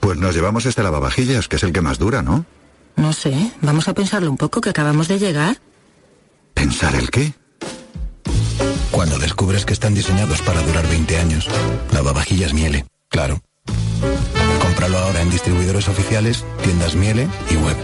Pues 0.00 0.18
nos 0.18 0.34
llevamos 0.34 0.66
este 0.66 0.82
lavavajillas, 0.82 1.48
que 1.48 1.56
es 1.56 1.62
el 1.62 1.72
que 1.72 1.80
más 1.80 1.98
dura, 1.98 2.22
¿no? 2.22 2.44
No 2.96 3.12
sé, 3.12 3.52
vamos 3.62 3.88
a 3.88 3.94
pensarlo 3.94 4.30
un 4.30 4.36
poco 4.36 4.60
que 4.60 4.70
acabamos 4.70 5.06
de 5.06 5.18
llegar. 5.18 5.58
¿Pensar 6.54 6.94
el 6.96 7.10
qué? 7.10 7.34
Cuando 8.98 9.16
descubres 9.16 9.64
que 9.64 9.74
están 9.74 9.94
diseñados 9.94 10.42
para 10.42 10.60
durar 10.60 10.84
20 10.88 11.18
años, 11.18 11.46
lavavajillas 11.92 12.52
Miele, 12.52 12.84
claro. 13.08 13.40
Cómpralo 14.60 14.98
ahora 14.98 15.22
en 15.22 15.30
distribuidores 15.30 15.86
oficiales, 15.86 16.44
tiendas 16.64 16.96
Miele 16.96 17.28
y 17.48 17.54
web. 17.54 17.76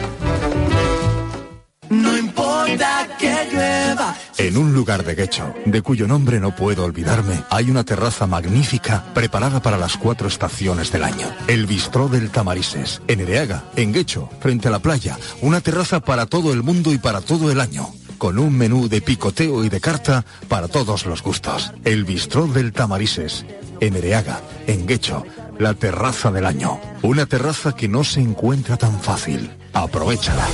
No 1.89 2.19
importa 2.19 3.07
que 3.17 3.33
llueva. 3.49 4.17
En 4.39 4.57
un 4.57 4.75
lugar 4.75 5.05
de 5.05 5.15
Guecho, 5.15 5.55
de 5.65 5.83
cuyo 5.83 6.09
nombre 6.09 6.41
no 6.41 6.57
puedo 6.57 6.83
olvidarme, 6.83 7.45
hay 7.49 7.71
una 7.71 7.85
terraza 7.85 8.27
magnífica 8.27 9.05
preparada 9.15 9.63
para 9.63 9.79
las 9.79 9.97
cuatro 9.97 10.27
estaciones 10.27 10.91
del 10.91 11.05
año. 11.05 11.33
El 11.47 11.67
Bistró 11.67 12.09
del 12.09 12.31
Tamarises, 12.31 13.03
en 13.07 13.21
Ereaga, 13.21 13.63
en 13.77 13.93
Guecho, 13.93 14.29
frente 14.41 14.67
a 14.67 14.73
la 14.73 14.81
playa. 14.81 15.17
Una 15.43 15.61
terraza 15.61 16.01
para 16.01 16.27
todo 16.27 16.53
el 16.53 16.65
mundo 16.65 16.93
y 16.93 16.99
para 16.99 17.21
todo 17.21 17.53
el 17.53 17.61
año. 17.61 17.95
Con 18.19 18.39
un 18.39 18.57
menú 18.57 18.89
de 18.89 19.01
picoteo 19.01 19.65
y 19.65 19.69
de 19.69 19.81
carta 19.81 20.25
para 20.49 20.69
todos 20.69 21.07
los 21.07 21.23
gustos. 21.23 21.73
El 21.85 22.05
bistró 22.05 22.47
del 22.47 22.73
Tamarises, 22.73 23.45
en 23.81 23.97
Ereaga, 23.97 24.41
en 24.67 24.87
Guecho, 24.87 25.25
la 25.59 25.75
terraza 25.75 26.31
del 26.31 26.47
año. 26.47 26.81
Una 27.03 27.27
terraza 27.27 27.73
que 27.73 27.89
no 27.89 28.05
se 28.05 28.21
encuentra 28.21 28.77
tan 28.77 29.01
fácil. 29.01 29.51
Aprovechala. 29.73 30.47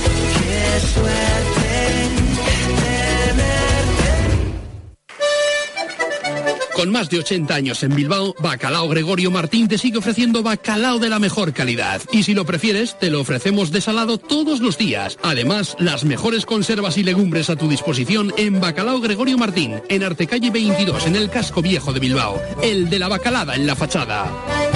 Con 6.81 6.89
más 6.89 7.11
de 7.11 7.19
80 7.19 7.53
años 7.53 7.83
en 7.83 7.93
Bilbao, 7.93 8.33
Bacalao 8.39 8.89
Gregorio 8.89 9.29
Martín 9.29 9.67
te 9.67 9.77
sigue 9.77 9.99
ofreciendo 9.99 10.41
bacalao 10.41 10.97
de 10.97 11.09
la 11.09 11.19
mejor 11.19 11.53
calidad. 11.53 12.01
Y 12.11 12.23
si 12.23 12.33
lo 12.33 12.43
prefieres, 12.43 12.97
te 12.97 13.11
lo 13.11 13.21
ofrecemos 13.21 13.69
desalado 13.69 14.17
todos 14.17 14.61
los 14.61 14.79
días. 14.79 15.19
Además, 15.21 15.75
las 15.77 16.05
mejores 16.05 16.47
conservas 16.47 16.97
y 16.97 17.03
legumbres 17.03 17.51
a 17.51 17.55
tu 17.55 17.67
disposición 17.67 18.33
en 18.35 18.59
Bacalao 18.59 18.99
Gregorio 18.99 19.37
Martín, 19.37 19.79
en 19.89 20.03
Artecalle 20.03 20.49
22, 20.49 21.05
en 21.05 21.17
el 21.17 21.29
casco 21.29 21.61
viejo 21.61 21.93
de 21.93 21.99
Bilbao. 21.99 22.41
El 22.63 22.89
de 22.89 22.97
la 22.97 23.09
bacalada 23.09 23.53
en 23.53 23.67
la 23.67 23.75
fachada. 23.75 24.70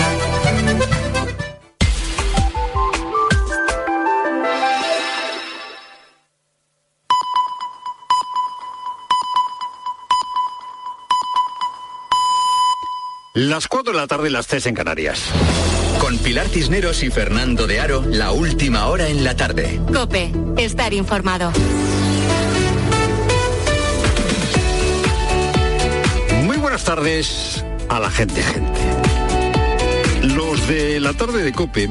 Las 13.35 13.67
4 13.67 13.91
de 13.91 13.99
la 13.99 14.07
tarde, 14.07 14.29
las 14.29 14.47
3 14.47 14.67
en 14.67 14.75
Canarias. 14.75 15.19
Con 15.99 16.17
Pilar 16.19 16.47
Cisneros 16.47 17.03
y 17.03 17.09
Fernando 17.09 17.67
de 17.67 17.81
Aro, 17.81 18.01
la 18.07 18.31
última 18.31 18.87
hora 18.87 19.09
en 19.09 19.25
la 19.25 19.35
tarde. 19.35 19.77
Cope, 19.93 20.31
estar 20.55 20.93
informado. 20.93 21.51
Muy 26.45 26.55
buenas 26.55 26.85
tardes 26.85 27.65
a 27.89 27.99
la 27.99 28.09
gente, 28.09 28.41
gente. 28.41 28.79
Los 30.33 30.65
de 30.69 31.01
la 31.01 31.11
tarde 31.11 31.43
de 31.43 31.51
Cope, 31.51 31.89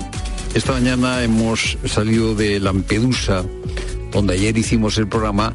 esta 0.55 0.73
mañana 0.73 1.23
hemos 1.23 1.77
salido 1.85 2.35
de 2.35 2.59
Lampedusa, 2.59 3.45
donde 4.13 4.33
ayer 4.33 4.57
hicimos 4.57 4.97
el 4.97 5.09
programa 5.09 5.55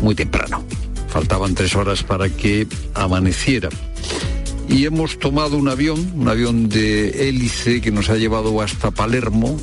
muy 0.00 0.14
temprano. 0.14 0.62
Faltaban 1.08 1.56
tres 1.56 1.74
horas 1.74 2.04
para 2.04 2.28
que 2.28 2.68
amaneciera 2.94 3.68
y 4.68 4.86
hemos 4.86 5.18
tomado 5.18 5.56
un 5.56 5.68
avión, 5.68 6.12
un 6.14 6.28
avión 6.28 6.68
de 6.68 7.28
hélice 7.28 7.80
que 7.80 7.90
nos 7.90 8.08
ha 8.10 8.16
llevado 8.16 8.60
hasta 8.60 8.90
Palermo. 8.90 9.56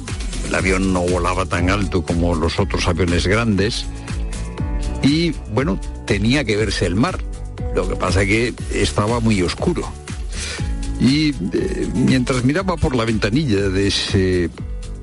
El 0.48 0.56
avión 0.56 0.94
no 0.94 1.02
volaba 1.02 1.46
tan 1.46 1.70
alto 1.70 2.04
como 2.04 2.36
los 2.36 2.60
otros 2.60 2.88
aviones 2.88 3.28
grandes 3.28 3.86
y 5.02 5.32
bueno, 5.54 5.80
tenía 6.06 6.44
que 6.44 6.58
verse 6.58 6.86
el 6.86 6.96
mar. 6.96 7.20
Lo 7.76 7.88
que 7.88 7.96
pasa 7.96 8.24
es 8.24 8.28
que 8.28 8.54
estaba 8.74 9.20
muy 9.20 9.42
oscuro. 9.42 9.90
Y 11.00 11.30
eh, 11.30 11.88
mientras 11.94 12.44
miraba 12.44 12.76
por 12.76 12.96
la 12.96 13.06
ventanilla 13.06 13.70
de 13.70 13.88
ese 13.88 14.50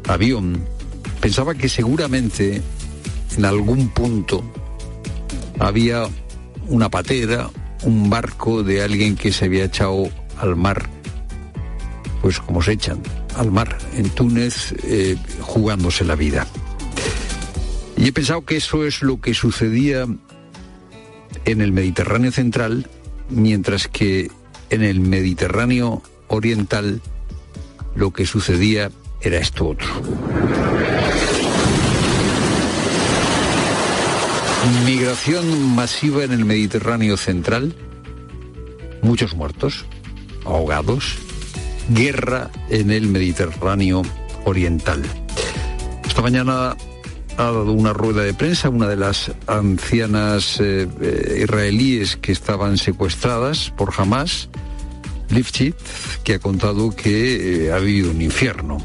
avión, 0.06 0.62
pensaba 1.20 1.54
que 1.54 1.68
seguramente 1.68 2.60
en 3.36 3.44
algún 3.44 3.88
punto 3.88 4.44
había 5.58 6.06
una 6.68 6.90
patera, 6.90 7.50
un 7.86 8.10
barco 8.10 8.62
de 8.64 8.82
alguien 8.82 9.16
que 9.16 9.32
se 9.32 9.46
había 9.46 9.64
echado 9.64 10.10
al 10.38 10.56
mar, 10.56 10.88
pues 12.20 12.40
como 12.40 12.60
se 12.60 12.72
echan 12.72 13.00
al 13.36 13.52
mar 13.52 13.78
en 13.94 14.10
Túnez, 14.10 14.74
eh, 14.82 15.16
jugándose 15.40 16.04
la 16.04 16.16
vida. 16.16 16.46
Y 17.96 18.08
he 18.08 18.12
pensado 18.12 18.44
que 18.44 18.56
eso 18.56 18.84
es 18.84 19.02
lo 19.02 19.20
que 19.20 19.34
sucedía 19.34 20.06
en 21.44 21.60
el 21.60 21.72
Mediterráneo 21.72 22.32
central, 22.32 22.88
mientras 23.30 23.88
que 23.88 24.30
en 24.70 24.82
el 24.82 25.00
Mediterráneo 25.00 26.02
oriental 26.26 27.00
lo 27.94 28.12
que 28.12 28.26
sucedía 28.26 28.90
era 29.20 29.38
esto 29.38 29.68
otro. 29.68 29.88
Migración 35.06 35.76
masiva 35.76 36.24
en 36.24 36.32
el 36.32 36.44
Mediterráneo 36.44 37.16
central, 37.16 37.76
muchos 39.02 39.36
muertos, 39.36 39.84
ahogados, 40.44 41.14
guerra 41.90 42.50
en 42.70 42.90
el 42.90 43.06
Mediterráneo 43.06 44.02
oriental. 44.44 45.04
Esta 46.04 46.22
mañana 46.22 46.76
ha 47.36 47.42
dado 47.44 47.70
una 47.70 47.92
rueda 47.92 48.22
de 48.22 48.34
prensa 48.34 48.68
una 48.68 48.88
de 48.88 48.96
las 48.96 49.30
ancianas 49.46 50.58
eh, 50.58 50.88
eh, 51.00 51.40
israelíes 51.44 52.16
que 52.16 52.32
estaban 52.32 52.76
secuestradas 52.76 53.72
por 53.76 53.92
Hamas, 53.96 54.48
Lifchit, 55.28 55.76
que 56.24 56.34
ha 56.34 56.38
contado 56.40 56.90
que 56.90 57.66
eh, 57.66 57.72
ha 57.72 57.78
vivido 57.78 58.10
un 58.10 58.22
infierno. 58.22 58.78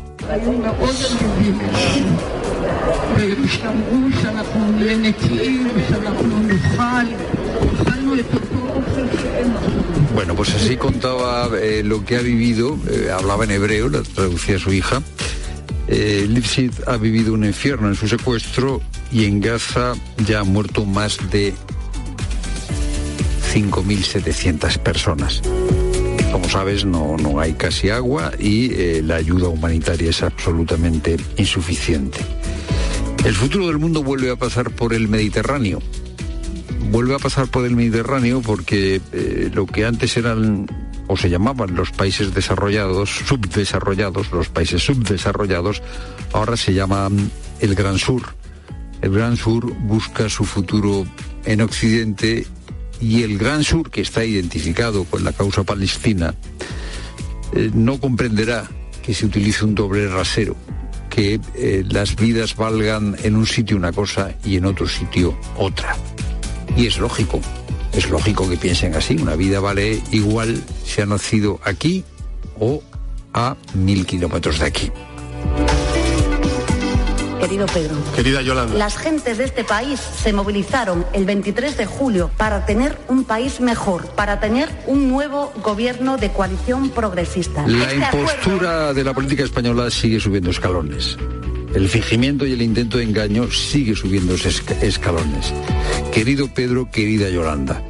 Bueno, 10.14 10.36
pues 10.36 10.54
así 10.56 10.76
contaba 10.78 11.50
eh, 11.60 11.84
lo 11.84 12.04
que 12.04 12.18
ha 12.18 12.22
vivido, 12.22 12.78
eh, 12.90 13.10
hablaba 13.12 13.46
en 13.46 13.52
hebreo, 13.52 13.90
la 13.90 14.02
traducía 14.02 14.60
su 14.60 14.74
hija. 14.74 15.02
Eh, 15.88 16.26
Lipsit 16.30 16.88
ha 16.88 16.98
vivido 16.98 17.34
un 17.34 17.46
infierno 17.46 17.88
en 17.88 17.96
su 17.96 18.08
secuestro 18.08 18.82
y 19.12 19.26
en 19.26 19.42
Gaza 19.42 19.94
ya 20.26 20.42
han 20.42 20.52
muerto 20.52 20.86
más 20.86 21.18
de 21.32 21.54
5.700 23.54 24.78
personas. 24.80 25.42
Como 26.32 26.48
sabes, 26.50 26.86
no, 26.86 27.18
no 27.18 27.40
hay 27.40 27.54
casi 27.54 27.90
agua 27.90 28.32
y 28.40 28.74
eh, 28.74 29.02
la 29.04 29.16
ayuda 29.16 29.50
humanitaria 29.50 30.10
es 30.10 30.24
absolutamente 30.24 31.18
insuficiente. 31.38 32.20
El 33.26 33.36
futuro 33.36 33.68
del 33.68 33.78
mundo 33.78 34.02
vuelve 34.04 34.32
a 34.32 34.36
pasar 34.36 34.72
por 34.72 34.94
el 34.94 35.08
Mediterráneo. 35.08 35.80
Vuelve 36.90 37.16
a 37.16 37.20
pasar 37.20 37.48
por 37.48 37.66
el 37.66 37.76
Mediterráneo 37.76 38.42
porque 38.42 39.02
eh, 39.12 39.52
lo 39.54 39.66
que 39.66 39.86
antes 39.86 40.18
eran 40.18 40.68
o 41.08 41.18
se 41.18 41.30
llamaban 41.30 41.76
los 41.76 41.92
países 41.92 42.34
desarrollados, 42.34 43.10
subdesarrollados, 43.10 44.32
los 44.32 44.48
países 44.48 44.82
subdesarrollados, 44.82 45.84
ahora 46.32 46.56
se 46.56 46.74
llaman 46.74 47.30
el 47.60 47.76
Gran 47.76 47.98
Sur. 47.98 48.24
El 49.02 49.12
Gran 49.12 49.36
Sur 49.36 49.74
busca 49.74 50.30
su 50.30 50.46
futuro 50.46 51.06
en 51.44 51.62
Occidente 51.62 52.48
y 53.02 53.24
el 53.24 53.38
Gran 53.38 53.64
Sur, 53.64 53.90
que 53.90 54.02
está 54.02 54.24
identificado 54.24 55.04
con 55.06 55.24
la 55.24 55.34
causa 55.34 55.64
palestina, 55.64 56.36
eh, 57.54 57.72
no 57.74 58.00
comprenderá 58.00 58.70
que 59.02 59.14
se 59.14 59.26
utilice 59.26 59.66
un 59.66 59.76
doble 59.76 60.08
rasero 60.08 60.56
que 61.10 61.42
eh, 61.56 61.84
las 61.90 62.16
vidas 62.16 62.56
valgan 62.56 63.18
en 63.24 63.36
un 63.36 63.46
sitio 63.46 63.76
una 63.76 63.92
cosa 63.92 64.34
y 64.46 64.56
en 64.56 64.66
otro 64.66 64.88
sitio 64.88 65.38
otra. 65.58 65.98
Y 66.78 66.88
es 66.88 67.00
lógico, 67.00 67.42
es 67.92 68.10
lógico 68.10 68.50
que 68.50 68.56
piensen 68.56 68.96
así. 68.96 69.18
Una 69.18 69.36
vida 69.36 69.60
vale 69.60 70.02
igual 70.12 70.64
si 70.86 71.02
ha 71.02 71.06
nacido 71.06 71.60
aquí 71.66 72.06
o 72.60 72.82
a 73.34 73.58
mil 73.74 74.06
kilómetros 74.06 74.60
de 74.60 74.66
aquí. 74.66 74.92
Querido 77.42 77.66
Pedro. 77.68 77.96
Querida 78.16 78.42
Yolanda. 78.42 78.76
Las 78.78 78.98
gentes 78.98 79.38
de 79.38 79.46
este 79.46 79.64
país 79.64 80.00
se 80.00 80.32
movilizaron 80.32 81.06
el 81.14 81.26
23 81.26 81.76
de 81.76 81.86
julio 81.86 82.30
para 82.38 82.66
tener 82.66 82.98
un 83.08 83.24
país 83.24 83.60
mejor, 83.60 84.06
para 84.10 84.40
tener 84.40 84.70
un 84.88 85.10
nuevo 85.10 85.52
gobierno 85.64 86.18
de 86.18 86.32
coalición 86.32 86.90
progresista. 86.92 87.66
La 87.68 87.92
Este 87.92 88.04
acuerdo- 88.06 88.20
impostura 88.32 88.94
de 88.94 89.04
la 89.04 89.14
política 89.14 89.44
española 89.44 89.90
sigue 89.90 90.20
subiendo 90.20 90.52
escalones. 90.52 91.18
El 91.74 91.90
fingimiento 91.90 92.46
y 92.46 92.54
el 92.54 92.62
intento 92.62 92.98
de 93.00 93.06
engaño 93.06 93.50
sigue 93.52 93.96
subiendo 93.96 94.36
esca- 94.36 94.80
escalones. 94.82 95.52
Querido 96.12 96.48
Pedro, 96.54 96.90
querida 96.92 97.30
Yolanda, 97.30 97.82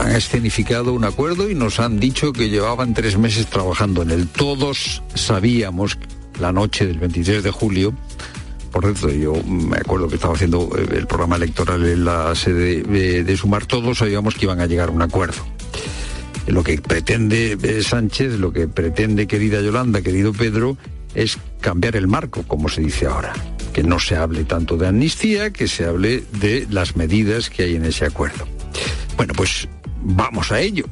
han 0.00 0.12
escenificado 0.16 0.92
un 0.94 1.04
acuerdo 1.04 1.48
y 1.50 1.54
nos 1.54 1.78
han 1.80 2.00
dicho 2.00 2.32
que 2.32 2.48
llevaban 2.50 2.92
tres 2.94 3.16
meses 3.18 3.46
trabajando 3.46 4.02
en 4.02 4.10
él. 4.10 4.26
Todos 4.28 5.02
sabíamos 5.14 5.96
la 6.40 6.52
noche 6.52 6.86
del 6.86 6.98
23 6.98 7.42
de 7.42 7.50
julio 7.50 7.92
por 8.70 8.84
cierto, 8.84 9.10
yo 9.10 9.34
me 9.44 9.76
acuerdo 9.78 10.08
que 10.08 10.16
estaba 10.16 10.34
haciendo 10.34 10.68
eh, 10.76 10.86
el 10.96 11.06
programa 11.06 11.36
electoral 11.36 11.84
en 11.86 12.04
la 12.04 12.34
sede 12.34 12.82
de, 12.82 13.36
Sumar, 13.36 13.66
todos 13.66 13.98
sabíamos 13.98 14.34
que 14.34 14.46
iban 14.46 14.60
a 14.60 14.66
llegar 14.66 14.88
a 14.88 14.92
un 14.92 15.02
acuerdo. 15.02 15.42
Lo 16.46 16.62
que 16.62 16.78
pretende 16.78 17.58
eh, 17.62 17.82
Sánchez, 17.82 18.38
lo 18.38 18.52
que 18.52 18.68
pretende 18.68 19.26
querida 19.26 19.60
Yolanda, 19.60 20.00
querido 20.00 20.32
Pedro, 20.32 20.76
es 21.14 21.38
cambiar 21.60 21.96
el 21.96 22.08
marco, 22.08 22.42
como 22.44 22.68
se 22.68 22.80
dice 22.80 23.06
ahora. 23.06 23.32
Que 23.72 23.82
no 23.82 23.98
se 24.00 24.16
hable 24.16 24.44
tanto 24.44 24.76
de 24.76 24.88
amnistía, 24.88 25.52
que 25.52 25.68
se 25.68 25.84
hable 25.84 26.24
de 26.40 26.66
las 26.70 26.96
medidas 26.96 27.50
que 27.50 27.64
hay 27.64 27.76
en 27.76 27.84
ese 27.84 28.06
acuerdo. 28.06 28.46
Bueno, 29.16 29.34
pues 29.36 29.68
vamos 30.02 30.52
a 30.52 30.60
ello. 30.60 30.86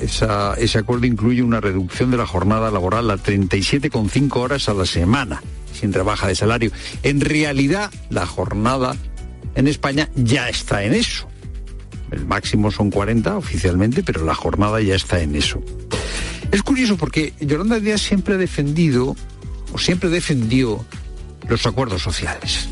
Ese 0.00 0.78
acuerdo 0.78 1.06
incluye 1.06 1.42
una 1.42 1.60
reducción 1.60 2.10
de 2.10 2.18
la 2.18 2.26
jornada 2.26 2.70
laboral 2.70 3.10
a 3.10 3.16
37,5 3.16 4.36
horas 4.36 4.68
a 4.68 4.74
la 4.74 4.84
semana, 4.84 5.42
sin 5.76 5.92
rebaja 5.92 6.26
de 6.26 6.34
salario. 6.34 6.70
En 7.02 7.20
realidad, 7.20 7.90
la 8.10 8.26
jornada 8.26 8.96
en 9.54 9.68
España 9.68 10.08
ya 10.14 10.48
está 10.48 10.84
en 10.84 10.94
eso. 10.94 11.28
El 12.10 12.26
máximo 12.26 12.70
son 12.70 12.90
40 12.90 13.36
oficialmente, 13.36 14.02
pero 14.02 14.24
la 14.24 14.34
jornada 14.34 14.80
ya 14.80 14.94
está 14.94 15.20
en 15.20 15.34
eso. 15.34 15.62
Es 16.52 16.62
curioso 16.62 16.96
porque 16.96 17.32
Yolanda 17.40 17.80
Díaz 17.80 18.00
siempre 18.00 18.34
ha 18.34 18.38
defendido, 18.38 19.16
o 19.72 19.78
siempre 19.78 20.08
defendió, 20.08 20.84
los 21.48 21.66
acuerdos 21.66 22.02
sociales. 22.02 22.68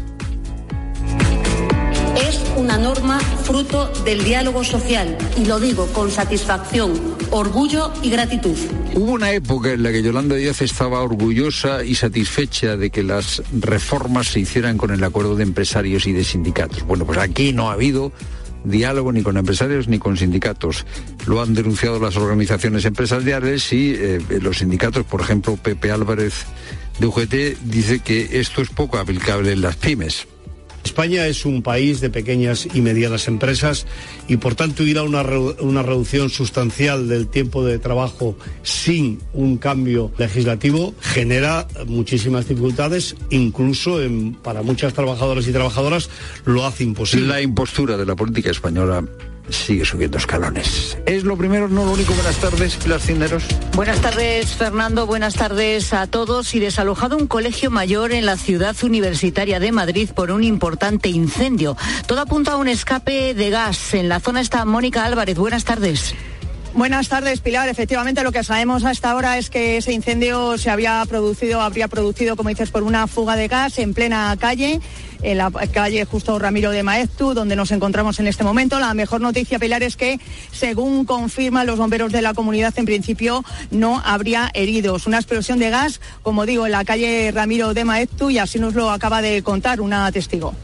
Una 2.56 2.78
norma 2.78 3.18
fruto 3.18 3.90
del 4.04 4.22
diálogo 4.22 4.62
social 4.62 5.18
y 5.36 5.44
lo 5.44 5.58
digo 5.58 5.86
con 5.88 6.10
satisfacción, 6.10 6.92
orgullo 7.30 7.92
y 8.00 8.10
gratitud. 8.10 8.56
Hubo 8.94 9.12
una 9.12 9.32
época 9.32 9.72
en 9.72 9.82
la 9.82 9.90
que 9.90 10.02
Yolanda 10.02 10.36
Díaz 10.36 10.62
estaba 10.62 11.00
orgullosa 11.00 11.84
y 11.84 11.96
satisfecha 11.96 12.76
de 12.76 12.90
que 12.90 13.02
las 13.02 13.42
reformas 13.52 14.28
se 14.28 14.40
hicieran 14.40 14.78
con 14.78 14.92
el 14.92 15.02
acuerdo 15.02 15.34
de 15.34 15.42
empresarios 15.42 16.06
y 16.06 16.12
de 16.12 16.22
sindicatos. 16.22 16.84
Bueno, 16.84 17.04
pues 17.04 17.18
aquí 17.18 17.52
no 17.52 17.70
ha 17.70 17.72
habido 17.72 18.12
diálogo 18.62 19.12
ni 19.12 19.22
con 19.22 19.36
empresarios 19.36 19.88
ni 19.88 19.98
con 19.98 20.16
sindicatos. 20.16 20.86
Lo 21.26 21.42
han 21.42 21.54
denunciado 21.54 21.98
las 21.98 22.16
organizaciones 22.16 22.84
empresariales 22.84 23.72
y 23.72 23.94
eh, 23.98 24.20
los 24.40 24.58
sindicatos, 24.58 25.04
por 25.04 25.20
ejemplo, 25.20 25.56
Pepe 25.56 25.90
Álvarez 25.90 26.44
de 27.00 27.06
UGT 27.06 27.34
dice 27.64 27.98
que 27.98 28.40
esto 28.40 28.62
es 28.62 28.68
poco 28.68 28.98
aplicable 28.98 29.52
en 29.52 29.60
las 29.60 29.74
pymes. 29.76 30.28
España 30.84 31.26
es 31.26 31.44
un 31.44 31.62
país 31.62 32.00
de 32.00 32.10
pequeñas 32.10 32.68
y 32.72 32.80
medianas 32.80 33.26
empresas 33.26 33.86
y 34.28 34.36
por 34.36 34.54
tanto 34.54 34.82
ir 34.82 34.98
a 34.98 35.02
una, 35.02 35.22
una, 35.22 35.82
reducción 35.82 36.30
sustancial 36.30 37.08
del 37.08 37.26
tiempo 37.28 37.64
de 37.64 37.78
trabajo 37.78 38.36
sin 38.62 39.20
un 39.32 39.56
cambio 39.56 40.12
legislativo 40.18 40.94
genera 41.00 41.66
muchísimas 41.86 42.48
dificultades, 42.48 43.16
incluso 43.30 44.02
en, 44.02 44.34
para 44.34 44.62
muchas 44.62 44.94
trabajadoras 44.94 45.48
y 45.48 45.52
trabajadoras 45.52 46.10
lo 46.44 46.66
hace 46.66 46.84
imposible. 46.84 47.26
La 47.26 47.40
impostura 47.40 47.96
de 47.96 48.06
la 48.06 48.14
política 48.14 48.50
española 48.50 49.04
sigue 49.48 49.84
subiendo 49.84 50.18
escalones. 50.18 50.98
Es 51.06 51.24
lo 51.24 51.36
primero, 51.36 51.68
no 51.68 51.84
lo 51.84 51.92
único. 51.92 52.12
Buenas 52.14 52.36
tardes, 52.36 52.76
Pilar 52.76 53.00
Cinderos. 53.00 53.44
Buenas 53.74 54.00
tardes, 54.00 54.54
Fernando. 54.54 55.06
Buenas 55.06 55.34
tardes 55.34 55.92
a 55.92 56.06
todos. 56.06 56.54
Y 56.54 56.60
desalojado 56.60 57.16
un 57.16 57.26
colegio 57.26 57.70
mayor 57.70 58.12
en 58.12 58.26
la 58.26 58.36
ciudad 58.36 58.76
universitaria 58.82 59.60
de 59.60 59.72
Madrid 59.72 60.10
por 60.14 60.30
un 60.30 60.44
importante 60.44 61.08
incendio. 61.08 61.76
Todo 62.06 62.20
apunta 62.20 62.52
a 62.52 62.56
un 62.56 62.68
escape 62.68 63.34
de 63.34 63.50
gas. 63.50 63.94
En 63.94 64.08
la 64.08 64.20
zona 64.20 64.40
está 64.40 64.64
Mónica 64.64 65.04
Álvarez. 65.04 65.36
Buenas 65.36 65.64
tardes. 65.64 66.14
Buenas 66.74 67.08
tardes, 67.08 67.38
Pilar. 67.38 67.68
Efectivamente, 67.68 68.24
lo 68.24 68.32
que 68.32 68.42
sabemos 68.42 68.84
hasta 68.84 69.12
ahora 69.12 69.38
es 69.38 69.48
que 69.48 69.76
ese 69.76 69.92
incendio 69.92 70.58
se 70.58 70.70
había 70.70 71.04
producido, 71.08 71.60
habría 71.60 71.86
producido, 71.86 72.34
como 72.34 72.48
dices, 72.48 72.72
por 72.72 72.82
una 72.82 73.06
fuga 73.06 73.36
de 73.36 73.46
gas 73.46 73.78
en 73.78 73.94
plena 73.94 74.36
calle 74.40 74.80
en 75.22 75.38
la 75.38 75.50
calle 75.50 76.04
justo 76.04 76.36
Ramiro 76.38 76.72
de 76.72 76.82
Maeztu, 76.82 77.32
donde 77.32 77.54
nos 77.54 77.70
encontramos 77.70 78.18
en 78.18 78.26
este 78.26 78.42
momento. 78.42 78.80
La 78.80 78.92
mejor 78.92 79.20
noticia, 79.20 79.60
Pilar, 79.60 79.84
es 79.84 79.96
que, 79.96 80.18
según 80.50 81.04
confirman 81.04 81.66
los 81.66 81.78
bomberos 81.78 82.10
de 82.10 82.22
la 82.22 82.34
comunidad, 82.34 82.74
en 82.76 82.86
principio 82.86 83.44
no 83.70 84.02
habría 84.04 84.50
heridos. 84.52 85.06
Una 85.06 85.18
explosión 85.18 85.60
de 85.60 85.70
gas, 85.70 86.00
como 86.22 86.44
digo, 86.44 86.66
en 86.66 86.72
la 86.72 86.84
calle 86.84 87.30
Ramiro 87.32 87.72
de 87.72 87.84
Maeztu, 87.84 88.30
y 88.30 88.38
así 88.38 88.58
nos 88.58 88.74
lo 88.74 88.90
acaba 88.90 89.22
de 89.22 89.44
contar 89.44 89.80
una 89.80 90.10
testigo. 90.10 90.54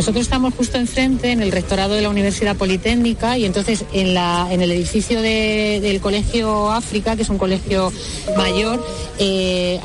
Nosotros 0.00 0.22
estamos 0.22 0.54
justo 0.54 0.78
enfrente, 0.78 1.30
en 1.30 1.42
el 1.42 1.52
rectorado 1.52 1.92
de 1.92 2.00
la 2.00 2.08
Universidad 2.08 2.56
Politécnica, 2.56 3.36
y 3.36 3.44
entonces 3.44 3.84
en, 3.92 4.16
el 4.16 4.70
edificio 4.72 5.20
del 5.20 6.00
Colegio 6.00 6.72
África, 6.72 7.16
que 7.16 7.22
es 7.22 7.28
un 7.28 7.36
colegio 7.36 7.92
mayor, 8.34 8.82
eh, 9.18 9.78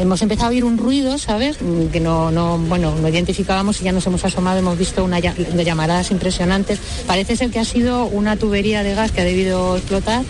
hemos 0.00 0.20
empezado 0.20 0.48
a 0.48 0.50
oír 0.50 0.64
un 0.64 0.78
ruido, 0.78 1.16
¿sabes? 1.16 1.58
Que 1.92 2.00
no, 2.00 2.32
no, 2.32 2.58
bueno, 2.58 2.92
no 3.00 3.06
identificábamos 3.06 3.80
y 3.80 3.84
ya 3.84 3.92
nos 3.92 4.04
hemos 4.04 4.24
asomado, 4.24 4.58
hemos 4.58 4.76
visto 4.76 5.04
una, 5.04 5.20
llamaradas 5.20 6.10
impresionantes. 6.10 6.80
Parece 7.06 7.36
ser 7.36 7.50
que 7.50 7.60
ha 7.60 7.64
sido 7.64 8.06
una 8.06 8.34
tubería 8.34 8.82
de 8.82 8.96
gas 8.96 9.12
que 9.12 9.20
ha 9.20 9.24
debido 9.24 9.76
explotar. 9.76 10.24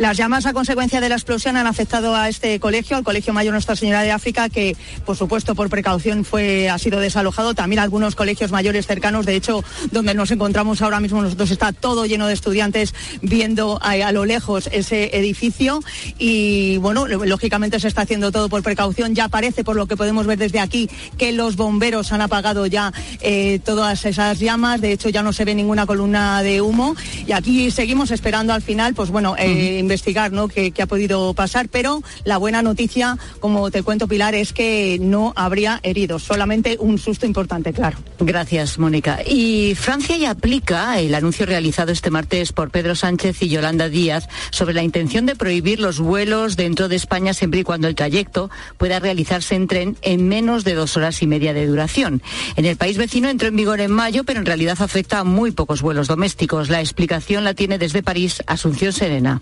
Las 0.00 0.16
llamas 0.16 0.46
a 0.46 0.54
consecuencia 0.54 0.98
de 1.02 1.10
la 1.10 1.16
explosión 1.16 1.58
han 1.58 1.66
afectado 1.66 2.16
a 2.16 2.30
este 2.30 2.58
colegio, 2.58 2.96
al 2.96 3.04
Colegio 3.04 3.34
Mayor 3.34 3.52
Nuestra 3.52 3.76
Señora 3.76 4.00
de 4.00 4.10
África, 4.10 4.48
que 4.48 4.74
por 5.04 5.14
supuesto 5.14 5.54
por 5.54 5.68
precaución 5.68 6.24
fue, 6.24 6.70
ha 6.70 6.78
sido 6.78 7.00
desalojado. 7.00 7.52
También 7.52 7.80
algunos 7.80 8.14
colegios 8.14 8.50
mayores 8.50 8.86
cercanos, 8.86 9.26
de 9.26 9.36
hecho, 9.36 9.62
donde 9.92 10.14
nos 10.14 10.30
encontramos 10.30 10.80
ahora 10.80 11.00
mismo 11.00 11.20
nosotros 11.20 11.50
está 11.50 11.72
todo 11.72 12.06
lleno 12.06 12.28
de 12.28 12.32
estudiantes 12.32 12.94
viendo 13.20 13.78
a, 13.82 14.10
lo 14.10 14.24
lejos 14.24 14.70
ese 14.72 15.14
edificio. 15.18 15.80
Y 16.18 16.78
bueno, 16.78 17.06
lógicamente 17.06 17.78
se 17.78 17.88
está 17.88 18.00
haciendo 18.00 18.32
todo 18.32 18.48
por 18.48 18.62
precaución. 18.62 19.14
Ya 19.14 19.28
parece, 19.28 19.64
por 19.64 19.76
lo 19.76 19.84
que 19.84 19.98
podemos 19.98 20.26
ver 20.26 20.38
desde 20.38 20.60
aquí, 20.60 20.88
que 21.18 21.32
los 21.32 21.56
bomberos 21.56 22.10
han 22.12 22.22
apagado 22.22 22.64
ya 22.64 22.90
eh, 23.20 23.60
todas 23.62 24.06
esas 24.06 24.38
llamas. 24.38 24.80
De 24.80 24.92
hecho, 24.92 25.10
ya 25.10 25.22
no 25.22 25.34
se 25.34 25.44
ve 25.44 25.54
ninguna 25.54 25.84
columna 25.84 26.42
de 26.42 26.62
humo. 26.62 26.96
Y 27.26 27.32
aquí 27.32 27.70
seguimos 27.70 28.10
esperando 28.10 28.54
al 28.54 28.62
final, 28.62 28.94
pues 28.94 29.10
bueno, 29.10 29.34
eh, 29.36 29.89
investigar 29.90 30.30
¿no? 30.30 30.46
qué, 30.46 30.72
ha 30.80 30.86
podido 30.86 31.34
pasar, 31.34 31.68
pero 31.68 32.02
la 32.24 32.38
buena 32.38 32.62
noticia, 32.62 33.18
como 33.40 33.70
te 33.72 33.82
cuento 33.82 34.06
Pilar, 34.06 34.36
es 34.36 34.52
que 34.52 34.98
no 35.00 35.32
habría 35.34 35.80
heridos, 35.82 36.22
solamente 36.22 36.76
un 36.78 36.98
susto 36.98 37.26
importante, 37.26 37.72
claro. 37.72 37.98
Gracias, 38.20 38.78
Mónica. 38.78 39.18
Y 39.26 39.74
Francia 39.74 40.16
ya 40.16 40.30
aplica 40.30 40.98
el 41.00 41.12
anuncio 41.14 41.44
realizado 41.44 41.90
este 41.90 42.10
martes 42.10 42.52
por 42.52 42.70
Pedro 42.70 42.94
Sánchez 42.94 43.42
y 43.42 43.48
Yolanda 43.48 43.88
Díaz 43.88 44.28
sobre 44.50 44.74
la 44.74 44.84
intención 44.84 45.26
de 45.26 45.34
prohibir 45.34 45.80
los 45.80 45.98
vuelos 45.98 46.56
dentro 46.56 46.88
de 46.88 46.96
España 46.96 47.34
siempre 47.34 47.60
y 47.60 47.64
cuando 47.64 47.88
el 47.88 47.96
trayecto 47.96 48.48
pueda 48.78 49.00
realizarse 49.00 49.56
en 49.56 49.66
tren 49.66 49.96
en 50.02 50.28
menos 50.28 50.62
de 50.62 50.74
dos 50.74 50.96
horas 50.96 51.20
y 51.22 51.26
media 51.26 51.52
de 51.52 51.66
duración. 51.66 52.22
En 52.54 52.64
el 52.64 52.76
país 52.76 52.96
vecino 52.96 53.28
entró 53.28 53.48
en 53.48 53.56
vigor 53.56 53.80
en 53.80 53.90
mayo, 53.90 54.22
pero 54.22 54.38
en 54.38 54.46
realidad 54.46 54.76
afecta 54.80 55.18
a 55.18 55.24
muy 55.24 55.50
pocos 55.50 55.82
vuelos 55.82 56.06
domésticos. 56.06 56.68
La 56.68 56.80
explicación 56.80 57.42
la 57.42 57.54
tiene 57.54 57.78
desde 57.78 58.02
París 58.02 58.42
Asunción 58.46 58.92
Serena. 58.92 59.40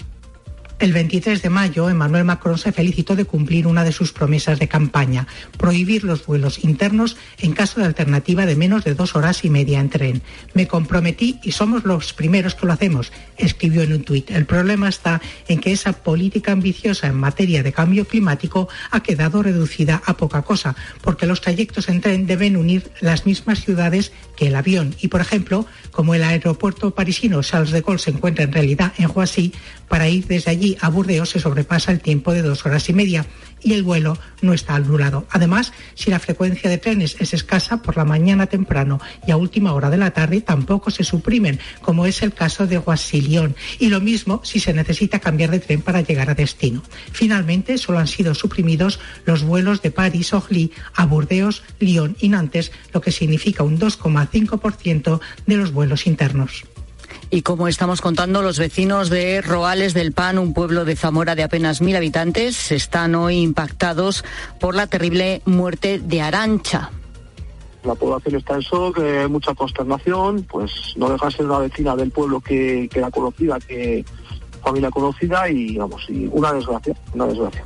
El 0.78 0.92
23 0.92 1.42
de 1.42 1.50
mayo, 1.50 1.90
Emmanuel 1.90 2.24
Macron 2.24 2.56
se 2.56 2.70
felicitó 2.70 3.16
de 3.16 3.24
cumplir 3.24 3.66
una 3.66 3.82
de 3.82 3.90
sus 3.90 4.12
promesas 4.12 4.60
de 4.60 4.68
campaña, 4.68 5.26
prohibir 5.56 6.04
los 6.04 6.24
vuelos 6.24 6.62
internos 6.62 7.16
en 7.38 7.52
caso 7.52 7.80
de 7.80 7.86
alternativa 7.86 8.46
de 8.46 8.54
menos 8.54 8.84
de 8.84 8.94
dos 8.94 9.16
horas 9.16 9.44
y 9.44 9.50
media 9.50 9.80
en 9.80 9.90
tren. 9.90 10.22
Me 10.54 10.68
comprometí 10.68 11.40
y 11.42 11.50
somos 11.50 11.82
los 11.82 12.12
primeros 12.12 12.54
que 12.54 12.66
lo 12.66 12.72
hacemos, 12.72 13.12
escribió 13.36 13.82
en 13.82 13.92
un 13.92 14.04
tuit. 14.04 14.30
El 14.30 14.46
problema 14.46 14.88
está 14.88 15.20
en 15.48 15.58
que 15.58 15.72
esa 15.72 15.92
política 15.92 16.52
ambiciosa 16.52 17.08
en 17.08 17.16
materia 17.16 17.64
de 17.64 17.72
cambio 17.72 18.06
climático 18.06 18.68
ha 18.92 19.02
quedado 19.02 19.42
reducida 19.42 20.00
a 20.06 20.16
poca 20.16 20.42
cosa, 20.42 20.76
porque 21.02 21.26
los 21.26 21.40
trayectos 21.40 21.88
en 21.88 22.00
tren 22.00 22.28
deben 22.28 22.56
unir 22.56 22.88
las 23.00 23.26
mismas 23.26 23.64
ciudades 23.64 24.12
que 24.36 24.46
el 24.46 24.54
avión. 24.54 24.94
Y, 25.00 25.08
por 25.08 25.22
ejemplo, 25.22 25.66
como 25.90 26.14
el 26.14 26.22
aeropuerto 26.22 26.92
parisino 26.92 27.42
Charles 27.42 27.72
de 27.72 27.80
Gaulle 27.80 27.98
se 27.98 28.10
encuentra 28.10 28.44
en 28.44 28.52
realidad 28.52 28.92
en 28.96 29.12
Roissy, 29.12 29.52
para 29.88 30.08
ir 30.08 30.26
desde 30.26 30.50
allí 30.50 30.67
a 30.80 30.88
Burdeos 30.88 31.30
se 31.30 31.40
sobrepasa 31.40 31.92
el 31.92 32.00
tiempo 32.00 32.32
de 32.32 32.42
dos 32.42 32.66
horas 32.66 32.88
y 32.88 32.92
media 32.92 33.26
y 33.62 33.72
el 33.72 33.82
vuelo 33.82 34.18
no 34.42 34.52
está 34.52 34.74
anulado. 34.74 35.26
Además, 35.30 35.72
si 35.94 36.10
la 36.10 36.18
frecuencia 36.18 36.70
de 36.70 36.78
trenes 36.78 37.16
es 37.18 37.34
escasa 37.34 37.82
por 37.82 37.96
la 37.96 38.04
mañana 38.04 38.46
temprano 38.46 39.00
y 39.26 39.30
a 39.30 39.36
última 39.36 39.72
hora 39.72 39.90
de 39.90 39.96
la 39.96 40.10
tarde, 40.10 40.40
tampoco 40.40 40.90
se 40.90 41.04
suprimen, 41.04 41.58
como 41.80 42.06
es 42.06 42.22
el 42.22 42.32
caso 42.32 42.66
de 42.66 42.78
Guasilión. 42.78 43.56
Y 43.78 43.88
lo 43.88 44.00
mismo 44.00 44.40
si 44.44 44.60
se 44.60 44.72
necesita 44.72 45.18
cambiar 45.18 45.50
de 45.50 45.60
tren 45.60 45.82
para 45.82 46.00
llegar 46.00 46.30
a 46.30 46.34
destino. 46.34 46.82
Finalmente, 47.12 47.78
solo 47.78 47.98
han 47.98 48.06
sido 48.06 48.34
suprimidos 48.34 49.00
los 49.24 49.42
vuelos 49.42 49.82
de 49.82 49.90
París-Orly 49.90 50.72
a 50.94 51.06
Burdeos, 51.06 51.62
Lyon 51.80 52.16
y 52.20 52.28
Nantes, 52.28 52.72
lo 52.92 53.00
que 53.00 53.12
significa 53.12 53.62
un 53.62 53.78
2,5% 53.78 55.20
de 55.46 55.56
los 55.56 55.72
vuelos 55.72 56.06
internos. 56.06 56.64
Y 57.30 57.42
como 57.42 57.68
estamos 57.68 58.00
contando, 58.00 58.42
los 58.42 58.58
vecinos 58.58 59.10
de 59.10 59.42
Roales 59.42 59.94
del 59.94 60.12
Pan, 60.12 60.38
un 60.38 60.54
pueblo 60.54 60.84
de 60.84 60.96
Zamora 60.96 61.34
de 61.34 61.42
apenas 61.42 61.80
mil 61.80 61.96
habitantes, 61.96 62.72
están 62.72 63.14
hoy 63.14 63.38
impactados 63.38 64.24
por 64.60 64.74
la 64.74 64.86
terrible 64.86 65.42
muerte 65.44 65.98
de 65.98 66.20
Arancha. 66.20 66.90
La 67.84 67.94
población 67.94 68.36
está 68.36 68.54
en 68.54 68.60
shock, 68.60 68.98
hay 68.98 69.28
mucha 69.28 69.54
consternación, 69.54 70.42
pues 70.44 70.72
no 70.96 71.08
deja 71.08 71.26
de 71.26 71.32
ser 71.32 71.46
una 71.46 71.58
vecina 71.58 71.96
del 71.96 72.10
pueblo 72.10 72.40
que, 72.40 72.88
que 72.90 72.98
era 72.98 73.10
conocida, 73.10 73.58
que 73.60 74.04
familia 74.62 74.90
conocida 74.90 75.48
y 75.48 75.76
vamos, 75.76 76.06
una 76.30 76.52
desgracia, 76.52 76.94
una 77.14 77.26
desgracia. 77.26 77.64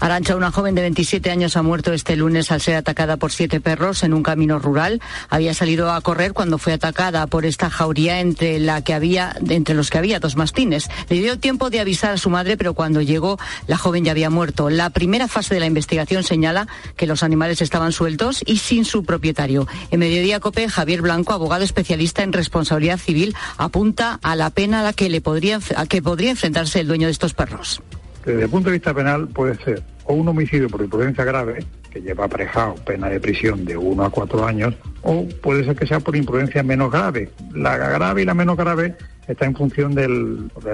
Arancha, 0.00 0.36
una 0.36 0.50
joven 0.50 0.74
de 0.74 0.82
27 0.82 1.30
años, 1.30 1.56
ha 1.56 1.62
muerto 1.62 1.92
este 1.92 2.16
lunes 2.16 2.50
al 2.50 2.60
ser 2.60 2.76
atacada 2.76 3.16
por 3.16 3.32
siete 3.32 3.60
perros 3.60 4.02
en 4.02 4.14
un 4.14 4.22
camino 4.22 4.58
rural. 4.58 5.00
Había 5.28 5.54
salido 5.54 5.92
a 5.92 6.00
correr 6.00 6.32
cuando 6.32 6.58
fue 6.58 6.72
atacada 6.72 7.26
por 7.26 7.46
esta 7.46 7.70
jauría 7.70 8.20
entre, 8.20 8.58
la 8.58 8.82
que 8.82 8.94
había, 8.94 9.36
entre 9.48 9.74
los 9.74 9.90
que 9.90 9.98
había 9.98 10.20
dos 10.20 10.36
mastines. 10.36 10.88
Le 11.08 11.20
dio 11.20 11.38
tiempo 11.38 11.70
de 11.70 11.80
avisar 11.80 12.12
a 12.12 12.18
su 12.18 12.30
madre, 12.30 12.56
pero 12.56 12.74
cuando 12.74 13.00
llegó, 13.00 13.38
la 13.66 13.76
joven 13.76 14.04
ya 14.04 14.12
había 14.12 14.30
muerto. 14.30 14.70
La 14.70 14.90
primera 14.90 15.28
fase 15.28 15.54
de 15.54 15.60
la 15.60 15.66
investigación 15.66 16.22
señala 16.22 16.66
que 16.96 17.06
los 17.06 17.22
animales 17.22 17.62
estaban 17.62 17.92
sueltos 17.92 18.42
y 18.44 18.58
sin 18.58 18.84
su 18.84 19.04
propietario. 19.04 19.66
En 19.90 20.00
Mediodía 20.00 20.40
Cope, 20.40 20.68
Javier 20.68 21.02
Blanco, 21.02 21.32
abogado 21.32 21.64
especialista 21.64 22.22
en 22.22 22.32
responsabilidad 22.32 22.98
civil, 22.98 23.34
apunta 23.56 24.18
a 24.22 24.36
la 24.36 24.50
pena 24.50 24.80
a 24.80 24.82
la 24.82 24.92
que, 24.92 25.08
le 25.08 25.20
podría, 25.20 25.60
que 25.88 26.02
podría 26.02 26.30
enfrentarse 26.30 26.80
el 26.80 26.88
dueño 26.88 27.06
de 27.06 27.12
estos 27.12 27.34
perros. 27.34 27.82
Desde 28.26 28.42
el 28.42 28.50
punto 28.50 28.70
de 28.70 28.72
vista 28.72 28.92
penal 28.92 29.28
puede 29.28 29.54
ser 29.62 29.82
o 30.04 30.14
un 30.14 30.26
homicidio 30.26 30.68
por 30.68 30.82
imprudencia 30.82 31.24
grave, 31.24 31.64
que 31.90 32.00
lleva 32.00 32.24
aparejado 32.24 32.74
pena 32.74 33.08
de 33.08 33.20
prisión 33.20 33.64
de 33.64 33.76
uno 33.76 34.04
a 34.04 34.10
cuatro 34.10 34.44
años, 34.44 34.74
o 35.02 35.26
puede 35.40 35.64
ser 35.64 35.76
que 35.76 35.86
sea 35.86 36.00
por 36.00 36.16
imprudencia 36.16 36.62
menos 36.64 36.90
grave. 36.90 37.30
La 37.54 37.76
grave 37.76 38.22
y 38.22 38.24
la 38.24 38.34
menos 38.34 38.56
grave 38.56 38.96
está 39.28 39.46
en 39.46 39.54
función 39.54 39.94
de 39.94 40.08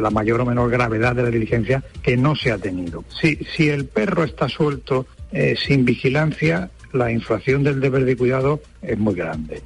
la 0.01 0.11
mayor 0.11 0.41
o 0.41 0.47
menor 0.47 0.71
gravedad 0.71 1.15
de 1.15 1.25
la 1.25 1.31
diligencia 1.31 1.83
que 2.03 2.17
no 2.17 2.35
se 2.35 2.53
ha 2.53 2.59
tenido. 2.59 3.05
Si, 3.21 3.37
si 3.55 3.69
el 3.69 3.85
perro 3.85 4.25
está 4.25 4.49
suelto 4.49 5.07
eh, 5.31 5.55
sin 5.57 5.85
vigilancia, 5.85 6.71
la 6.93 7.11
infracción 7.11 7.63
del 7.63 7.81
deber 7.81 8.05
de 8.07 8.17
cuidado 8.17 8.61
es 8.81 8.99
muy 8.99 9.15
grande. 9.15 9.63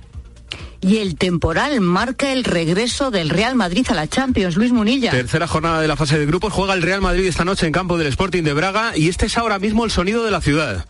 Y 0.80 0.98
el 0.98 1.16
temporal 1.16 1.80
marca 1.80 2.32
el 2.32 2.44
regreso 2.44 3.10
del 3.10 3.30
Real 3.30 3.54
Madrid 3.54 3.86
a 3.90 3.94
la 3.94 4.06
Champions. 4.06 4.56
Luis 4.56 4.72
Munilla. 4.72 5.10
Tercera 5.10 5.46
jornada 5.46 5.80
de 5.80 5.88
la 5.88 5.96
fase 5.96 6.18
de 6.18 6.26
grupos. 6.26 6.52
Juega 6.52 6.74
el 6.74 6.82
Real 6.82 7.00
Madrid 7.00 7.26
esta 7.26 7.44
noche 7.44 7.66
en 7.66 7.72
campo 7.72 7.98
del 7.98 8.08
Sporting 8.08 8.42
de 8.42 8.52
Braga 8.52 8.96
y 8.96 9.08
este 9.08 9.26
es 9.26 9.36
ahora 9.38 9.58
mismo 9.58 9.84
el 9.84 9.90
sonido 9.90 10.24
de 10.24 10.30
la 10.30 10.40
ciudad. 10.40 10.86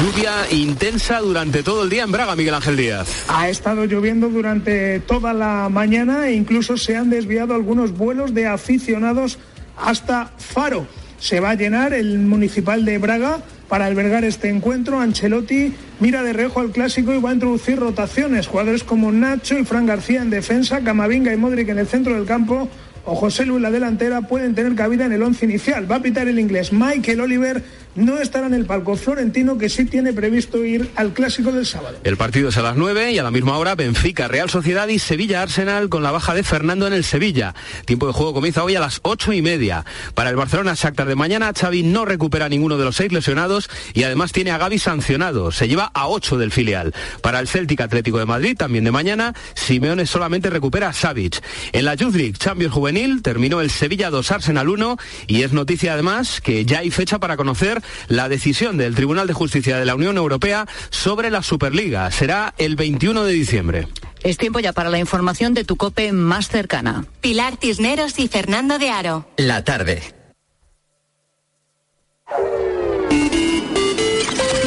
Lluvia 0.00 0.32
intensa 0.50 1.20
durante 1.20 1.62
todo 1.62 1.84
el 1.84 1.88
día 1.88 2.02
en 2.02 2.12
Braga, 2.12 2.36
Miguel 2.36 2.54
Ángel 2.54 2.76
Díaz. 2.76 3.24
Ha 3.28 3.48
estado 3.48 3.86
lloviendo 3.86 4.28
durante 4.28 5.00
toda 5.00 5.32
la 5.32 5.70
mañana 5.70 6.28
e 6.28 6.34
incluso 6.34 6.76
se 6.76 6.96
han 6.96 7.08
desviado 7.08 7.54
algunos 7.54 7.92
vuelos 7.92 8.34
de 8.34 8.46
aficionados 8.46 9.38
hasta 9.76 10.32
Faro. 10.36 10.86
Se 11.26 11.40
va 11.40 11.50
a 11.50 11.54
llenar 11.56 11.92
el 11.92 12.20
municipal 12.20 12.84
de 12.84 12.98
Braga 12.98 13.40
para 13.68 13.86
albergar 13.86 14.22
este 14.22 14.48
encuentro. 14.48 15.00
Ancelotti 15.00 15.74
mira 15.98 16.22
de 16.22 16.32
reojo 16.32 16.60
al 16.60 16.70
clásico 16.70 17.12
y 17.12 17.20
va 17.20 17.30
a 17.30 17.34
introducir 17.34 17.80
rotaciones. 17.80 18.46
Jugadores 18.46 18.84
como 18.84 19.10
Nacho 19.10 19.58
y 19.58 19.64
Fran 19.64 19.86
García 19.86 20.22
en 20.22 20.30
defensa, 20.30 20.82
Camavinga 20.84 21.32
y 21.32 21.36
Modric 21.36 21.68
en 21.70 21.80
el 21.80 21.88
centro 21.88 22.14
del 22.14 22.26
campo 22.26 22.68
o 23.04 23.16
José 23.16 23.44
Luis 23.44 23.60
la 23.60 23.72
delantera 23.72 24.20
pueden 24.22 24.54
tener 24.54 24.76
cabida 24.76 25.06
en 25.06 25.12
el 25.14 25.22
once 25.24 25.44
inicial. 25.44 25.90
Va 25.90 25.96
a 25.96 26.00
pitar 26.00 26.28
el 26.28 26.38
inglés 26.38 26.72
Michael 26.72 27.20
Oliver. 27.20 27.64
No 27.96 28.18
estará 28.18 28.46
en 28.46 28.52
el 28.52 28.66
palco 28.66 28.94
Florentino, 28.94 29.56
que 29.56 29.70
sí 29.70 29.86
tiene 29.86 30.12
previsto 30.12 30.62
ir 30.62 30.90
al 30.96 31.14
clásico 31.14 31.50
del 31.50 31.64
sábado. 31.64 31.98
El 32.04 32.18
partido 32.18 32.50
es 32.50 32.56
a 32.58 32.62
las 32.62 32.76
9 32.76 33.12
y 33.12 33.18
a 33.18 33.22
la 33.22 33.30
misma 33.30 33.56
hora 33.56 33.74
Benfica, 33.74 34.28
Real 34.28 34.50
Sociedad 34.50 34.86
y 34.88 34.98
Sevilla 34.98 35.40
Arsenal 35.40 35.88
con 35.88 36.02
la 36.02 36.10
baja 36.10 36.34
de 36.34 36.42
Fernando 36.42 36.86
en 36.86 36.92
el 36.92 37.04
Sevilla. 37.04 37.54
Tiempo 37.86 38.06
de 38.06 38.12
juego 38.12 38.34
comienza 38.34 38.62
hoy 38.64 38.76
a 38.76 38.80
las 38.80 39.00
ocho 39.02 39.32
y 39.32 39.40
media. 39.40 39.86
Para 40.14 40.28
el 40.28 40.36
Barcelona 40.36 40.74
Shakhtar 40.74 41.08
de 41.08 41.14
mañana, 41.14 41.52
Xavi 41.58 41.84
no 41.84 42.04
recupera 42.04 42.50
ninguno 42.50 42.76
de 42.76 42.84
los 42.84 42.96
seis 42.96 43.12
lesionados 43.12 43.70
y 43.94 44.02
además 44.02 44.32
tiene 44.32 44.50
a 44.50 44.58
Gaby 44.58 44.78
sancionado. 44.78 45.50
Se 45.50 45.66
lleva 45.66 45.90
a 45.94 46.06
ocho 46.08 46.36
del 46.36 46.52
filial. 46.52 46.92
Para 47.22 47.40
el 47.40 47.48
Celtic 47.48 47.80
Atlético 47.80 48.18
de 48.18 48.26
Madrid, 48.26 48.58
también 48.58 48.84
de 48.84 48.90
mañana, 48.90 49.32
Simeone 49.54 50.04
solamente 50.04 50.50
recupera 50.50 50.88
a 50.88 50.92
Savic. 50.92 51.42
En 51.72 51.86
la 51.86 51.94
Youth 51.94 52.14
League 52.14 52.34
Champions 52.38 52.74
Juvenil 52.74 53.22
terminó 53.22 53.62
el 53.62 53.70
Sevilla 53.70 54.10
2 54.10 54.32
Arsenal 54.32 54.68
1 54.68 54.98
y 55.28 55.44
es 55.44 55.52
noticia 55.54 55.94
además 55.94 56.42
que 56.42 56.66
ya 56.66 56.80
hay 56.80 56.90
fecha 56.90 57.18
para 57.18 57.38
conocer 57.38 57.80
la 58.08 58.28
decisión 58.28 58.76
del 58.76 58.94
Tribunal 58.94 59.26
de 59.26 59.32
Justicia 59.32 59.78
de 59.78 59.84
la 59.84 59.94
Unión 59.94 60.16
Europea 60.16 60.66
sobre 60.90 61.30
la 61.30 61.42
Superliga. 61.42 62.10
Será 62.10 62.54
el 62.58 62.76
21 62.76 63.24
de 63.24 63.32
diciembre. 63.32 63.88
Es 64.22 64.36
tiempo 64.36 64.58
ya 64.60 64.72
para 64.72 64.90
la 64.90 64.98
información 64.98 65.54
de 65.54 65.64
tu 65.64 65.76
cope 65.76 66.12
más 66.12 66.48
cercana. 66.48 67.04
Pilar 67.20 67.58
Cisneros 67.60 68.18
y 68.18 68.28
Fernando 68.28 68.78
de 68.78 68.90
Aro. 68.90 69.28
La 69.36 69.64
tarde. 69.64 70.02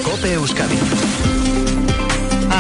Cope 0.03 0.33
Euskadi. 0.33 0.77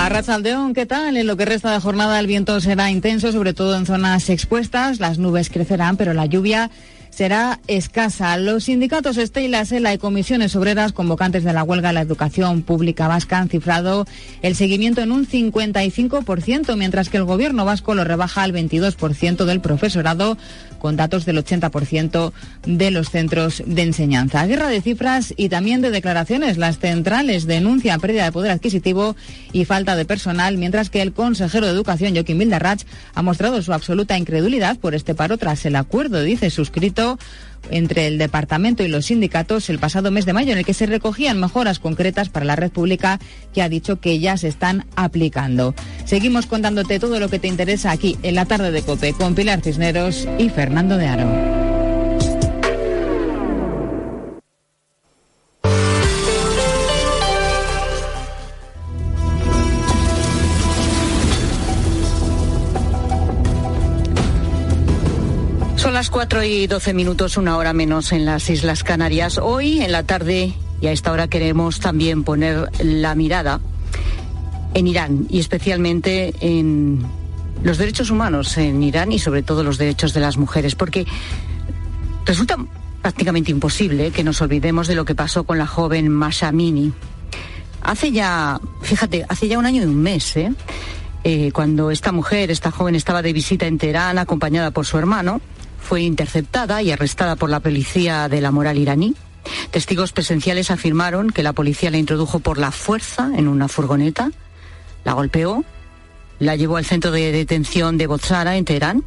Rachaldeón, 0.09 0.73
¿qué 0.73 0.87
tal? 0.87 1.17
En 1.17 1.27
lo 1.27 1.37
que 1.37 1.45
resta 1.45 1.71
de 1.71 1.79
jornada 1.79 2.19
el 2.19 2.25
viento 2.25 2.59
será 2.59 2.89
intenso, 2.89 3.31
sobre 3.31 3.53
todo 3.53 3.77
en 3.77 3.85
zonas 3.85 4.29
expuestas. 4.29 4.99
Las 4.99 5.19
nubes 5.19 5.49
crecerán, 5.49 5.97
pero 5.97 6.13
la 6.13 6.25
lluvia 6.25 6.71
será 7.09 7.59
escasa. 7.67 8.37
Los 8.37 8.65
sindicatos 8.65 9.17
Estela, 9.17 9.65
Sela 9.65 9.93
y 9.93 9.97
comisiones 9.97 10.55
obreras 10.55 10.93
convocantes 10.93 11.43
de 11.43 11.53
la 11.53 11.63
huelga 11.63 11.89
de 11.89 11.95
la 11.95 12.01
educación 12.01 12.61
pública 12.61 13.07
vasca 13.07 13.39
han 13.39 13.49
cifrado 13.49 14.05
el 14.41 14.55
seguimiento 14.55 15.01
en 15.01 15.11
un 15.11 15.27
55%, 15.27 16.75
mientras 16.77 17.09
que 17.09 17.17
el 17.17 17.25
gobierno 17.25 17.65
vasco 17.65 17.95
lo 17.95 18.03
rebaja 18.03 18.43
al 18.43 18.53
22% 18.53 19.45
del 19.45 19.61
profesorado, 19.61 20.37
con 20.79 20.95
datos 20.95 21.25
del 21.25 21.37
80% 21.37 22.31
de 22.65 22.91
los 22.91 23.09
centros 23.09 23.61
de 23.65 23.83
enseñanza. 23.83 24.45
Guerra 24.47 24.67
de 24.67 24.81
cifras 24.81 25.33
y 25.37 25.49
también 25.49 25.81
de 25.81 25.91
declaraciones. 25.91 26.57
Las 26.57 26.79
centrales 26.79 27.45
denuncian 27.45 27.99
pérdida 27.99 28.25
de 28.25 28.31
poder 28.31 28.51
adquisitivo 28.51 29.15
y 29.51 29.65
falta 29.65 29.95
de 29.95 30.05
personal, 30.05 30.57
mientras 30.57 30.89
que 30.89 31.01
el 31.01 31.13
consejero 31.13 31.67
de 31.67 31.73
Educación, 31.73 32.13
Joaquín 32.13 32.39
Vildarrach, 32.39 32.81
ha 33.13 33.21
mostrado 33.21 33.61
su 33.61 33.73
absoluta 33.73 34.17
incredulidad 34.17 34.77
por 34.77 34.95
este 34.95 35.13
paro 35.15 35.37
tras 35.37 35.65
el 35.65 35.75
acuerdo, 35.75 36.23
dice, 36.23 36.49
suscrito 36.49 37.19
entre 37.69 38.07
el 38.07 38.17
departamento 38.17 38.83
y 38.83 38.87
los 38.87 39.07
sindicatos 39.07 39.69
el 39.69 39.79
pasado 39.79 40.11
mes 40.11 40.25
de 40.25 40.33
mayo, 40.33 40.51
en 40.51 40.59
el 40.59 40.65
que 40.65 40.73
se 40.73 40.85
recogían 40.85 41.39
mejoras 41.39 41.79
concretas 41.79 42.29
para 42.29 42.45
la 42.45 42.55
red 42.55 42.71
pública 42.71 43.19
que 43.53 43.61
ha 43.61 43.69
dicho 43.69 43.99
que 43.99 44.19
ya 44.19 44.37
se 44.37 44.47
están 44.47 44.85
aplicando. 44.95 45.75
Seguimos 46.05 46.45
contándote 46.45 46.99
todo 46.99 47.19
lo 47.19 47.29
que 47.29 47.39
te 47.39 47.47
interesa 47.47 47.91
aquí 47.91 48.17
en 48.23 48.35
la 48.35 48.45
tarde 48.45 48.71
de 48.71 48.81
Cope 48.81 49.13
con 49.13 49.35
Pilar 49.35 49.61
Cisneros 49.61 50.27
y 50.37 50.49
Fernando 50.49 50.97
de 50.97 51.07
Aro. 51.07 51.58
Las 65.99 66.09
4 66.11 66.43
y 66.45 66.65
12 66.65 66.93
minutos, 66.93 67.35
una 67.35 67.57
hora 67.57 67.73
menos 67.73 68.13
en 68.13 68.23
las 68.23 68.49
Islas 68.49 68.85
Canarias. 68.85 69.37
Hoy, 69.37 69.81
en 69.81 69.91
la 69.91 70.03
tarde, 70.03 70.53
y 70.79 70.87
a 70.87 70.93
esta 70.93 71.11
hora 71.11 71.27
queremos 71.27 71.81
también 71.81 72.23
poner 72.23 72.69
la 72.81 73.15
mirada 73.15 73.59
en 74.73 74.87
Irán 74.87 75.27
y 75.29 75.39
especialmente 75.39 76.33
en 76.39 77.05
los 77.63 77.77
derechos 77.77 78.11
humanos 78.11 78.57
en 78.57 78.81
Irán 78.81 79.11
y 79.11 79.19
sobre 79.19 79.43
todo 79.43 79.61
los 79.61 79.77
derechos 79.77 80.13
de 80.13 80.21
las 80.21 80.37
mujeres, 80.37 80.73
porque 80.73 81.05
resulta 82.23 82.55
prácticamente 83.01 83.51
imposible 83.51 84.11
que 84.11 84.23
nos 84.23 84.41
olvidemos 84.41 84.87
de 84.87 84.95
lo 84.95 85.03
que 85.03 85.15
pasó 85.15 85.43
con 85.43 85.57
la 85.57 85.67
joven 85.67 86.07
Masha 86.07 86.47
Amini. 86.47 86.93
Hace 87.81 88.13
ya, 88.13 88.57
fíjate, 88.83 89.25
hace 89.27 89.49
ya 89.49 89.59
un 89.59 89.65
año 89.65 89.81
y 89.81 89.85
un 89.85 90.01
mes, 90.01 90.37
¿eh? 90.37 90.53
Eh, 91.25 91.51
cuando 91.51 91.91
esta 91.91 92.13
mujer, 92.13 92.51
esta 92.51 92.71
joven, 92.71 92.95
estaba 92.95 93.21
de 93.21 93.33
visita 93.33 93.67
en 93.67 93.77
Teherán 93.77 94.17
acompañada 94.17 94.71
por 94.71 94.85
su 94.85 94.97
hermano, 94.97 95.41
fue 95.81 96.01
interceptada 96.01 96.81
y 96.81 96.91
arrestada 96.91 97.35
por 97.35 97.49
la 97.49 97.59
policía 97.59 98.27
de 98.29 98.41
la 98.41 98.51
moral 98.51 98.77
iraní. 98.77 99.15
Testigos 99.71 100.11
presenciales 100.11 100.71
afirmaron 100.71 101.29
que 101.29 101.43
la 101.43 101.53
policía 101.53 101.91
la 101.91 101.97
introdujo 101.97 102.39
por 102.39 102.57
la 102.57 102.71
fuerza 102.71 103.31
en 103.35 103.47
una 103.47 103.67
furgoneta, 103.67 104.31
la 105.03 105.13
golpeó, 105.13 105.63
la 106.39 106.55
llevó 106.55 106.77
al 106.77 106.85
centro 106.85 107.11
de 107.11 107.31
detención 107.31 107.97
de 107.97 108.07
Bozara 108.07 108.57
en 108.57 108.65
Teherán. 108.65 109.03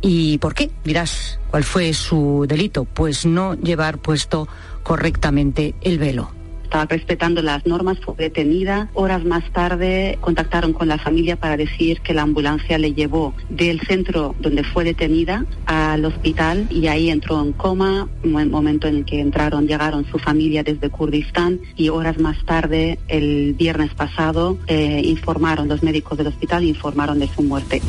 ¿Y 0.00 0.38
por 0.38 0.54
qué? 0.54 0.70
Dirás, 0.84 1.38
¿cuál 1.50 1.64
fue 1.64 1.94
su 1.94 2.44
delito? 2.48 2.84
Pues 2.84 3.24
no 3.24 3.54
llevar 3.54 3.98
puesto 3.98 4.48
correctamente 4.82 5.74
el 5.80 5.98
velo 5.98 6.32
estaba 6.72 6.86
respetando 6.86 7.42
las 7.42 7.66
normas, 7.66 7.98
fue 8.02 8.14
detenida. 8.16 8.88
Horas 8.94 9.22
más 9.26 9.44
tarde 9.52 10.16
contactaron 10.22 10.72
con 10.72 10.88
la 10.88 10.96
familia 10.96 11.36
para 11.36 11.58
decir 11.58 12.00
que 12.00 12.14
la 12.14 12.22
ambulancia 12.22 12.78
le 12.78 12.94
llevó 12.94 13.34
del 13.50 13.78
centro 13.82 14.34
donde 14.40 14.64
fue 14.64 14.82
detenida 14.82 15.44
al 15.66 16.02
hospital 16.06 16.66
y 16.70 16.86
ahí 16.86 17.10
entró 17.10 17.42
en 17.42 17.52
coma, 17.52 18.08
en 18.22 18.38
el 18.38 18.48
momento 18.48 18.88
en 18.88 19.04
que 19.04 19.20
entraron, 19.20 19.66
llegaron 19.66 20.06
su 20.10 20.18
familia 20.18 20.62
desde 20.62 20.88
Kurdistán 20.88 21.60
y 21.76 21.90
horas 21.90 22.18
más 22.18 22.42
tarde, 22.46 22.98
el 23.08 23.52
viernes 23.52 23.92
pasado, 23.92 24.56
eh, 24.66 25.02
informaron, 25.04 25.68
los 25.68 25.82
médicos 25.82 26.16
del 26.16 26.28
hospital 26.28 26.64
informaron 26.64 27.18
de 27.18 27.28
su 27.28 27.42
muerte. 27.42 27.82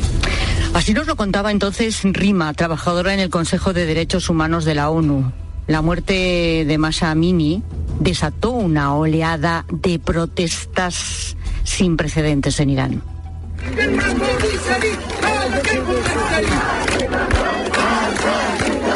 Así 0.74 0.92
nos 0.92 1.06
lo 1.06 1.16
contaba 1.16 1.50
entonces 1.50 2.02
Rima, 2.04 2.52
trabajadora 2.52 3.14
en 3.14 3.20
el 3.20 3.30
Consejo 3.30 3.72
de 3.72 3.86
Derechos 3.86 4.28
Humanos 4.28 4.66
de 4.66 4.74
la 4.74 4.90
ONU. 4.90 5.32
La 5.68 5.80
muerte 5.80 6.66
de 6.66 6.76
Masha 6.76 7.10
Amini 7.10 7.62
desató 8.00 8.50
una 8.50 8.94
oleada 8.94 9.64
de 9.70 9.98
protestas 9.98 11.36
sin 11.64 11.96
precedentes 11.96 12.60
en 12.60 12.70
Irán. 12.70 13.02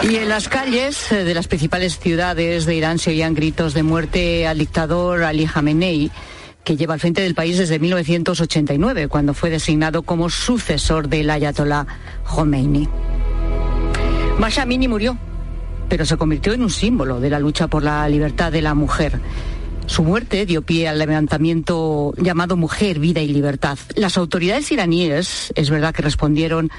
Y 0.03 0.17
en 0.17 0.29
las 0.29 0.49
calles 0.49 1.07
de 1.11 1.35
las 1.35 1.49
principales 1.49 1.99
ciudades 1.99 2.67
de 2.67 2.75
Irán 2.77 2.99
se 2.99 3.11
oían 3.11 3.35
gritos 3.35 3.75
de 3.75 3.83
muerte 3.83 4.47
al 4.47 4.59
dictador 4.59 5.23
Ali 5.23 5.47
Khamenei, 5.47 6.11
que 6.65 6.77
lleva 6.77 6.95
al 6.95 7.01
frente 7.01 7.23
del 7.23 7.35
país 7.35 7.59
desde 7.59 7.79
1989, 7.79 9.09
cuando 9.09 9.35
fue 9.35 9.51
designado 9.51 10.03
como 10.03 10.31
sucesor 10.31 11.09
del 11.09 11.31
ayatollah 11.31 11.87
Khomeini. 12.25 12.89
Masha 14.39 14.63
Amini 14.63 14.87
murió 14.87 15.19
pero 15.89 16.05
se 16.05 16.17
convirtió 16.17 16.53
en 16.53 16.63
un 16.63 16.71
símbolo 16.71 17.21
de 17.21 17.31
la 17.31 17.39
lucha 17.39 17.69
por 17.69 17.83
la 17.83 18.09
libertad 18.09 18.53
de 18.53 18.63
la 18.63 18.75
mujer. 18.75 19.21
Su 19.87 20.05
muerte 20.05 20.45
dio 20.45 20.63
pie 20.63 20.87
al 20.87 20.99
levantamiento 20.99 22.13
llamado 22.19 22.57
Mujer, 22.57 22.99
Vida 22.99 23.21
y 23.23 23.29
Libertad. 23.29 23.79
Las 23.97 24.19
autoridades 24.19 24.71
iraníes, 24.71 25.51
es 25.57 25.71
verdad 25.71 25.95
que 25.95 26.03
respondieron 26.03 26.71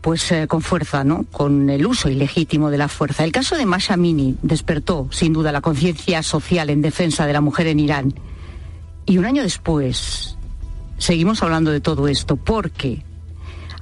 pues 0.00 0.32
eh, 0.32 0.46
con 0.46 0.62
fuerza, 0.62 1.04
¿no? 1.04 1.24
Con 1.30 1.68
el 1.68 1.84
uso 1.86 2.08
ilegítimo 2.08 2.70
de 2.70 2.78
la 2.78 2.88
fuerza. 2.88 3.24
El 3.24 3.32
caso 3.32 3.56
de 3.56 3.66
Masha 3.66 3.94
Amini 3.94 4.36
despertó, 4.42 5.08
sin 5.10 5.34
duda, 5.34 5.52
la 5.52 5.60
conciencia 5.60 6.22
social 6.22 6.70
en 6.70 6.80
defensa 6.80 7.26
de 7.26 7.34
la 7.34 7.42
mujer 7.42 7.66
en 7.66 7.80
Irán. 7.80 8.14
Y 9.04 9.18
un 9.18 9.26
año 9.26 9.42
después, 9.42 10.38
seguimos 10.96 11.42
hablando 11.42 11.70
de 11.70 11.80
todo 11.80 12.08
esto 12.08 12.36
porque 12.36 13.02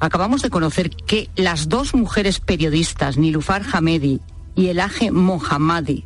acabamos 0.01 0.43
de 0.43 0.51
conocer 0.51 0.91
que 0.91 1.29
las 1.37 1.69
dos 1.69 1.95
mujeres 1.95 2.41
periodistas, 2.41 3.17
Nilufar 3.17 3.63
Hamedi 3.73 4.21
y 4.57 4.69
Elaje 4.69 5.13
Mohammadi, 5.13 6.05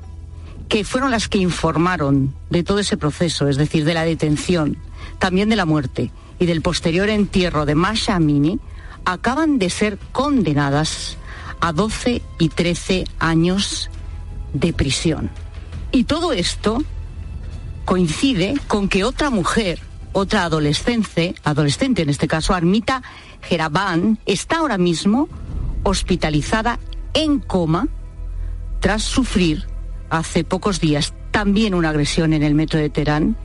que 0.68 0.84
fueron 0.84 1.11
las 1.11 1.28
que 1.28 1.38
informaron 1.38 2.34
de 2.51 2.62
todo 2.62 2.80
ese 2.80 2.96
proceso, 2.96 3.48
es 3.48 3.57
decir, 3.57 3.84
de 3.84 3.94
la 3.94 4.05
detención, 4.05 4.76
también 5.18 5.48
de 5.48 5.57
la 5.57 5.64
muerte 5.64 6.11
y 6.38 6.46
del 6.46 6.61
posterior 6.61 7.09
entierro 7.09 7.64
de 7.64 7.74
Masha 7.74 8.16
Amini, 8.16 8.59
acaban 9.05 9.59
de 9.59 9.70
ser 9.70 9.98
condenadas 10.12 11.16
a 11.61 11.72
12 11.72 12.22
y 12.38 12.48
13 12.48 13.05
años 13.18 13.88
de 14.53 14.72
prisión. 14.72 15.30
Y 15.92 16.05
todo 16.05 16.32
esto 16.32 16.82
coincide 17.84 18.55
con 18.66 18.88
que 18.88 19.05
otra 19.05 19.30
mujer, 19.30 19.80
otra 20.12 20.44
adolescente, 20.44 21.34
adolescente 21.44 22.03
en 22.03 22.11
este 22.11 22.28
caso, 22.28 22.55
Armita 22.55 23.03
Gerabán, 23.42 24.18
está 24.26 24.59
ahora 24.59 24.78
mismo 24.78 25.28
hospitalizada 25.82 26.78
en 27.14 27.40
coma 27.40 27.88
tras 28.81 29.03
sufrir 29.03 29.66
hace 30.09 30.45
pocos 30.45 30.81
días 30.81 31.14
también 31.31 31.74
una 31.74 31.91
agresión 31.91 32.33
en 32.33 32.43
el 32.43 32.55
metro 32.55 32.81
de 32.81 32.91
Teherán 32.91 33.37